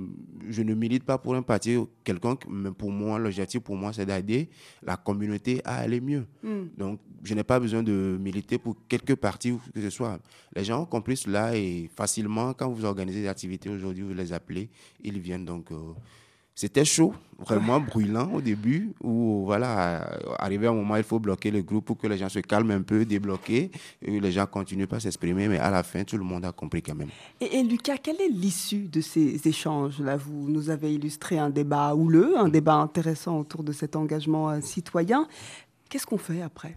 Je 0.48 0.62
ne 0.62 0.74
milite 0.74 1.04
pas 1.04 1.18
pour 1.18 1.34
un 1.34 1.42
parti 1.42 1.76
quelconque, 2.04 2.44
mais 2.48 2.70
pour 2.70 2.90
moi, 2.90 3.18
l'objectif 3.18 3.60
pour 3.60 3.76
moi, 3.76 3.92
c'est 3.92 4.06
d'aider 4.06 4.48
la 4.82 4.96
communauté 4.96 5.60
à 5.64 5.76
aller 5.76 6.00
mieux. 6.00 6.26
Hmm. 6.42 6.66
Donc, 6.76 7.00
je 7.22 7.34
n'ai 7.34 7.44
pas 7.44 7.60
besoin 7.60 7.82
de 7.82 8.16
militer 8.20 8.58
pour 8.58 8.76
quelques 8.88 9.16
partis 9.16 9.52
ou 9.52 9.60
que 9.74 9.80
ce 9.80 9.90
soit. 9.90 10.18
Les 10.54 10.64
gens 10.64 10.82
ont 10.82 10.86
compris 10.86 11.16
cela 11.16 11.56
et 11.56 11.90
facilement, 11.94 12.54
quand 12.54 12.70
vous 12.70 12.84
organisez 12.84 13.22
des 13.22 13.28
activités 13.28 13.68
aujourd'hui, 13.68 14.04
vous 14.04 14.14
les 14.14 14.32
appelez, 14.32 14.68
ils 15.02 15.18
viennent. 15.18 15.44
Donc, 15.44 15.70
euh, 15.72 15.92
c'était 16.58 16.84
chaud, 16.84 17.14
vraiment 17.38 17.78
brûlant 17.78 18.32
au 18.32 18.40
début, 18.40 18.92
où 19.00 19.44
voilà, 19.44 20.10
arrivé 20.40 20.66
un 20.66 20.72
moment, 20.72 20.96
il 20.96 21.04
faut 21.04 21.20
bloquer 21.20 21.52
le 21.52 21.62
groupe 21.62 21.84
pour 21.84 21.96
que 21.96 22.08
les 22.08 22.18
gens 22.18 22.28
se 22.28 22.40
calment 22.40 22.72
un 22.72 22.82
peu, 22.82 23.04
débloquer, 23.04 23.70
et 24.02 24.18
les 24.18 24.32
gens 24.32 24.44
continuent 24.44 24.88
pas 24.88 24.96
à 24.96 25.00
s'exprimer, 25.00 25.46
mais 25.46 25.58
à 25.58 25.70
la 25.70 25.84
fin, 25.84 26.02
tout 26.02 26.18
le 26.18 26.24
monde 26.24 26.44
a 26.44 26.50
compris 26.50 26.82
quand 26.82 26.96
même. 26.96 27.10
Et, 27.40 27.62
Lucas, 27.62 27.98
quelle 27.98 28.20
est 28.20 28.28
l'issue 28.28 28.88
de 28.88 29.00
ces 29.00 29.46
échanges-là 29.46 30.16
Vous 30.16 30.48
nous 30.48 30.68
avez 30.68 30.92
illustré 30.92 31.38
un 31.38 31.48
débat 31.48 31.94
houleux, 31.94 32.36
un 32.36 32.48
débat 32.48 32.74
intéressant 32.74 33.38
autour 33.38 33.62
de 33.62 33.70
cet 33.70 33.94
engagement 33.94 34.50
euh, 34.50 34.60
citoyen. 34.60 35.28
Qu'est-ce 35.88 36.06
qu'on 36.06 36.18
fait 36.18 36.42
après? 36.42 36.76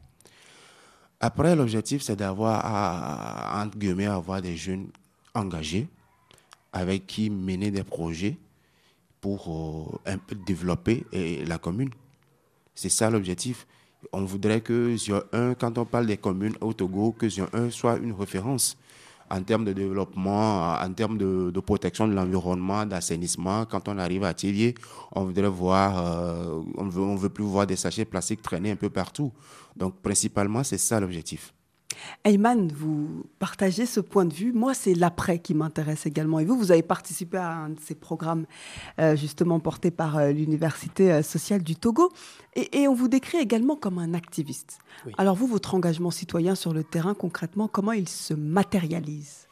Après, 1.19 1.55
l'objectif, 1.55 2.03
c'est 2.03 2.17
d'avoir, 2.17 3.59
entre 3.65 3.79
guillemets, 3.79 4.05
avoir 4.05 4.43
des 4.43 4.55
jeunes 4.55 4.89
engagés 5.33 5.87
avec 6.71 7.07
qui 7.07 7.31
mener 7.31 7.71
des 7.71 7.83
projets 7.83 8.37
pour 9.21 9.99
euh, 10.05 10.11
un 10.11 10.17
peu 10.17 10.35
développer 10.35 11.05
la 11.45 11.57
commune. 11.57 11.91
C'est 12.75 12.89
ça 12.89 13.09
l'objectif. 13.09 13.67
On 14.11 14.25
voudrait 14.25 14.61
que 14.61 14.95
Zion 14.97 15.21
1, 15.31 15.53
quand 15.53 15.77
on 15.77 15.85
parle 15.85 16.07
des 16.07 16.17
communes 16.17 16.55
au 16.59 16.73
Togo, 16.73 17.11
que 17.11 17.29
Zion 17.29 17.47
1 17.53 17.69
soit 17.69 17.97
une 17.97 18.13
référence 18.13 18.77
en 19.29 19.41
termes 19.43 19.63
de 19.63 19.71
développement, 19.71 20.73
en 20.73 20.93
termes 20.93 21.17
de, 21.17 21.59
protection 21.61 22.07
de 22.07 22.13
l'environnement, 22.13 22.85
d'assainissement. 22.85 23.65
Quand 23.65 23.87
on 23.87 23.97
arrive 23.97 24.23
à 24.25 24.33
Thiviers, 24.33 24.75
on 25.13 25.23
voudrait 25.23 25.47
voir, 25.47 26.05
euh, 26.05 26.61
on 26.77 26.87
veut, 26.89 27.01
on 27.01 27.15
veut 27.15 27.29
plus 27.29 27.45
voir 27.45 27.65
des 27.65 27.77
sachets 27.77 28.03
plastiques 28.03 28.41
traîner 28.41 28.71
un 28.71 28.75
peu 28.75 28.89
partout. 28.89 29.31
Donc, 29.77 30.01
principalement, 30.01 30.63
c'est 30.63 30.77
ça 30.77 30.99
l'objectif. 30.99 31.53
Ayman, 32.23 32.71
vous 32.71 33.23
partagez 33.39 33.85
ce 33.85 33.99
point 33.99 34.25
de 34.25 34.33
vue. 34.33 34.53
Moi, 34.53 34.73
c'est 34.73 34.93
l'après 34.93 35.39
qui 35.39 35.53
m'intéresse 35.53 36.05
également. 36.05 36.39
Et 36.39 36.45
vous, 36.45 36.57
vous 36.57 36.71
avez 36.71 36.83
participé 36.83 37.37
à 37.37 37.49
un 37.49 37.69
de 37.69 37.79
ces 37.79 37.95
programmes 37.95 38.45
euh, 38.99 39.15
justement 39.15 39.59
portés 39.59 39.91
par 39.91 40.17
euh, 40.17 40.31
l'Université 40.31 41.11
euh, 41.11 41.23
sociale 41.23 41.63
du 41.63 41.75
Togo. 41.75 42.11
Et, 42.55 42.87
on 42.87 42.93
vous 42.93 43.07
décrit 43.07 43.37
également 43.37 43.77
comme 43.77 43.97
un 43.97 44.13
activiste. 44.13 44.79
Alors 45.17 45.35
vous, 45.35 45.47
votre 45.47 45.73
engagement 45.73 46.11
citoyen 46.11 46.53
sur 46.55 46.73
le 46.73 46.83
terrain, 46.83 47.13
concrètement, 47.13 47.69
comment 47.69 47.93
il 47.93 48.09
se 48.09 48.33
matérialise? 48.33 49.47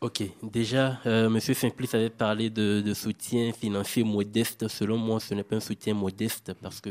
Ok, 0.00 0.22
déjà, 0.44 1.00
euh, 1.06 1.26
M. 1.26 1.40
Simplice 1.40 1.92
avait 1.92 2.08
parlé 2.08 2.50
de, 2.50 2.80
de, 2.80 2.94
soutien 2.94 3.52
financier 3.52 4.04
modeste. 4.04 4.68
Selon 4.68 4.96
moi, 4.96 5.18
ce 5.18 5.34
n'est 5.34 5.42
pas 5.42 5.56
un 5.56 5.60
soutien 5.60 5.92
modeste 5.92 6.52
parce 6.62 6.80
que 6.80 6.90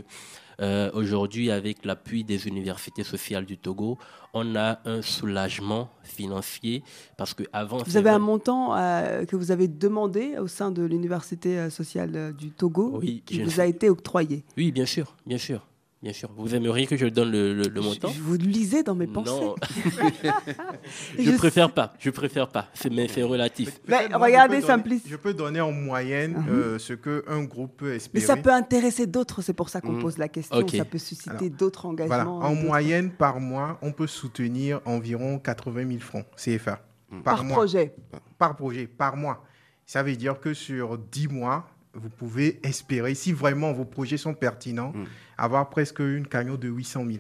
euh, 0.59 0.89
aujourd'hui, 0.93 1.51
avec 1.51 1.85
l'appui 1.85 2.23
des 2.23 2.47
universités 2.47 3.03
sociales 3.03 3.45
du 3.45 3.57
Togo, 3.57 3.97
on 4.33 4.55
a 4.55 4.79
un 4.85 5.01
soulagement 5.01 5.89
financier 6.03 6.83
parce 7.15 7.33
que 7.33 7.43
avant. 7.53 7.77
Vous 7.77 7.95
avez 7.95 8.09
un 8.09 8.19
montant 8.19 8.75
euh, 8.75 9.23
que 9.25 9.35
vous 9.35 9.51
avez 9.51 9.67
demandé 9.67 10.37
au 10.37 10.47
sein 10.47 10.71
de 10.71 10.83
l'université 10.83 11.59
euh, 11.59 11.69
sociale 11.69 12.33
du 12.35 12.51
Togo 12.51 12.99
Oui, 12.99 13.21
qui 13.25 13.41
vous 13.41 13.59
a 13.59 13.65
été 13.65 13.89
octroyé. 13.89 14.43
Oui, 14.57 14.71
bien 14.71 14.85
sûr, 14.85 15.15
bien 15.25 15.37
sûr, 15.37 15.65
bien 16.01 16.13
sûr. 16.13 16.29
Vous 16.35 16.53
aimeriez 16.55 16.85
que 16.87 16.95
je 16.97 17.07
donne 17.07 17.31
le, 17.31 17.53
le- 17.53 17.67
le 17.69 17.81
montant 17.81 18.09
Je- 18.09 18.21
Vous 18.21 18.35
lisez 18.35 18.83
dans 18.83 18.95
mes 18.95 19.07
pensées. 19.07 19.31
Non, 19.31 19.55
je 21.17 21.23
je 21.23 21.31
préfère 21.37 21.71
pas. 21.71 21.93
Je 21.99 22.09
préfère 22.09 22.47
pas. 22.49 22.67
C'est 22.73 22.89
mais 22.91 23.07
c'est 23.07 23.23
relatif. 23.23 23.79
Mais 23.87 24.07
regardez 24.13 24.61
Simplice. 24.61 25.03
Je 25.07 25.15
peux 25.15 25.33
donner 25.33 25.61
en 25.61 25.71
moyenne 25.71 26.45
euh, 26.49 26.77
ce 26.79 26.93
qu'un 26.93 27.43
groupe 27.43 27.77
peut 27.77 27.89
Mais 27.89 27.95
espérer. 27.97 28.25
ça 28.25 28.37
peut 28.37 28.51
intéresser 28.53 29.07
d'autres, 29.07 29.41
c'est 29.41 29.53
pour 29.53 29.69
ça 29.69 29.81
qu'on 29.81 29.93
Mhm. 29.93 30.01
pose 30.01 30.17
la 30.17 30.27
question. 30.27 30.67
Ça 30.67 30.85
peut 30.85 30.97
susciter 30.97 31.49
d'autres 31.49 31.87
Voilà. 31.91 32.23
engagements. 32.23 32.39
En 32.39 32.51
et 32.51 32.55
d'autres- 32.55 32.67
moyenne, 32.67 33.11
par 33.11 33.39
mois, 33.39 33.77
on 33.81 33.91
peut 33.91 34.07
soutenir 34.07 34.81
environ 34.85 35.39
80 35.39 35.87
000 35.87 35.99
francs 35.99 36.25
CFA. 36.35 36.81
Par, 37.23 37.43
mois. 37.43 37.55
projet. 37.57 37.95
Par 38.37 38.55
projet, 38.55 38.85
par 38.85 39.15
mois. 39.15 39.43
Ça 39.85 40.03
veut 40.03 40.15
dire 40.17 40.39
que 40.41 40.53
sur 40.53 40.97
10 40.97 41.29
mois, 41.29 41.67
vous 41.97 42.09
pouvez 42.09 42.59
espérer, 42.63 43.13
si 43.15 43.33
vraiment 43.33 43.73
vos 43.73 43.85
projets 43.85 44.17
sont 44.17 44.33
pertinents, 44.33 44.91
Mm. 44.95 45.05
avoir 45.37 45.69
presque 45.69 45.99
une 45.99 46.27
cagnotte 46.27 46.59
de 46.61 46.69
800 46.69 47.03
000. 47.05 47.17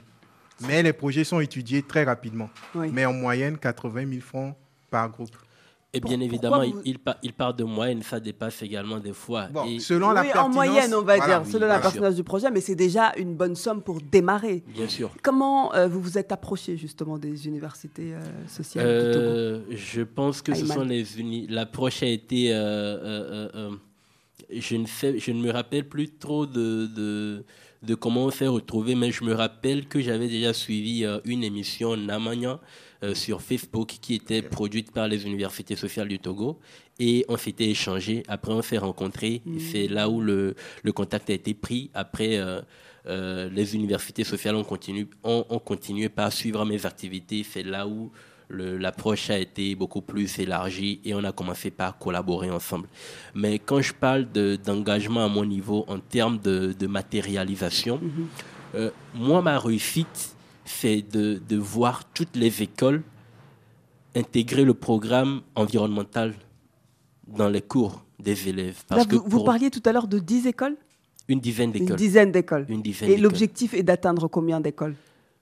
Mais 0.67 0.81
les 0.83 0.93
projets 0.93 1.23
sont 1.23 1.39
étudiés 1.39 1.83
très 1.83 2.03
rapidement. 2.03 2.49
Oui. 2.75 2.89
Mais 2.93 3.05
en 3.05 3.13
moyenne, 3.13 3.57
80 3.57 4.07
000 4.09 4.21
francs 4.21 4.55
par 4.89 5.09
groupe. 5.11 5.29
Et 5.93 6.01
Pour- 6.01 6.09
bien 6.11 6.19
évidemment, 6.19 6.61
il, 6.63 6.73
vous- 6.73 6.81
il, 6.83 6.99
part, 6.99 7.15
il 7.23 7.31
part 7.33 7.53
de 7.53 7.63
moyenne, 7.63 8.03
ça 8.03 8.19
dépasse 8.19 8.61
également 8.61 8.99
des 8.99 9.13
fois. 9.13 9.47
Bon, 9.47 9.63
Et 9.65 9.79
selon 9.79 10.11
la 10.11 10.23
en 10.43 10.49
moyenne, 10.49 10.93
on 10.93 11.01
va 11.01 11.15
voilà. 11.17 11.39
dire, 11.39 11.51
selon 11.51 11.65
la 11.65 11.79
personnage 11.79 12.15
du 12.15 12.23
projet, 12.23 12.51
mais 12.51 12.59
c'est 12.59 12.75
déjà 12.75 13.13
une 13.17 13.35
bonne 13.35 13.55
somme 13.55 13.81
pour 13.81 14.01
démarrer. 14.01 14.63
bien 14.67 14.87
sûr. 14.89 15.11
Comment 15.23 15.73
euh, 15.75 15.87
vous 15.87 16.01
vous 16.01 16.17
êtes 16.17 16.31
approché 16.33 16.75
justement 16.75 17.17
des 17.17 17.47
universités 17.47 18.13
euh, 18.13 18.19
sociales 18.47 18.85
du 19.07 19.11
Togo 19.13 19.25
Euh, 19.25 19.61
je 19.71 20.01
pense 20.01 20.41
que 20.41 20.53
ce 20.53 20.61
Ayman. 20.61 20.77
sont 20.77 20.83
les 20.83 21.19
unis. 21.21 21.47
L'approche 21.49 22.03
a 22.03 22.07
été. 22.07 22.53
euh, 22.53 22.57
euh, 22.57 22.99
euh, 23.05 23.49
euh, 23.55 23.71
je, 24.49 24.75
ne 24.75 24.85
sais, 24.87 25.19
je 25.19 25.31
ne 25.31 25.41
me 25.41 25.51
rappelle 25.51 25.87
plus 25.87 26.09
trop 26.17 26.45
de, 26.45 26.87
de, 26.87 27.43
de 27.83 27.95
comment 27.95 28.25
on 28.25 28.31
s'est 28.31 28.47
retrouvé, 28.47 28.95
mais 28.95 29.11
je 29.11 29.23
me 29.23 29.33
rappelle 29.33 29.87
que 29.87 29.99
j'avais 30.01 30.27
déjà 30.27 30.53
suivi 30.53 31.03
euh, 31.05 31.19
une 31.25 31.43
émission 31.43 31.95
Namanya 31.97 32.59
euh, 33.03 33.13
sur 33.13 33.41
Facebook 33.41 33.87
qui 34.01 34.15
était 34.15 34.41
produite 34.41 34.91
par 34.91 35.07
les 35.07 35.25
universités 35.25 35.75
sociales 35.75 36.07
du 36.07 36.19
Togo. 36.19 36.59
Et 36.99 37.25
on 37.29 37.37
s'était 37.37 37.69
échangé. 37.69 38.23
Après, 38.27 38.51
on 38.53 38.61
s'est 38.61 38.79
rencontrés. 38.79 39.41
Et 39.55 39.59
C'est 39.59 39.87
là 39.87 40.09
où 40.09 40.19
le, 40.21 40.55
le 40.83 40.91
contact 40.91 41.29
a 41.29 41.33
été 41.33 41.53
pris. 41.53 41.89
Après. 41.93 42.37
euh, 42.37 42.61
euh, 43.07 43.49
les 43.49 43.73
universités 43.73 44.25
sociales 44.25 44.55
ont 44.55 44.65
continué, 44.65 45.07
ont, 45.23 45.45
ont 45.49 45.59
continué 45.59 46.09
par 46.09 46.33
suivre 46.33 46.65
mes 46.65 46.85
activités. 46.85 47.45
C'est 47.49 47.63
là 47.63 47.87
où 47.87 48.11
l'approche 48.49 49.29
a 49.29 49.37
été 49.37 49.75
beaucoup 49.75 50.01
plus 50.01 50.39
élargie 50.39 51.01
et 51.03 51.13
on 51.13 51.23
a 51.23 51.31
commencé 51.31 51.69
par 51.71 51.97
collaborer 51.97 52.49
ensemble. 52.49 52.87
Mais 53.35 53.59
quand 53.59 53.81
je 53.81 53.93
parle 53.93 54.31
de- 54.31 54.55
d'engagement 54.55 55.25
à 55.25 55.27
mon 55.27 55.43
niveau 55.45 55.83
en 55.87 55.99
termes 55.99 56.37
de, 56.39 56.73
de 56.77 56.87
matérialisation, 56.87 57.99
euh, 58.75 58.89
moi, 59.13 59.41
ma 59.41 59.59
réussite, 59.59 60.35
c'est 60.65 61.01
de, 61.01 61.41
de 61.47 61.57
voir 61.57 62.05
toutes 62.13 62.35
les 62.35 62.61
écoles 62.63 63.03
intégrer 64.15 64.63
le 64.63 64.73
programme 64.73 65.41
environnemental 65.55 66.33
dans 67.27 67.49
les 67.49 67.61
cours 67.61 68.03
des 68.19 68.49
élèves. 68.49 68.77
Là, 68.89 68.95
Parce 68.97 69.07
que 69.07 69.15
vous, 69.15 69.43
parliez 69.43 69.69
tout 69.69 69.83
à 69.85 69.91
l'heure 69.91 70.07
de 70.07 70.19
10 70.19 70.47
écoles? 70.47 70.75
Une 71.27 71.39
dizaine 71.39 71.71
Une 71.75 71.79
d'écoles. 71.83 71.97
dizaine 71.97 72.31
d'écoles. 72.31 72.65
Une 72.69 72.81
dizaine 72.81 73.09
Et 73.09 73.11
d'écoles. 73.11 73.23
l'objectif 73.23 73.73
est 73.73 73.83
d'atteindre 73.83 74.27
combien 74.29 74.59
d'écoles? 74.61 74.95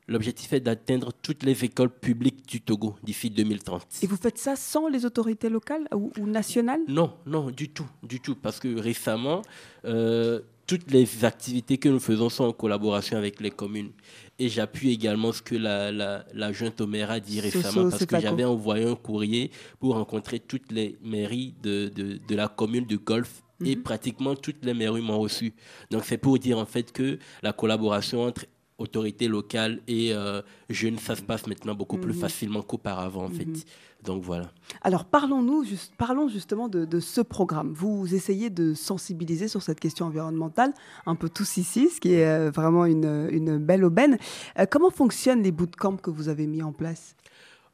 L'objectif 0.08 0.54
est 0.54 0.60
d'atteindre 0.60 1.12
toutes 1.22 1.42
les 1.44 1.66
écoles 1.66 1.90
publiques 1.90 2.48
du 2.48 2.62
Togo 2.62 2.96
d'ici 3.04 3.32
2030. 3.32 3.88
Et 4.04 4.08
vous 4.08 4.18
faites 4.18 4.38
ça 4.38 4.56
sans 4.56 4.88
les 4.88 5.04
autorités 5.04 5.50
locales 5.50 5.88
ou, 5.94 6.12
ou 6.20 6.28
nationales? 6.28 6.82
Non, 6.88 7.14
non, 7.26 7.50
du 7.50 7.70
tout, 7.70 7.88
du 8.04 8.20
tout, 8.20 8.36
parce 8.36 8.60
que 8.60 8.80
récemment, 8.80 9.42
euh, 9.86 10.42
toutes 10.68 10.92
les 10.92 11.26
activités 11.26 11.80
que 11.80 11.90
nous 11.90 12.00
faisons 12.00 12.30
sont 12.30 12.44
en 12.44 12.54
collaboration 12.54 13.18
avec 13.18 13.40
les 13.40 13.50
communes. 13.50 13.92
Et 14.38 14.48
j'appuie 14.48 14.92
également 14.92 15.32
ce 15.32 15.42
que 15.42 15.56
la, 15.56 15.92
la, 15.92 16.26
la 16.34 16.52
junte 16.52 16.82
maire 16.82 17.10
a 17.10 17.20
dit 17.20 17.40
récemment, 17.40 17.90
parce 17.90 18.06
que 18.06 18.20
j'avais 18.20 18.44
envoyé 18.46 18.86
un 18.86 18.96
courrier 18.96 19.50
pour 19.80 19.96
rencontrer 19.96 20.40
toutes 20.40 20.72
les 20.72 20.98
mairies 21.02 21.56
de, 21.64 21.88
de, 21.90 22.20
de 22.28 22.36
la 22.36 22.48
commune 22.48 22.86
du 22.86 23.00
Golfe. 23.00 23.42
Et 23.64 23.78
pratiquement 23.78 24.36
toutes 24.36 24.66
les 24.66 24.74
mairies 24.74 25.02
m'ont 25.02 25.18
reçu. 25.18 25.54
Donc 25.90 26.04
c'est 26.04 26.18
pour 26.18 26.38
dire 26.38 26.58
en 26.58 26.66
fait 26.66 26.92
que 26.92 27.18
la 27.42 27.54
collaboration 27.54 28.24
entre 28.24 28.46
autorités 28.78 29.28
locales 29.28 29.82
et 29.88 30.14
euh, 30.14 30.42
jeunes, 30.70 31.00
ça 31.00 31.16
se 31.16 31.22
passe 31.22 31.48
maintenant 31.48 31.76
beaucoup 31.76 31.98
plus 31.98 32.14
facilement 32.14 32.62
qu'auparavant 32.62 33.26
en 33.26 33.30
fait. 33.30 33.66
Donc 34.04 34.22
voilà. 34.24 34.52
Alors 34.82 35.06
parlons-nous, 35.06 35.64
juste, 35.64 35.94
parlons 35.98 36.28
justement 36.28 36.68
de, 36.68 36.86
de 36.86 37.00
ce 37.00 37.22
programme. 37.22 37.74
Vous 37.74 38.14
essayez 38.14 38.50
de 38.50 38.74
sensibiliser 38.74 39.48
sur 39.48 39.62
cette 39.62 39.80
question 39.80 40.06
environnementale, 40.08 40.74
un 41.06 41.16
peu 41.16 41.30
tous 41.30 41.58
ici, 41.58 41.90
ce 41.90 42.00
qui 42.00 42.14
est 42.14 42.26
euh, 42.26 42.52
vraiment 42.52 42.86
une, 42.86 43.30
une 43.32 43.58
belle 43.58 43.84
aubaine. 43.84 44.18
Euh, 44.60 44.66
comment 44.70 44.92
fonctionnent 44.92 45.42
les 45.42 45.52
bootcamps 45.52 45.98
que 45.98 46.10
vous 46.10 46.28
avez 46.28 46.46
mis 46.46 46.62
en 46.62 46.74
place? 46.74 47.16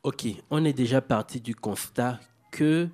Ok, 0.03 0.27
on 0.49 0.63
est 0.65 0.73
déjà 0.73 1.01
parti 1.01 1.41
du 1.41 1.55
constat 1.55 2.19
que 2.51 2.87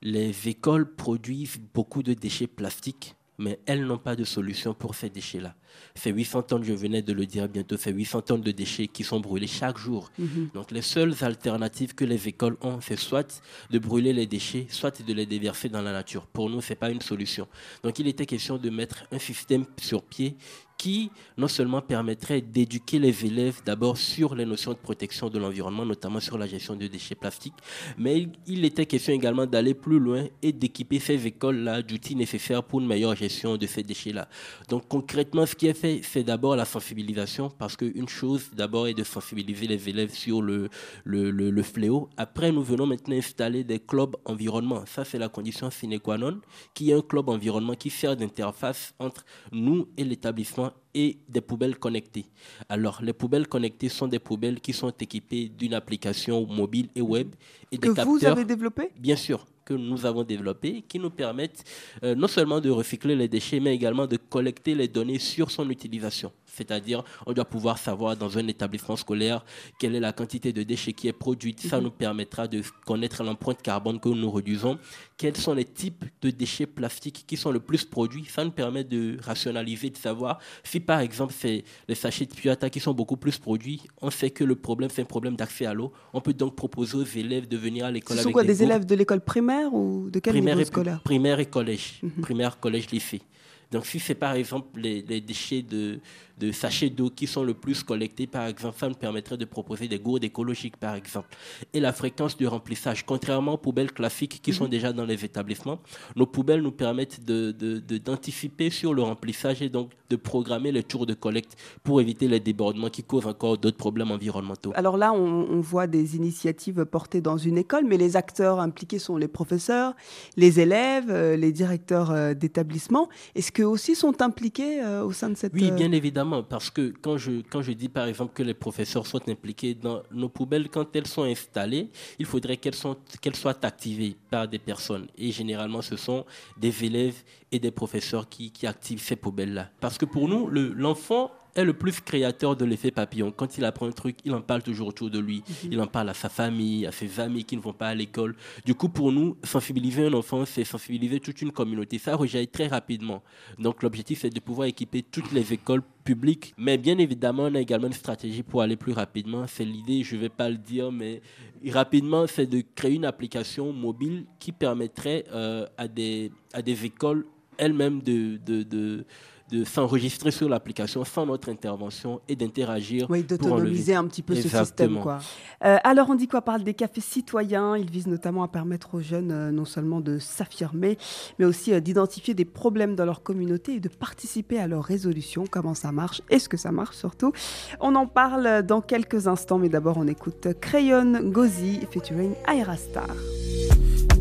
les 0.00 0.48
écoles 0.48 0.94
produisent 0.94 1.58
beaucoup 1.74 2.02
de 2.02 2.14
déchets 2.14 2.46
plastiques, 2.46 3.16
mais 3.36 3.58
elles 3.66 3.84
n'ont 3.84 3.98
pas 3.98 4.16
de 4.16 4.24
solution 4.24 4.74
pour 4.74 4.94
ces 4.94 5.10
déchets-là. 5.10 5.54
C'est 5.94 6.10
800 6.10 6.42
tonnes, 6.42 6.64
je 6.64 6.72
venais 6.72 7.02
de 7.02 7.12
le 7.12 7.26
dire 7.26 7.48
bientôt, 7.48 7.76
c'est 7.76 7.92
800 7.92 8.22
tonnes 8.22 8.40
de 8.40 8.52
déchets 8.52 8.88
qui 8.88 9.04
sont 9.04 9.20
brûlés 9.20 9.46
chaque 9.46 9.78
jour. 9.78 10.10
Donc 10.54 10.70
les 10.70 10.82
seules 10.82 11.14
alternatives 11.22 11.94
que 11.94 12.04
les 12.04 12.28
écoles 12.28 12.56
ont, 12.60 12.80
c'est 12.80 12.98
soit 12.98 13.42
de 13.70 13.78
brûler 13.78 14.12
les 14.12 14.26
déchets, 14.26 14.66
soit 14.68 15.02
de 15.02 15.12
les 15.12 15.26
déverser 15.26 15.68
dans 15.68 15.82
la 15.82 15.92
nature. 15.92 16.26
Pour 16.26 16.50
nous, 16.50 16.60
ce 16.60 16.70
n'est 16.70 16.76
pas 16.76 16.90
une 16.90 17.00
solution. 17.00 17.48
Donc 17.82 17.98
il 17.98 18.06
était 18.06 18.26
question 18.26 18.58
de 18.58 18.70
mettre 18.70 19.04
un 19.12 19.18
système 19.18 19.64
sur 19.80 20.02
pied 20.02 20.36
qui 20.78 21.10
non 21.36 21.48
seulement 21.48 21.82
permettrait 21.82 22.40
d'éduquer 22.40 23.00
les 23.00 23.26
élèves 23.26 23.60
d'abord 23.66 23.98
sur 23.98 24.34
les 24.36 24.46
notions 24.46 24.72
de 24.72 24.78
protection 24.78 25.28
de 25.28 25.38
l'environnement, 25.38 25.84
notamment 25.84 26.20
sur 26.20 26.38
la 26.38 26.46
gestion 26.46 26.76
de 26.76 26.86
déchets 26.86 27.16
plastiques, 27.16 27.54
mais 27.98 28.20
il, 28.20 28.30
il 28.46 28.64
était 28.64 28.86
question 28.86 29.12
également 29.12 29.44
d'aller 29.44 29.74
plus 29.74 29.98
loin 29.98 30.26
et 30.40 30.52
d'équiper 30.52 31.00
ces 31.00 31.26
écoles-là 31.26 31.82
d'outils 31.82 32.14
nécessaires 32.14 32.62
pour 32.62 32.80
une 32.80 32.86
meilleure 32.86 33.16
gestion 33.16 33.56
de 33.56 33.66
ces 33.66 33.82
déchets-là. 33.82 34.28
Donc 34.68 34.86
concrètement, 34.88 35.46
ce 35.46 35.56
qui 35.58 35.66
est 35.66 35.74
fait, 35.74 36.00
c'est 36.02 36.24
d'abord 36.24 36.56
la 36.56 36.64
sensibilisation, 36.64 37.50
parce 37.50 37.76
qu'une 37.76 38.08
chose 38.08 38.50
d'abord 38.54 38.86
est 38.86 38.94
de 38.94 39.04
sensibiliser 39.04 39.66
les 39.66 39.88
élèves 39.88 40.14
sur 40.14 40.40
le, 40.40 40.70
le, 41.04 41.30
le, 41.30 41.50
le 41.50 41.62
fléau. 41.62 42.08
Après, 42.16 42.50
nous 42.50 42.62
venons 42.62 42.86
maintenant 42.86 43.16
installer 43.16 43.64
des 43.64 43.80
clubs 43.80 44.16
environnement. 44.24 44.84
Ça, 44.86 45.04
c'est 45.04 45.18
la 45.18 45.28
condition 45.28 45.70
sine 45.70 45.98
qua 46.00 46.16
non, 46.16 46.40
qui 46.72 46.90
est 46.90 46.94
un 46.94 47.02
club 47.02 47.28
environnement 47.28 47.74
qui 47.74 47.90
sert 47.90 48.16
d'interface 48.16 48.94
entre 48.98 49.24
nous 49.52 49.88
et 49.98 50.04
l'établissement 50.04 50.72
et 50.94 51.18
des 51.28 51.40
poubelles 51.42 51.76
connectées. 51.78 52.26
Alors, 52.68 53.00
les 53.02 53.12
poubelles 53.12 53.46
connectées 53.46 53.88
sont 53.90 54.08
des 54.08 54.18
poubelles 54.18 54.60
qui 54.60 54.72
sont 54.72 54.90
équipées 54.90 55.48
d'une 55.48 55.74
application 55.74 56.46
mobile 56.46 56.88
et 56.94 57.02
web 57.02 57.34
et 57.70 57.76
Que 57.76 57.82
des 57.82 57.88
vous 57.88 57.94
capteurs 57.94 58.32
avez 58.32 58.44
développé 58.44 58.90
bien 58.98 59.16
sûr, 59.16 59.44
que 59.68 59.74
nous 59.74 60.06
avons 60.06 60.24
développés, 60.24 60.82
qui 60.88 60.98
nous 60.98 61.10
permettent 61.10 61.62
euh, 62.02 62.14
non 62.14 62.26
seulement 62.26 62.58
de 62.58 62.70
recycler 62.70 63.14
les 63.14 63.28
déchets, 63.28 63.60
mais 63.60 63.74
également 63.74 64.06
de 64.06 64.16
collecter 64.16 64.74
les 64.74 64.88
données 64.88 65.18
sur 65.18 65.50
son 65.50 65.68
utilisation. 65.68 66.32
C'est-à-dire, 66.58 67.02
on 67.26 67.32
doit 67.32 67.44
pouvoir 67.44 67.78
savoir 67.78 68.16
dans 68.16 68.36
un 68.36 68.46
établissement 68.48 68.96
scolaire 68.96 69.44
quelle 69.78 69.94
est 69.94 70.00
la 70.00 70.12
quantité 70.12 70.52
de 70.52 70.62
déchets 70.62 70.92
qui 70.92 71.08
est 71.08 71.12
produite. 71.12 71.60
Ça 71.60 71.80
nous 71.80 71.90
permettra 71.90 72.46
de 72.48 72.62
connaître 72.84 73.22
l'empreinte 73.22 73.62
carbone 73.62 73.98
que 74.00 74.08
nous 74.08 74.30
réduisons. 74.30 74.78
Quels 75.16 75.36
sont 75.36 75.54
les 75.54 75.64
types 75.64 76.04
de 76.22 76.30
déchets 76.30 76.66
plastiques 76.66 77.24
qui 77.26 77.36
sont 77.36 77.50
le 77.50 77.60
plus 77.60 77.84
produits? 77.84 78.26
Ça 78.28 78.44
nous 78.44 78.50
permet 78.50 78.84
de 78.84 79.18
rationaliser, 79.22 79.90
de 79.90 79.96
savoir 79.96 80.38
si 80.62 80.80
par 80.80 81.00
exemple 81.00 81.34
c'est 81.36 81.64
les 81.88 81.94
sachets 81.94 82.26
de 82.26 82.34
Piata 82.34 82.70
qui 82.70 82.80
sont 82.80 82.94
beaucoup 82.94 83.16
plus 83.16 83.38
produits, 83.38 83.82
on 84.00 84.10
sait 84.10 84.30
que 84.30 84.44
le 84.44 84.54
problème 84.54 84.90
c'est 84.92 85.02
un 85.02 85.06
problème 85.06 85.36
d'accès 85.36 85.66
à 85.66 85.74
l'eau. 85.74 85.92
On 86.12 86.20
peut 86.20 86.34
donc 86.34 86.54
proposer 86.56 86.96
aux 86.96 87.04
élèves 87.04 87.48
de 87.48 87.56
venir 87.56 87.86
à 87.86 87.90
l'école 87.90 88.16
Ce 88.16 88.22
avec 88.22 88.30
sont 88.30 88.32
quoi 88.32 88.44
des 88.44 88.62
élèves 88.62 88.84
de 88.84 88.94
l'école 88.94 89.20
primaire 89.20 89.72
ou 89.72 90.10
de 90.10 90.18
quel 90.18 90.34
primaire 90.34 90.56
niveau 90.56 90.62
et, 90.62 90.72
scolaire 90.72 91.00
primaire 91.02 91.40
et 91.40 91.46
collège. 91.46 92.00
Primaire, 92.22 92.58
collège, 92.58 92.90
lycée. 92.90 93.22
Donc 93.70 93.86
si 93.86 93.98
c'est 93.98 94.14
par 94.14 94.34
exemple 94.34 94.80
les, 94.80 95.02
les 95.02 95.20
déchets 95.20 95.62
de, 95.62 96.00
de 96.38 96.52
sachets 96.52 96.90
d'eau 96.90 97.10
qui 97.10 97.26
sont 97.26 97.42
le 97.42 97.54
plus 97.54 97.82
collectés, 97.82 98.26
par 98.26 98.46
exemple, 98.46 98.76
ça 98.78 98.88
nous 98.88 98.94
permettrait 98.94 99.36
de 99.36 99.44
proposer 99.44 99.88
des 99.88 99.98
gourdes 99.98 100.24
écologiques, 100.24 100.76
par 100.76 100.94
exemple. 100.94 101.28
Et 101.74 101.80
la 101.80 101.92
fréquence 101.92 102.36
de 102.36 102.46
remplissage, 102.46 103.04
contrairement 103.04 103.54
aux 103.54 103.58
poubelles 103.58 103.92
classiques 103.92 104.40
qui 104.42 104.52
sont 104.52 104.64
mhm. 104.64 104.70
déjà 104.70 104.92
dans 104.92 105.04
les 105.04 105.24
établissements, 105.24 105.80
nos 106.16 106.26
poubelles 106.26 106.62
nous 106.62 106.72
permettent 106.72 107.24
d'anticiper 107.24 108.64
de, 108.64 108.70
de, 108.70 108.74
sur 108.74 108.94
le 108.94 109.02
remplissage 109.02 109.62
et 109.62 109.68
donc 109.68 109.90
de 110.10 110.16
programmer 110.16 110.72
les 110.72 110.82
tours 110.82 111.06
de 111.06 111.14
collecte 111.14 111.56
pour 111.82 112.00
éviter 112.00 112.28
les 112.28 112.40
débordements 112.40 112.88
qui 112.88 113.02
causent 113.02 113.26
encore 113.26 113.58
d'autres 113.58 113.76
problèmes 113.76 114.10
environnementaux. 114.10 114.72
Alors 114.74 114.96
là, 114.96 115.12
on, 115.12 115.46
on, 115.50 115.60
voit 115.60 115.86
des 115.86 116.16
initiatives 116.16 116.84
portées 116.86 117.20
dans 117.20 117.36
une 117.36 117.58
école, 117.58 117.84
mais 117.86 117.98
les 117.98 118.16
acteurs 118.16 118.60
impliqués 118.60 118.98
sont 118.98 119.16
les 119.16 119.28
professeurs, 119.28 119.94
les 120.36 120.60
élèves, 120.60 121.10
euh, 121.10 121.36
les 121.36 121.52
directeurs 121.52 122.10
euh, 122.10 122.32
d'établissement. 122.32 123.08
Est-ce 123.34 123.52
qu'eux 123.58 123.66
aussi 123.66 123.96
sont 123.96 124.22
impliqués 124.22 124.80
euh, 124.80 125.04
au 125.04 125.12
sein 125.12 125.30
de 125.30 125.34
cette... 125.34 125.52
Oui, 125.52 125.70
bien 125.72 125.90
évidemment 125.90 126.44
parce 126.44 126.70
que 126.70 126.92
quand 127.02 127.16
je, 127.16 127.42
quand 127.50 127.60
je 127.60 127.72
dis 127.72 127.88
par 127.88 128.06
exemple 128.06 128.32
que 128.32 128.44
les 128.44 128.54
professeurs 128.54 129.06
sont 129.06 129.28
impliqués 129.28 129.74
dans 129.74 130.02
nos 130.12 130.28
poubelles, 130.28 130.68
quand 130.68 130.94
elles 130.94 131.08
sont 131.08 131.24
installées, 131.24 131.90
il 132.18 132.26
faudrait 132.26 132.56
qu'elles 132.56 132.76
qu'elles 133.20 133.36
soient 133.36 133.64
activées 133.64 134.14
par 134.30 134.46
des 134.46 134.60
personnes. 134.60 135.08
Et 135.16 135.32
généralement, 135.32 135.82
ce 135.82 135.96
sont 135.96 136.24
des 136.56 136.84
élèves 136.84 137.20
et 137.50 137.58
des 137.58 137.72
professeurs 137.72 138.28
qui, 138.28 138.52
qui 138.52 138.66
activent 138.66 139.02
ces 139.02 139.16
poubelles-là. 139.16 139.70
Parce 139.80 139.98
que 139.98 140.04
pour 140.04 140.28
nous, 140.28 140.48
l'enfant 140.48 141.32
est 141.58 141.64
le 141.64 141.72
plus 141.72 142.00
créateur 142.00 142.56
de 142.56 142.64
l'effet 142.64 142.90
papillon. 142.90 143.32
Quand 143.32 143.58
il 143.58 143.64
apprend 143.64 143.86
un 143.86 143.92
truc, 143.92 144.16
il 144.24 144.32
en 144.32 144.40
parle 144.40 144.62
toujours 144.62 144.88
autour 144.88 145.10
de 145.10 145.18
lui. 145.18 145.42
Mhm. 145.64 145.72
Il 145.72 145.80
en 145.80 145.86
parle 145.86 146.08
à 146.08 146.14
sa 146.14 146.28
famille, 146.28 146.86
à 146.86 146.92
ses 146.92 147.20
amis 147.20 147.44
qui 147.44 147.56
ne 147.56 147.60
vont 147.60 147.72
pas 147.72 147.88
à 147.88 147.94
l'école. 147.94 148.36
Du 148.64 148.74
coup, 148.74 148.88
pour 148.88 149.12
nous, 149.12 149.36
sensibiliser 149.42 150.06
un 150.06 150.12
enfant, 150.12 150.44
c'est 150.44 150.64
sensibiliser 150.64 151.20
toute 151.20 151.42
une 151.42 151.52
communauté. 151.52 151.98
Ça 151.98 152.14
rejaillit 152.16 152.48
très 152.48 152.68
rapidement. 152.68 153.22
Donc, 153.58 153.82
l'objectif, 153.82 154.20
c'est 154.20 154.30
de 154.30 154.40
pouvoir 154.40 154.68
équiper 154.68 155.02
toutes 155.02 155.32
les 155.32 155.52
écoles 155.52 155.82
publiques. 156.04 156.54
Mais 156.56 156.78
bien 156.78 156.96
évidemment, 156.98 157.44
on 157.44 157.54
a 157.54 157.60
également 157.60 157.88
une 157.88 157.92
stratégie 157.92 158.42
pour 158.42 158.62
aller 158.62 158.76
plus 158.76 158.92
rapidement. 158.92 159.46
C'est 159.46 159.64
l'idée, 159.64 160.02
je 160.04 160.16
ne 160.16 160.20
vais 160.20 160.28
pas 160.28 160.48
le 160.48 160.56
dire, 160.56 160.90
mais 160.92 161.20
rapidement, 161.66 162.26
c'est 162.26 162.46
de 162.46 162.62
créer 162.74 162.94
une 162.94 163.04
application 163.04 163.72
mobile 163.72 164.24
qui 164.38 164.52
permettrait 164.52 165.24
euh, 165.32 165.66
à, 165.76 165.88
des, 165.88 166.30
à 166.52 166.62
des 166.62 166.84
écoles 166.84 167.26
elles-mêmes 167.58 168.00
de, 168.02 168.38
de, 168.46 168.62
de 168.62 169.04
de 169.50 169.64
s'enregistrer 169.64 170.30
sur 170.30 170.48
l'application 170.48 171.04
sans 171.04 171.26
notre 171.26 171.48
intervention 171.48 172.20
et 172.28 172.36
d'interagir. 172.36 173.06
Oui, 173.10 173.22
d'autonomiser 173.22 173.94
un 173.94 174.06
petit 174.06 174.22
peu 174.22 174.34
ce 174.34 174.48
système. 174.48 175.00
Quoi. 175.00 175.20
Euh, 175.64 175.78
alors, 175.84 176.10
on 176.10 176.14
dit 176.14 176.28
quoi? 176.28 176.42
Parle 176.42 176.62
des 176.62 176.74
cafés 176.74 177.00
citoyens. 177.00 177.76
Ils 177.76 177.90
visent 177.90 178.06
notamment 178.06 178.42
à 178.42 178.48
permettre 178.48 178.94
aux 178.94 179.00
jeunes 179.00 179.32
euh, 179.32 179.50
non 179.50 179.64
seulement 179.64 180.00
de 180.00 180.18
s'affirmer, 180.18 180.98
mais 181.38 181.44
aussi 181.44 181.72
euh, 181.72 181.80
d'identifier 181.80 182.34
des 182.34 182.44
problèmes 182.44 182.94
dans 182.94 183.04
leur 183.04 183.22
communauté 183.22 183.74
et 183.74 183.80
de 183.80 183.88
participer 183.88 184.58
à 184.58 184.66
leur 184.66 184.84
résolution. 184.84 185.44
Comment 185.50 185.74
ça 185.74 185.92
marche? 185.92 186.22
Est-ce 186.30 186.48
que 186.48 186.56
ça 186.56 186.72
marche 186.72 186.96
surtout? 186.96 187.32
On 187.80 187.94
en 187.94 188.06
parle 188.06 188.62
dans 188.62 188.80
quelques 188.80 189.26
instants, 189.26 189.58
mais 189.58 189.68
d'abord, 189.68 189.96
on 189.98 190.06
écoute 190.06 190.48
Crayon 190.60 191.20
Gozi 191.30 191.80
featuring 191.90 192.34
Aerastar. 192.46 193.08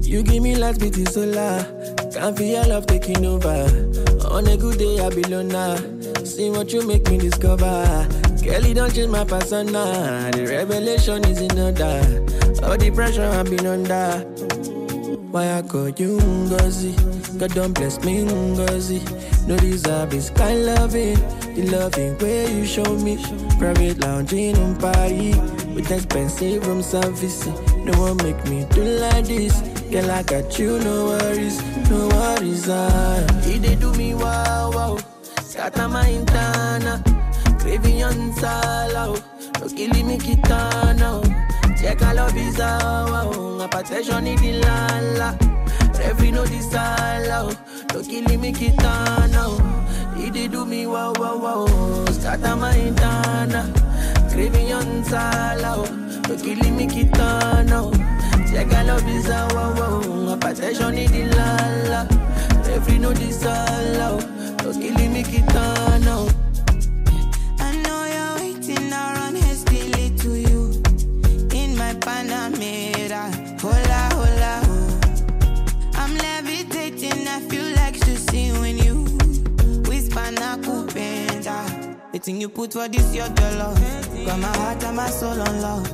You 0.08 0.24
give 0.24 0.42
me 0.42 0.56
last 0.56 0.80
beat 0.80 0.98
is 0.98 1.14
solar. 1.14 1.66
Can't 2.14 2.38
feel 2.38 2.48
your 2.48 2.66
love 2.68 2.88
taking 2.88 3.26
over. 3.26 3.68
On 4.32 4.48
a 4.48 4.56
good 4.56 4.80
day, 4.80 5.02
I 5.02 5.10
be 5.10 5.22
loner. 5.24 5.76
See 6.26 6.50
what 6.50 6.72
you 6.72 6.88
make 6.88 7.10
me 7.10 7.18
discover. 7.18 8.08
Kelly 8.42 8.74
don't 8.74 8.96
change 8.96 9.12
my 9.12 9.26
persona. 9.26 10.32
The 10.34 10.48
revelation 10.48 11.26
is 11.26 11.42
in 11.42 11.60
order. 11.60 12.00
All 12.64 12.78
the 12.78 12.90
pressure 12.96 13.26
I've 13.26 13.50
been 13.50 13.68
under. 13.68 14.20
Why 15.32 15.58
I 15.58 15.62
call 15.64 15.90
you 15.90 16.18
Ngozi? 16.20 17.38
God 17.38 17.54
don't 17.54 17.74
bless 17.74 18.02
me 18.06 18.24
Ngozi. 18.24 19.04
No 19.46 19.58
deserve 19.58 20.12
this 20.12 20.30
kind 20.30 20.66
loving. 20.68 21.20
The 21.54 21.68
loving 21.70 22.18
way 22.20 22.56
you 22.56 22.66
show 22.66 22.96
me. 22.96 23.18
Private 23.60 24.00
lounge 24.00 24.32
in 24.32 24.78
Paris. 24.78 25.67
With 25.78 25.92
expensive 25.92 26.66
room 26.66 26.82
service. 26.82 27.46
No 27.86 27.94
one 28.02 28.18
make 28.18 28.44
me 28.46 28.66
do 28.72 28.82
like 28.82 29.26
this. 29.26 29.62
Girl, 29.92 30.10
I 30.10 30.24
got 30.24 30.58
you, 30.58 30.80
no 30.80 31.06
worries, 31.06 31.62
no 31.88 32.08
worries. 32.08 32.68
Ah. 32.68 33.24
He 33.46 33.60
did 33.60 33.80
do 33.80 33.94
me 33.94 34.16
wow, 34.16 34.72
wow. 34.74 34.98
Scatter 35.44 35.88
my 35.88 36.10
intana. 36.10 37.04
Craving 37.60 38.04
on 38.04 38.34
sala. 38.34 39.22
No 39.60 39.68
killing 39.68 40.08
me 40.08 40.18
kitana. 40.18 41.22
Check 41.80 42.02
all 42.02 42.20
of 42.22 42.32
his 42.32 42.58
wow. 42.58 43.60
A 43.62 43.68
protection 43.68 44.26
in 44.26 44.36
the 44.38 44.54
lala. 44.66 45.38
Every 46.02 46.32
no 46.32 46.44
this 46.44 46.72
sala. 46.72 47.56
No 47.94 48.02
killing 48.02 48.42
me 48.42 48.52
kitana. 48.52 50.18
He 50.18 50.32
did 50.32 50.54
do 50.54 50.66
me 50.66 50.88
wow, 50.88 51.14
wow, 51.20 51.38
wow. 51.38 52.06
Scatter 52.08 52.56
my 52.56 52.74
intana. 52.74 53.72
Caribbean 54.38 55.04
sala, 55.04 55.78
oh. 55.82 55.88
ukilimi 56.32 56.86
kitano 56.86 57.90
Cheka 58.46 58.84
oh. 58.84 58.86
love 58.86 59.10
is 59.10 59.30
a 59.30 59.48
wow, 59.50 60.34
a 60.34 60.38
passion 60.38 60.94
ni 60.94 61.08
dilala 61.08 62.06
Every 62.70 62.98
oh. 62.98 63.02
no 63.02 63.14
disala, 63.14 64.14
ukilimi 64.62 65.24
kitano 65.24 66.30
The 82.14 82.20
thing 82.20 82.40
you 82.40 82.48
put 82.48 82.72
for 82.72 82.88
this, 82.88 83.14
your 83.14 83.28
dollar. 83.30 83.76
Got 84.26 84.40
my 84.40 84.48
heart 84.58 84.84
and 84.84 84.96
my 84.96 85.10
soul 85.10 85.42
on 85.42 85.62
love. 85.62 85.88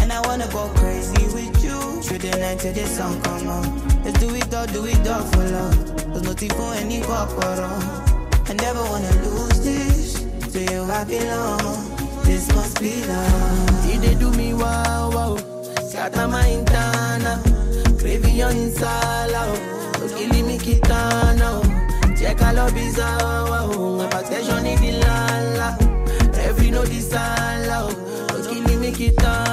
And 0.00 0.10
I 0.10 0.20
wanna 0.26 0.48
go 0.48 0.66
crazy 0.76 1.24
with 1.34 1.62
you. 1.62 2.02
Through 2.02 2.18
the 2.18 2.36
night 2.38 2.60
till 2.60 2.72
the 2.72 2.86
sun 2.86 3.20
come 3.22 3.48
on. 3.48 4.02
Let's 4.02 4.18
do 4.18 4.34
it 4.34 4.52
all, 4.54 4.66
do 4.66 4.86
it 4.86 5.06
all 5.06 5.22
for 5.22 5.44
love. 5.44 6.12
There's 6.12 6.22
nothing 6.22 6.50
for 6.50 6.72
any 6.72 7.02
corporal. 7.02 7.82
I 8.48 8.54
never 8.54 8.82
wanna 8.82 9.12
lose 9.22 9.60
this. 9.60 10.24
To 10.52 10.60
you 10.60 10.82
I 10.84 11.04
belong. 11.04 12.24
This 12.24 12.48
must 12.54 12.80
be 12.80 13.04
love. 13.04 13.86
You 13.86 14.00
they 14.00 14.14
do 14.14 14.30
me 14.32 14.54
wow 14.54 15.10
wow. 15.12 15.36
Scatter 15.88 16.28
my 16.28 16.44
intana. 16.48 17.42
Craving 18.00 18.42
on 18.42 18.54
insala. 18.54 19.42
Killing 20.16 20.46
me 20.46 20.58
kitana. 20.58 21.60
Check 21.68 21.77
Cheka 22.18 22.52
lo 22.52 22.66
bizawa 22.72 23.62
o 23.70 24.02
Apatejo 24.02 24.60
ni 24.60 24.76
vilala 24.76 25.78
Every 26.34 26.70
no 26.70 26.84
disala 26.84 27.84
o 27.84 27.86
oh. 27.86 28.26
Don't 28.26 28.48
kill 28.48 28.78
me 28.80 28.90
kitala 28.90 29.47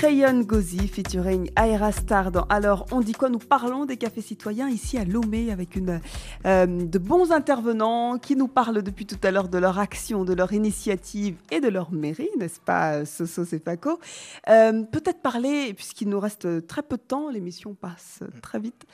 Crayon 0.00 0.40
Gozi 0.44 0.88
featuring 0.88 1.50
Aerastar 1.56 2.32
dans 2.32 2.44
Alors 2.44 2.86
on 2.90 3.02
dit 3.02 3.12
quoi 3.12 3.28
Nous 3.28 3.38
parlons 3.38 3.84
des 3.84 3.98
cafés 3.98 4.22
citoyens 4.22 4.70
ici 4.70 4.96
à 4.96 5.04
Lomé 5.04 5.52
avec 5.52 5.76
une, 5.76 6.00
euh, 6.46 6.64
de 6.66 6.98
bons 6.98 7.32
intervenants 7.32 8.16
qui 8.16 8.34
nous 8.34 8.48
parlent 8.48 8.80
depuis 8.80 9.04
tout 9.04 9.18
à 9.22 9.30
l'heure 9.30 9.48
de 9.48 9.58
leur 9.58 9.78
action, 9.78 10.24
de 10.24 10.32
leur 10.32 10.54
initiative 10.54 11.36
et 11.50 11.60
de 11.60 11.68
leur 11.68 11.92
mairie, 11.92 12.30
n'est-ce 12.38 12.60
pas 12.60 13.04
Soso 13.04 13.44
Sefako 13.44 14.00
euh, 14.48 14.84
Peut-être 14.84 15.20
parler, 15.20 15.74
puisqu'il 15.74 16.08
nous 16.08 16.18
reste 16.18 16.66
très 16.66 16.82
peu 16.82 16.96
de 16.96 17.02
temps, 17.02 17.28
l'émission 17.28 17.74
passe 17.74 18.20
très 18.40 18.58
vite, 18.58 18.86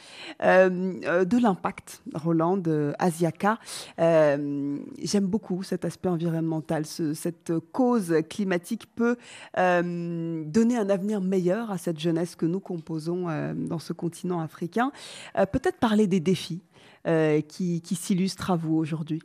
euh, 0.43 1.25
de 1.25 1.39
l'impact, 1.39 2.03
Roland, 2.15 2.57
de 2.57 2.95
Asiaka. 2.99 3.61
J'aime 3.97 5.27
beaucoup 5.27 5.63
cet 5.63 5.85
aspect 5.85 6.09
environnemental, 6.09 6.85
cette 6.85 7.53
cause 7.71 8.13
climatique 8.29 8.89
peut 8.97 9.17
donner 9.55 10.77
un 10.77 10.96
meilleur 11.03 11.71
à 11.71 11.79
cette 11.79 11.99
jeunesse 11.99 12.37
que 12.37 12.47
nous 12.47 12.61
composons 12.61 13.29
euh, 13.29 13.55
dans 13.55 13.79
ce 13.79 13.93
continent 13.93 14.41
africain. 14.41 14.91
Euh, 15.37 15.47
peut-être 15.47 15.79
parler 15.79 16.07
des 16.07 16.21
défis 16.21 16.63
euh, 17.07 17.41
qui, 17.41 17.83
s'illustrent 17.85 18.51
à 18.51 18.57
vous 18.57 18.77
aujourd'hui. 18.77 19.23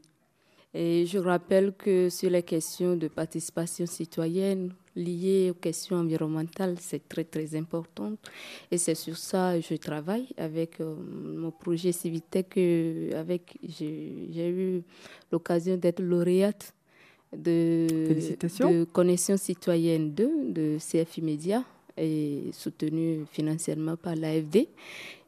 Et 0.73 1.05
je 1.05 1.17
rappelle 1.17 1.73
que 1.73 2.09
sur 2.09 2.29
les 2.29 2.43
questions 2.43 2.95
de 2.95 3.09
participation 3.09 3.85
citoyenne 3.85 4.73
liées 4.95 5.49
aux 5.51 5.59
questions 5.59 5.97
environnementales, 5.97 6.77
c'est 6.79 7.09
très 7.09 7.25
très 7.25 7.55
important. 7.55 8.13
Et 8.71 8.77
c'est 8.77 8.95
sur 8.95 9.17
ça 9.17 9.53
que 9.55 9.65
je 9.69 9.75
travaille 9.75 10.27
avec 10.37 10.79
mon 10.79 11.51
projet 11.51 11.91
Civitech. 11.91 12.57
Avec 13.13 13.57
j'ai 13.67 14.49
eu 14.49 14.83
l'occasion 15.29 15.75
d'être 15.75 16.01
lauréate 16.01 16.73
de, 17.35 17.87
de 17.87 18.83
Connaissance 18.85 19.41
citoyenne 19.41 20.11
2 20.11 20.51
de 20.51 20.77
CFI 20.77 21.21
Média 21.21 21.63
et 21.97 22.49
soutenu 22.53 23.25
financièrement 23.31 23.95
par 23.95 24.15
l'AFD. 24.15 24.67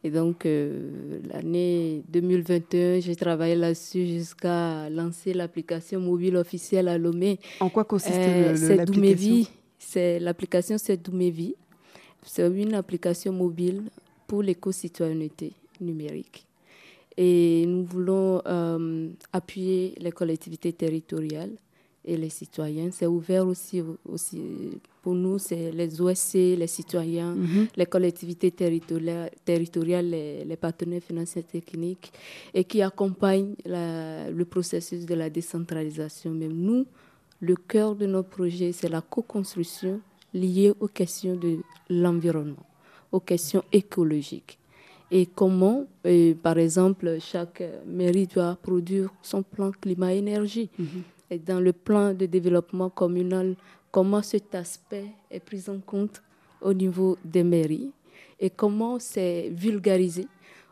Et 0.05 0.09
donc, 0.09 0.45
euh, 0.45 1.19
l'année 1.31 2.03
2021, 2.09 2.99
j'ai 2.99 3.15
travaillé 3.15 3.55
là-dessus 3.55 4.05
jusqu'à 4.05 4.89
lancer 4.89 5.33
l'application 5.33 5.99
mobile 6.01 6.35
officielle 6.35 6.89
à 6.89 6.97
Lomé. 6.97 7.39
En 7.61 7.69
quoi 7.69 7.85
consiste 7.85 8.17
euh, 8.17 8.75
l'application? 8.75 9.45
C'est 9.79 10.19
l'application 10.19 10.77
C'est 10.77 10.97
Doumévi. 10.97 11.55
C'est 12.25 12.47
une 12.47 12.73
application 12.73 13.31
mobile 13.31 13.83
pour 14.27 14.43
l'éco-citoyenneté 14.43 15.53
numérique. 15.79 16.45
Et 17.15 17.65
nous 17.67 17.83
voulons 17.85 18.41
euh, 18.45 19.09
appuyer 19.31 19.93
les 19.99 20.11
collectivités 20.11 20.73
territoriales 20.73 21.51
et 22.05 22.17
les 22.17 22.29
citoyens. 22.29 22.89
C'est 22.91 23.05
ouvert 23.07 23.47
aussi, 23.47 23.81
aussi 24.05 24.41
pour 25.01 25.15
nous, 25.15 25.37
c'est 25.39 25.71
les 25.71 26.01
OSC, 26.01 26.33
les 26.57 26.67
citoyens, 26.67 27.33
Mhm. 27.35 27.67
les 27.75 27.85
collectivités 27.85 28.51
territoriales, 28.51 29.29
territoriales 29.45 30.09
les, 30.09 30.43
les 30.45 30.55
partenaires 30.57 31.01
financiers 31.03 31.43
techniques 31.43 32.11
et 32.53 32.63
qui 32.65 32.81
accompagnent 32.81 33.55
la- 33.65 34.29
le 34.29 34.45
processus 34.45 35.05
de 35.05 35.15
la 35.15 35.29
décentralisation. 35.29 36.31
Même 36.31 36.53
nous, 36.53 36.85
le 37.39 37.55
cœur 37.55 37.95
de 37.95 38.05
nos 38.05 38.23
projets, 38.23 38.71
c'est 38.71 38.89
la 38.89 39.01
co-construction 39.01 39.99
liée 40.33 40.73
aux 40.79 40.87
questions 40.87 41.35
de 41.35 41.59
l'environnement, 41.89 42.65
aux 43.11 43.19
questions 43.19 43.63
écologiques. 43.71 44.57
Et 45.11 45.27
comment, 45.27 45.85
euh, 46.07 46.33
par 46.33 46.57
exemple, 46.57 47.17
chaque 47.19 47.61
mairie 47.85 48.25
doit 48.25 48.55
produire 48.55 49.09
son 49.21 49.43
plan 49.43 49.71
climat-énergie. 49.71 50.69
Dans 51.39 51.59
le 51.59 51.73
plan 51.73 52.13
de 52.13 52.25
développement 52.25 52.89
communal, 52.89 53.55
comment 53.91 54.21
cet 54.21 54.55
aspect 54.55 55.07
est 55.31 55.39
pris 55.39 55.63
en 55.67 55.79
compte 55.79 56.21
au 56.61 56.73
niveau 56.73 57.17
des 57.23 57.43
mairies 57.43 57.91
et 58.39 58.49
comment 58.49 58.99
c'est 58.99 59.49
vulgarisé 59.49 60.27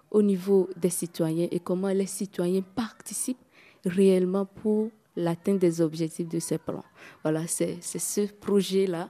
au 0.10 0.22
niveau 0.22 0.70
des 0.76 0.90
citoyens 0.90 1.48
et 1.52 1.60
comment 1.60 1.88
les 1.90 2.06
citoyens 2.06 2.62
participent 2.76 3.38
réellement 3.86 4.46
pour 4.46 4.90
l'atteinte 5.16 5.60
des 5.60 5.82
objectifs 5.82 6.28
de 6.28 6.40
ces 6.40 6.58
plans. 6.58 6.84
Voilà, 7.24 7.46
c'est 7.48 7.82
ce 7.82 8.32
projet-là 8.32 9.10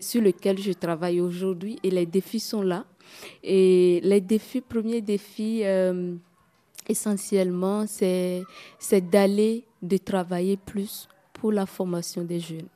sur 0.00 0.22
lequel 0.22 0.58
je 0.58 0.72
travaille 0.72 1.20
aujourd'hui 1.20 1.78
et 1.82 1.90
les 1.90 2.06
défis 2.06 2.40
sont 2.40 2.62
là. 2.62 2.84
Et 3.42 4.00
les 4.02 4.20
défis, 4.20 4.60
premier 4.60 5.00
défi, 5.00 5.60
euh, 5.64 6.14
essentiellement, 6.88 7.86
c'est 7.86 8.44
d'aller, 9.10 9.64
de 9.82 9.96
travailler 9.96 10.56
plus 10.56 11.08
pour 11.32 11.52
la 11.52 11.66
formation 11.66 12.22
des 12.24 12.40
jeunes. 12.40 12.68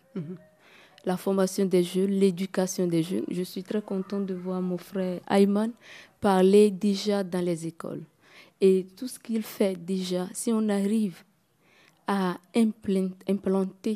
La 1.05 1.17
formation 1.17 1.65
des 1.65 1.83
jeunes, 1.85 2.11
l'éducation 2.11 2.87
des 2.87 3.03
jeunes. 3.03 3.25
Je 3.31 3.43
suis 3.43 3.63
très 3.63 3.81
contente 3.81 4.27
de 4.27 4.35
voir 4.35 4.61
mon 4.61 4.77
frère 4.77 5.21
Ayman 5.31 5.71
parler 6.21 6.71
déjà 6.71 7.23
dans 7.25 7.41
les 7.45 7.67
écoles. 7.67 8.03
Et 8.61 8.87
tout 8.97 9.07
ce 9.09 9.19
qu'il 9.19 9.43
fait 9.43 9.77
déjà, 9.77 10.27
si 10.35 10.53
on 10.53 10.69
arrive 10.69 11.23
à 12.07 12.37
implan- 12.55 13.13
implanter 13.29 13.95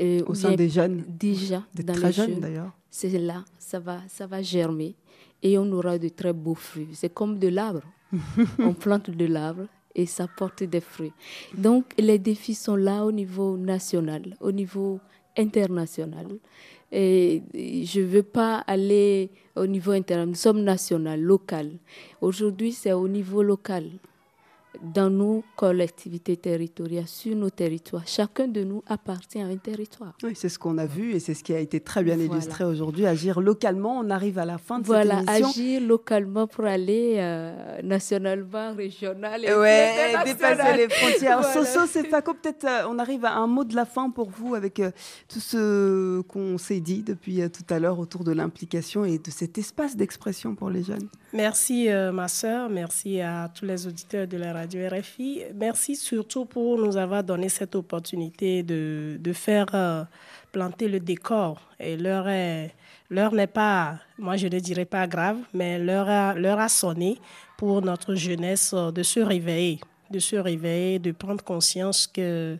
euh, 0.00 0.22
Au 0.26 0.34
sein 0.34 0.54
des 0.54 0.68
jeunes, 0.68 1.02
déjà 1.08 1.62
des 1.74 1.82
dans 1.82 1.94
très 1.94 2.08
les 2.08 2.12
jeunes 2.12 2.30
jeunes, 2.32 2.40
d'ailleurs. 2.40 2.72
c'est 2.90 3.18
là, 3.18 3.44
ça 3.58 3.78
va, 3.78 4.00
ça 4.08 4.26
va 4.26 4.42
germer 4.42 4.94
et 5.42 5.56
on 5.56 5.70
aura 5.72 5.98
de 5.98 6.08
très 6.08 6.32
beaux 6.32 6.54
fruits. 6.56 6.88
C'est 6.92 7.12
comme 7.14 7.38
de 7.38 7.48
l'arbre. 7.48 7.82
On 8.58 8.72
plante 8.74 9.10
de 9.10 9.26
l'arbre 9.26 9.66
et 9.94 10.06
ça 10.06 10.26
porte 10.26 10.62
des 10.64 10.80
fruits. 10.80 11.12
Donc 11.56 11.84
les 11.98 12.18
défis 12.18 12.54
sont 12.54 12.76
là 12.76 13.04
au 13.04 13.12
niveau 13.12 13.56
national, 13.56 14.36
au 14.40 14.52
niveau 14.52 15.00
international. 15.36 16.26
Et 16.92 17.42
je 17.84 18.00
ne 18.00 18.06
veux 18.06 18.22
pas 18.22 18.58
aller 18.58 19.30
au 19.56 19.66
niveau 19.66 19.92
international. 19.92 20.28
Nous 20.28 20.34
sommes 20.36 20.62
national, 20.62 21.20
local. 21.20 21.72
Aujourd'hui, 22.20 22.72
c'est 22.72 22.92
au 22.92 23.08
niveau 23.08 23.42
local 23.42 23.84
dans 24.82 25.10
nos 25.10 25.42
collectivités 25.56 26.36
territoriales, 26.36 27.06
sur 27.08 27.34
nos 27.36 27.50
territoires. 27.50 28.02
Chacun 28.06 28.48
de 28.48 28.62
nous 28.64 28.82
appartient 28.86 29.40
à 29.40 29.46
un 29.46 29.56
territoire. 29.56 30.14
Oui, 30.22 30.32
c'est 30.34 30.48
ce 30.48 30.58
qu'on 30.58 30.78
a 30.78 30.86
vu 30.86 31.12
et 31.14 31.20
c'est 31.20 31.34
ce 31.34 31.42
qui 31.44 31.54
a 31.54 31.58
été 31.58 31.80
très 31.80 32.02
bien 32.02 32.16
Voilà. 32.16 32.32
illustré 32.32 32.64
aujourd'hui. 32.64 33.06
Agir 33.06 33.40
localement, 33.40 33.98
on 33.98 34.10
arrive 34.10 34.38
à 34.38 34.44
la 34.44 34.58
fin 34.58 34.78
de 34.78 34.86
Voilà, 34.86 35.20
cette 35.20 35.28
émission. 35.28 35.48
agir 35.48 35.80
localement 35.82 36.46
pour 36.46 36.64
aller 36.64 37.16
euh, 37.18 37.80
nationalement, 37.82 38.74
régional 38.74 39.44
et 39.44 39.54
Ouais, 39.54 40.14
international. 40.14 40.56
dépasser 40.56 40.76
les 40.76 40.88
frontières. 40.88 41.40
Voilà. 41.42 41.64
Soso, 41.64 41.86
c'est 41.86 42.04
Faco, 42.06 42.34
peut-être 42.34 42.64
euh, 42.64 42.86
on 42.88 42.98
arrive 42.98 43.24
à 43.24 43.34
un 43.36 43.46
mot 43.46 43.64
de 43.64 43.74
la 43.74 43.84
fin 43.84 44.10
pour 44.10 44.30
vous 44.30 44.54
avec 44.54 44.80
euh, 44.80 44.90
tout 45.28 45.40
ce 45.40 46.20
qu'on 46.22 46.58
s'est 46.58 46.80
dit 46.80 47.02
depuis 47.02 47.42
euh, 47.42 47.48
tout 47.48 47.64
à 47.72 47.78
l'heure 47.78 47.98
autour 47.98 48.24
de 48.24 48.32
l'implication 48.32 49.04
et 49.04 49.18
de 49.18 49.30
cet 49.30 49.58
espace 49.58 49.96
d'expression 49.96 50.54
pour 50.54 50.70
les 50.70 50.82
jeunes. 50.82 51.08
Merci 51.32 51.88
euh, 51.90 52.12
ma 52.12 52.28
sœur, 52.28 52.68
merci 52.70 53.20
à 53.20 53.50
tous 53.54 53.64
les 53.64 53.86
auditeurs 53.86 54.26
de 54.26 54.36
la 54.36 54.52
radio 54.52 54.63
Merci 55.54 55.96
surtout 55.96 56.44
pour 56.44 56.78
nous 56.78 56.96
avoir 56.96 57.22
donné 57.22 57.48
cette 57.48 57.74
opportunité 57.74 58.62
de, 58.62 59.16
de 59.20 59.32
faire 59.32 59.66
euh, 59.74 60.04
planter 60.52 60.88
le 60.88 61.00
décor. 61.00 61.60
Et 61.78 61.96
l'heure 61.96 62.28
est- 62.28 62.74
l'heure 63.10 63.32
n'est 63.32 63.46
pas, 63.46 63.98
moi 64.18 64.36
je 64.36 64.46
ne 64.48 64.58
dirais 64.58 64.84
pas 64.84 65.06
grave, 65.06 65.38
mais 65.52 65.78
l'heure 65.78 66.08
a, 66.08 66.30
a 66.30 66.68
sonné 66.68 67.18
pour 67.56 67.82
notre 67.82 68.14
jeunesse 68.14 68.72
euh, 68.74 68.90
de 68.90 69.02
se 69.02 69.20
réveiller, 69.20 69.80
de 70.10 70.18
se 70.18 70.36
réveiller, 70.36 70.98
de 70.98 71.12
prendre 71.12 71.42
conscience 71.44 72.06
que 72.06 72.56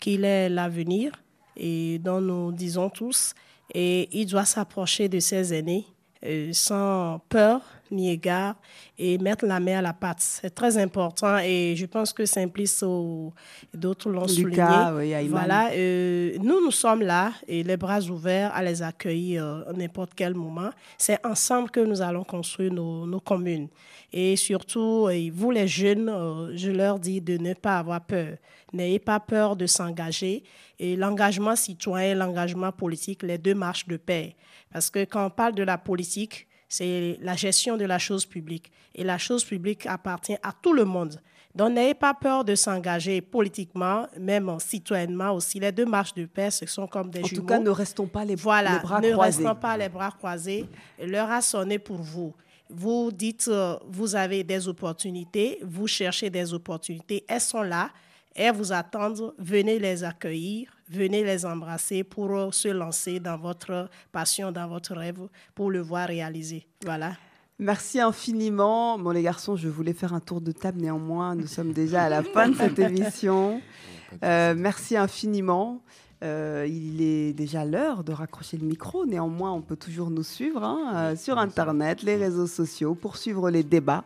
qu'il 0.00 0.24
est 0.24 0.48
l'avenir 0.48 1.12
et 1.56 1.98
dont 1.98 2.20
nous 2.20 2.52
disons 2.52 2.90
tous. 2.90 3.34
Et 3.72 4.08
il 4.12 4.26
doit 4.26 4.44
s'approcher 4.44 5.08
de 5.08 5.18
ses 5.20 5.54
aînés 5.54 5.86
euh, 6.24 6.50
sans 6.52 7.20
peur 7.28 7.62
ni 7.94 8.10
égard 8.10 8.56
et 8.98 9.18
mettre 9.18 9.46
la 9.46 9.60
main 9.60 9.78
à 9.78 9.82
la 9.82 9.92
pâte. 9.92 10.18
C'est 10.20 10.54
très 10.54 10.76
important 10.78 11.38
et 11.38 11.74
je 11.76 11.86
pense 11.86 12.12
que 12.12 12.26
Simplice 12.26 12.82
ou 12.82 13.32
d'autres 13.72 14.10
l'ont 14.10 14.28
souligné. 14.28 14.62
oui. 14.96 15.28
Voilà, 15.28 15.70
euh, 15.72 16.36
nous, 16.40 16.64
nous 16.64 16.70
sommes 16.70 17.02
là 17.02 17.32
et 17.46 17.62
les 17.62 17.76
bras 17.76 18.00
ouverts 18.02 18.54
à 18.54 18.62
les 18.62 18.82
accueillir 18.82 19.44
euh, 19.44 19.70
à 19.70 19.72
n'importe 19.72 20.12
quel 20.14 20.34
moment. 20.34 20.70
C'est 20.98 21.24
ensemble 21.24 21.70
que 21.70 21.80
nous 21.80 22.02
allons 22.02 22.24
construire 22.24 22.72
nos, 22.72 23.06
nos 23.06 23.20
communes. 23.20 23.68
Et 24.12 24.36
surtout, 24.36 25.08
euh, 25.08 25.30
vous 25.32 25.50
les 25.50 25.66
jeunes, 25.66 26.10
je 26.54 26.70
leur 26.70 26.98
dis 26.98 27.20
de 27.20 27.36
ne 27.38 27.54
pas 27.54 27.78
avoir 27.78 28.00
peur. 28.00 28.36
N'ayez 28.72 28.98
pas 28.98 29.20
peur 29.20 29.56
de 29.56 29.66
s'engager. 29.66 30.42
Et 30.78 30.96
l'engagement 30.96 31.54
citoyen, 31.54 32.14
l'engagement 32.14 32.72
politique, 32.72 33.22
les 33.22 33.38
deux 33.38 33.54
marchent 33.54 33.86
de 33.86 33.96
pair. 33.96 34.32
Parce 34.72 34.90
que 34.90 35.04
quand 35.04 35.26
on 35.26 35.30
parle 35.30 35.54
de 35.54 35.62
la 35.62 35.78
politique, 35.78 36.48
c'est 36.76 37.18
la 37.20 37.36
gestion 37.36 37.76
de 37.76 37.84
la 37.84 37.98
chose 37.98 38.26
publique. 38.26 38.72
Et 38.96 39.04
la 39.04 39.18
chose 39.18 39.44
publique 39.44 39.86
appartient 39.86 40.36
à 40.42 40.52
tout 40.52 40.72
le 40.72 40.84
monde. 40.84 41.20
Donc, 41.54 41.72
n'ayez 41.72 41.94
pas 41.94 42.14
peur 42.14 42.44
de 42.44 42.56
s'engager 42.56 43.20
politiquement, 43.20 44.08
même 44.18 44.56
citoyennement 44.58 45.30
aussi. 45.30 45.60
Les 45.60 45.70
deux 45.70 45.84
marches 45.86 46.14
de 46.14 46.24
paix, 46.26 46.50
ce 46.50 46.66
sont 46.66 46.88
comme 46.88 47.10
des 47.10 47.22
En 47.22 47.26
jumeaux. 47.26 47.42
tout 47.42 47.46
cas, 47.46 47.60
ne 47.60 47.70
restons 47.70 48.08
pas 48.08 48.24
les, 48.24 48.34
Voilà, 48.34 48.72
les 48.74 48.78
bras 48.80 49.00
ne 49.00 49.12
croisés. 49.12 49.44
restons 49.44 49.54
pas 49.60 49.76
les 49.76 49.88
bras 49.88 50.10
croisés. 50.10 50.64
L'heure 51.00 51.30
a 51.30 51.40
sonné 51.40 51.78
pour 51.78 51.98
vous. 51.98 52.34
Vous 52.68 53.12
dites, 53.12 53.46
euh, 53.46 53.76
vous 53.86 54.16
avez 54.16 54.42
des 54.42 54.66
opportunités, 54.66 55.60
vous 55.62 55.86
cherchez 55.86 56.28
des 56.28 56.52
opportunités, 56.54 57.24
elles 57.28 57.40
sont 57.40 57.62
là, 57.62 57.90
elles 58.34 58.52
vous 58.54 58.72
attendent, 58.72 59.32
venez 59.38 59.78
les 59.78 60.02
accueillir, 60.02 60.73
venez 60.88 61.24
les 61.24 61.46
embrasser 61.46 62.04
pour 62.04 62.52
se 62.54 62.68
lancer 62.68 63.20
dans 63.20 63.36
votre 63.36 63.88
passion, 64.12 64.52
dans 64.52 64.68
votre 64.68 64.94
rêve, 64.94 65.28
pour 65.54 65.70
le 65.70 65.80
voir 65.80 66.08
réaliser. 66.08 66.66
Voilà. 66.84 67.12
Merci 67.58 68.00
infiniment. 68.00 68.98
Bon, 68.98 69.10
les 69.10 69.22
garçons, 69.22 69.54
je 69.54 69.68
voulais 69.68 69.92
faire 69.92 70.12
un 70.12 70.20
tour 70.20 70.40
de 70.40 70.50
table. 70.50 70.80
Néanmoins, 70.80 71.36
nous 71.36 71.46
sommes 71.46 71.72
déjà 71.72 72.04
à 72.04 72.08
la 72.08 72.22
fin 72.22 72.48
de 72.48 72.56
cette 72.56 72.78
émission. 72.78 73.60
Euh, 74.22 74.54
merci 74.56 74.96
infiniment. 74.96 75.82
Euh, 76.24 76.66
il 76.66 77.02
est 77.02 77.34
déjà 77.34 77.64
l'heure 77.64 78.02
de 78.02 78.12
raccrocher 78.12 78.56
le 78.56 78.64
micro. 78.64 79.04
Néanmoins, 79.04 79.52
on 79.52 79.60
peut 79.60 79.76
toujours 79.76 80.10
nous 80.10 80.22
suivre 80.22 80.62
hein, 80.62 80.92
euh, 80.94 81.16
sur 81.16 81.38
Internet, 81.38 82.02
les 82.02 82.16
réseaux 82.16 82.46
sociaux, 82.46 82.94
pour 82.94 83.18
suivre 83.18 83.50
les 83.50 83.62
débats. 83.62 84.04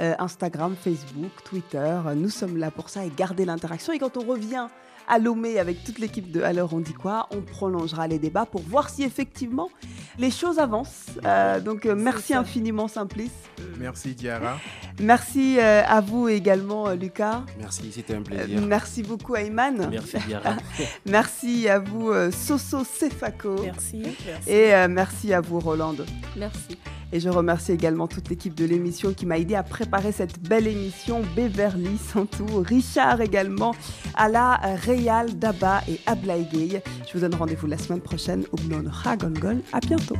Euh, 0.00 0.14
Instagram, 0.18 0.74
Facebook, 0.80 1.32
Twitter. 1.44 1.98
Nous 2.16 2.30
sommes 2.30 2.56
là 2.56 2.70
pour 2.70 2.88
ça 2.88 3.04
et 3.04 3.10
garder 3.14 3.44
l'interaction. 3.44 3.92
Et 3.92 3.98
quand 3.98 4.16
on 4.16 4.24
revient 4.24 4.68
à 5.08 5.18
Lomé 5.18 5.58
avec 5.58 5.82
toute 5.84 5.98
l'équipe 5.98 6.30
de 6.30 6.42
Alors 6.42 6.72
on 6.74 6.80
dit 6.80 6.92
quoi, 6.94 7.26
on 7.30 7.40
prolongera 7.40 8.06
les 8.06 8.18
débats 8.18 8.46
pour 8.46 8.62
voir 8.62 8.88
si 8.90 9.02
effectivement 9.02 9.70
les 10.18 10.30
choses 10.30 10.58
avancent. 10.58 11.06
Euh, 11.24 11.60
donc 11.60 11.86
euh, 11.86 11.94
merci 11.96 12.32
ça. 12.34 12.40
infiniment 12.40 12.88
Simplice. 12.88 13.30
Merci 13.78 14.14
Diara. 14.14 14.58
Merci 15.00 15.58
euh, 15.58 15.82
à 15.86 16.00
vous 16.00 16.28
également 16.28 16.90
Lucas. 16.90 17.42
Merci, 17.58 17.90
c'était 17.92 18.14
un 18.14 18.18
Euh, 18.18 18.22
plaisir. 18.22 18.60
merci 18.66 19.02
beaucoup 19.02 19.34
Ayman. 19.36 19.88
Merci 19.90 20.16
Diara. 20.26 20.56
Merci 21.06 21.68
à 21.68 21.78
vous 21.78 22.10
euh, 22.10 22.30
Soso 22.30 22.84
Sefako. 22.84 23.62
Merci. 23.62 24.02
merci. 24.26 24.50
Et 24.50 24.74
euh, 24.74 24.88
merci 24.88 25.32
à 25.32 25.40
vous 25.40 25.60
Rolande. 25.60 26.04
Merci. 26.36 26.78
Et 27.12 27.20
je 27.20 27.28
remercie 27.28 27.72
également 27.72 28.06
toute 28.06 28.28
l'équipe 28.28 28.54
de 28.54 28.64
l'émission 28.64 29.12
qui 29.12 29.26
m'a 29.26 29.38
aidé 29.38 29.54
à 29.54 29.62
préparer 29.62 30.12
cette 30.12 30.40
belle 30.40 30.66
émission. 30.66 31.22
Beverly 31.34 31.96
Santou, 31.96 32.46
Richard 32.60 33.20
également, 33.20 33.74
Ala, 34.14 34.60
Réal, 34.84 35.38
Daba 35.38 35.82
et 35.88 36.00
Ablaïgay. 36.06 36.82
Je 37.06 37.12
vous 37.14 37.20
donne 37.20 37.34
rendez-vous 37.34 37.66
la 37.66 37.78
semaine 37.78 38.00
prochaine 38.00 38.44
au 38.52 38.56
Blon 38.56 38.84
Ragongol. 38.86 39.62
À 39.72 39.80
bientôt. 39.80 40.16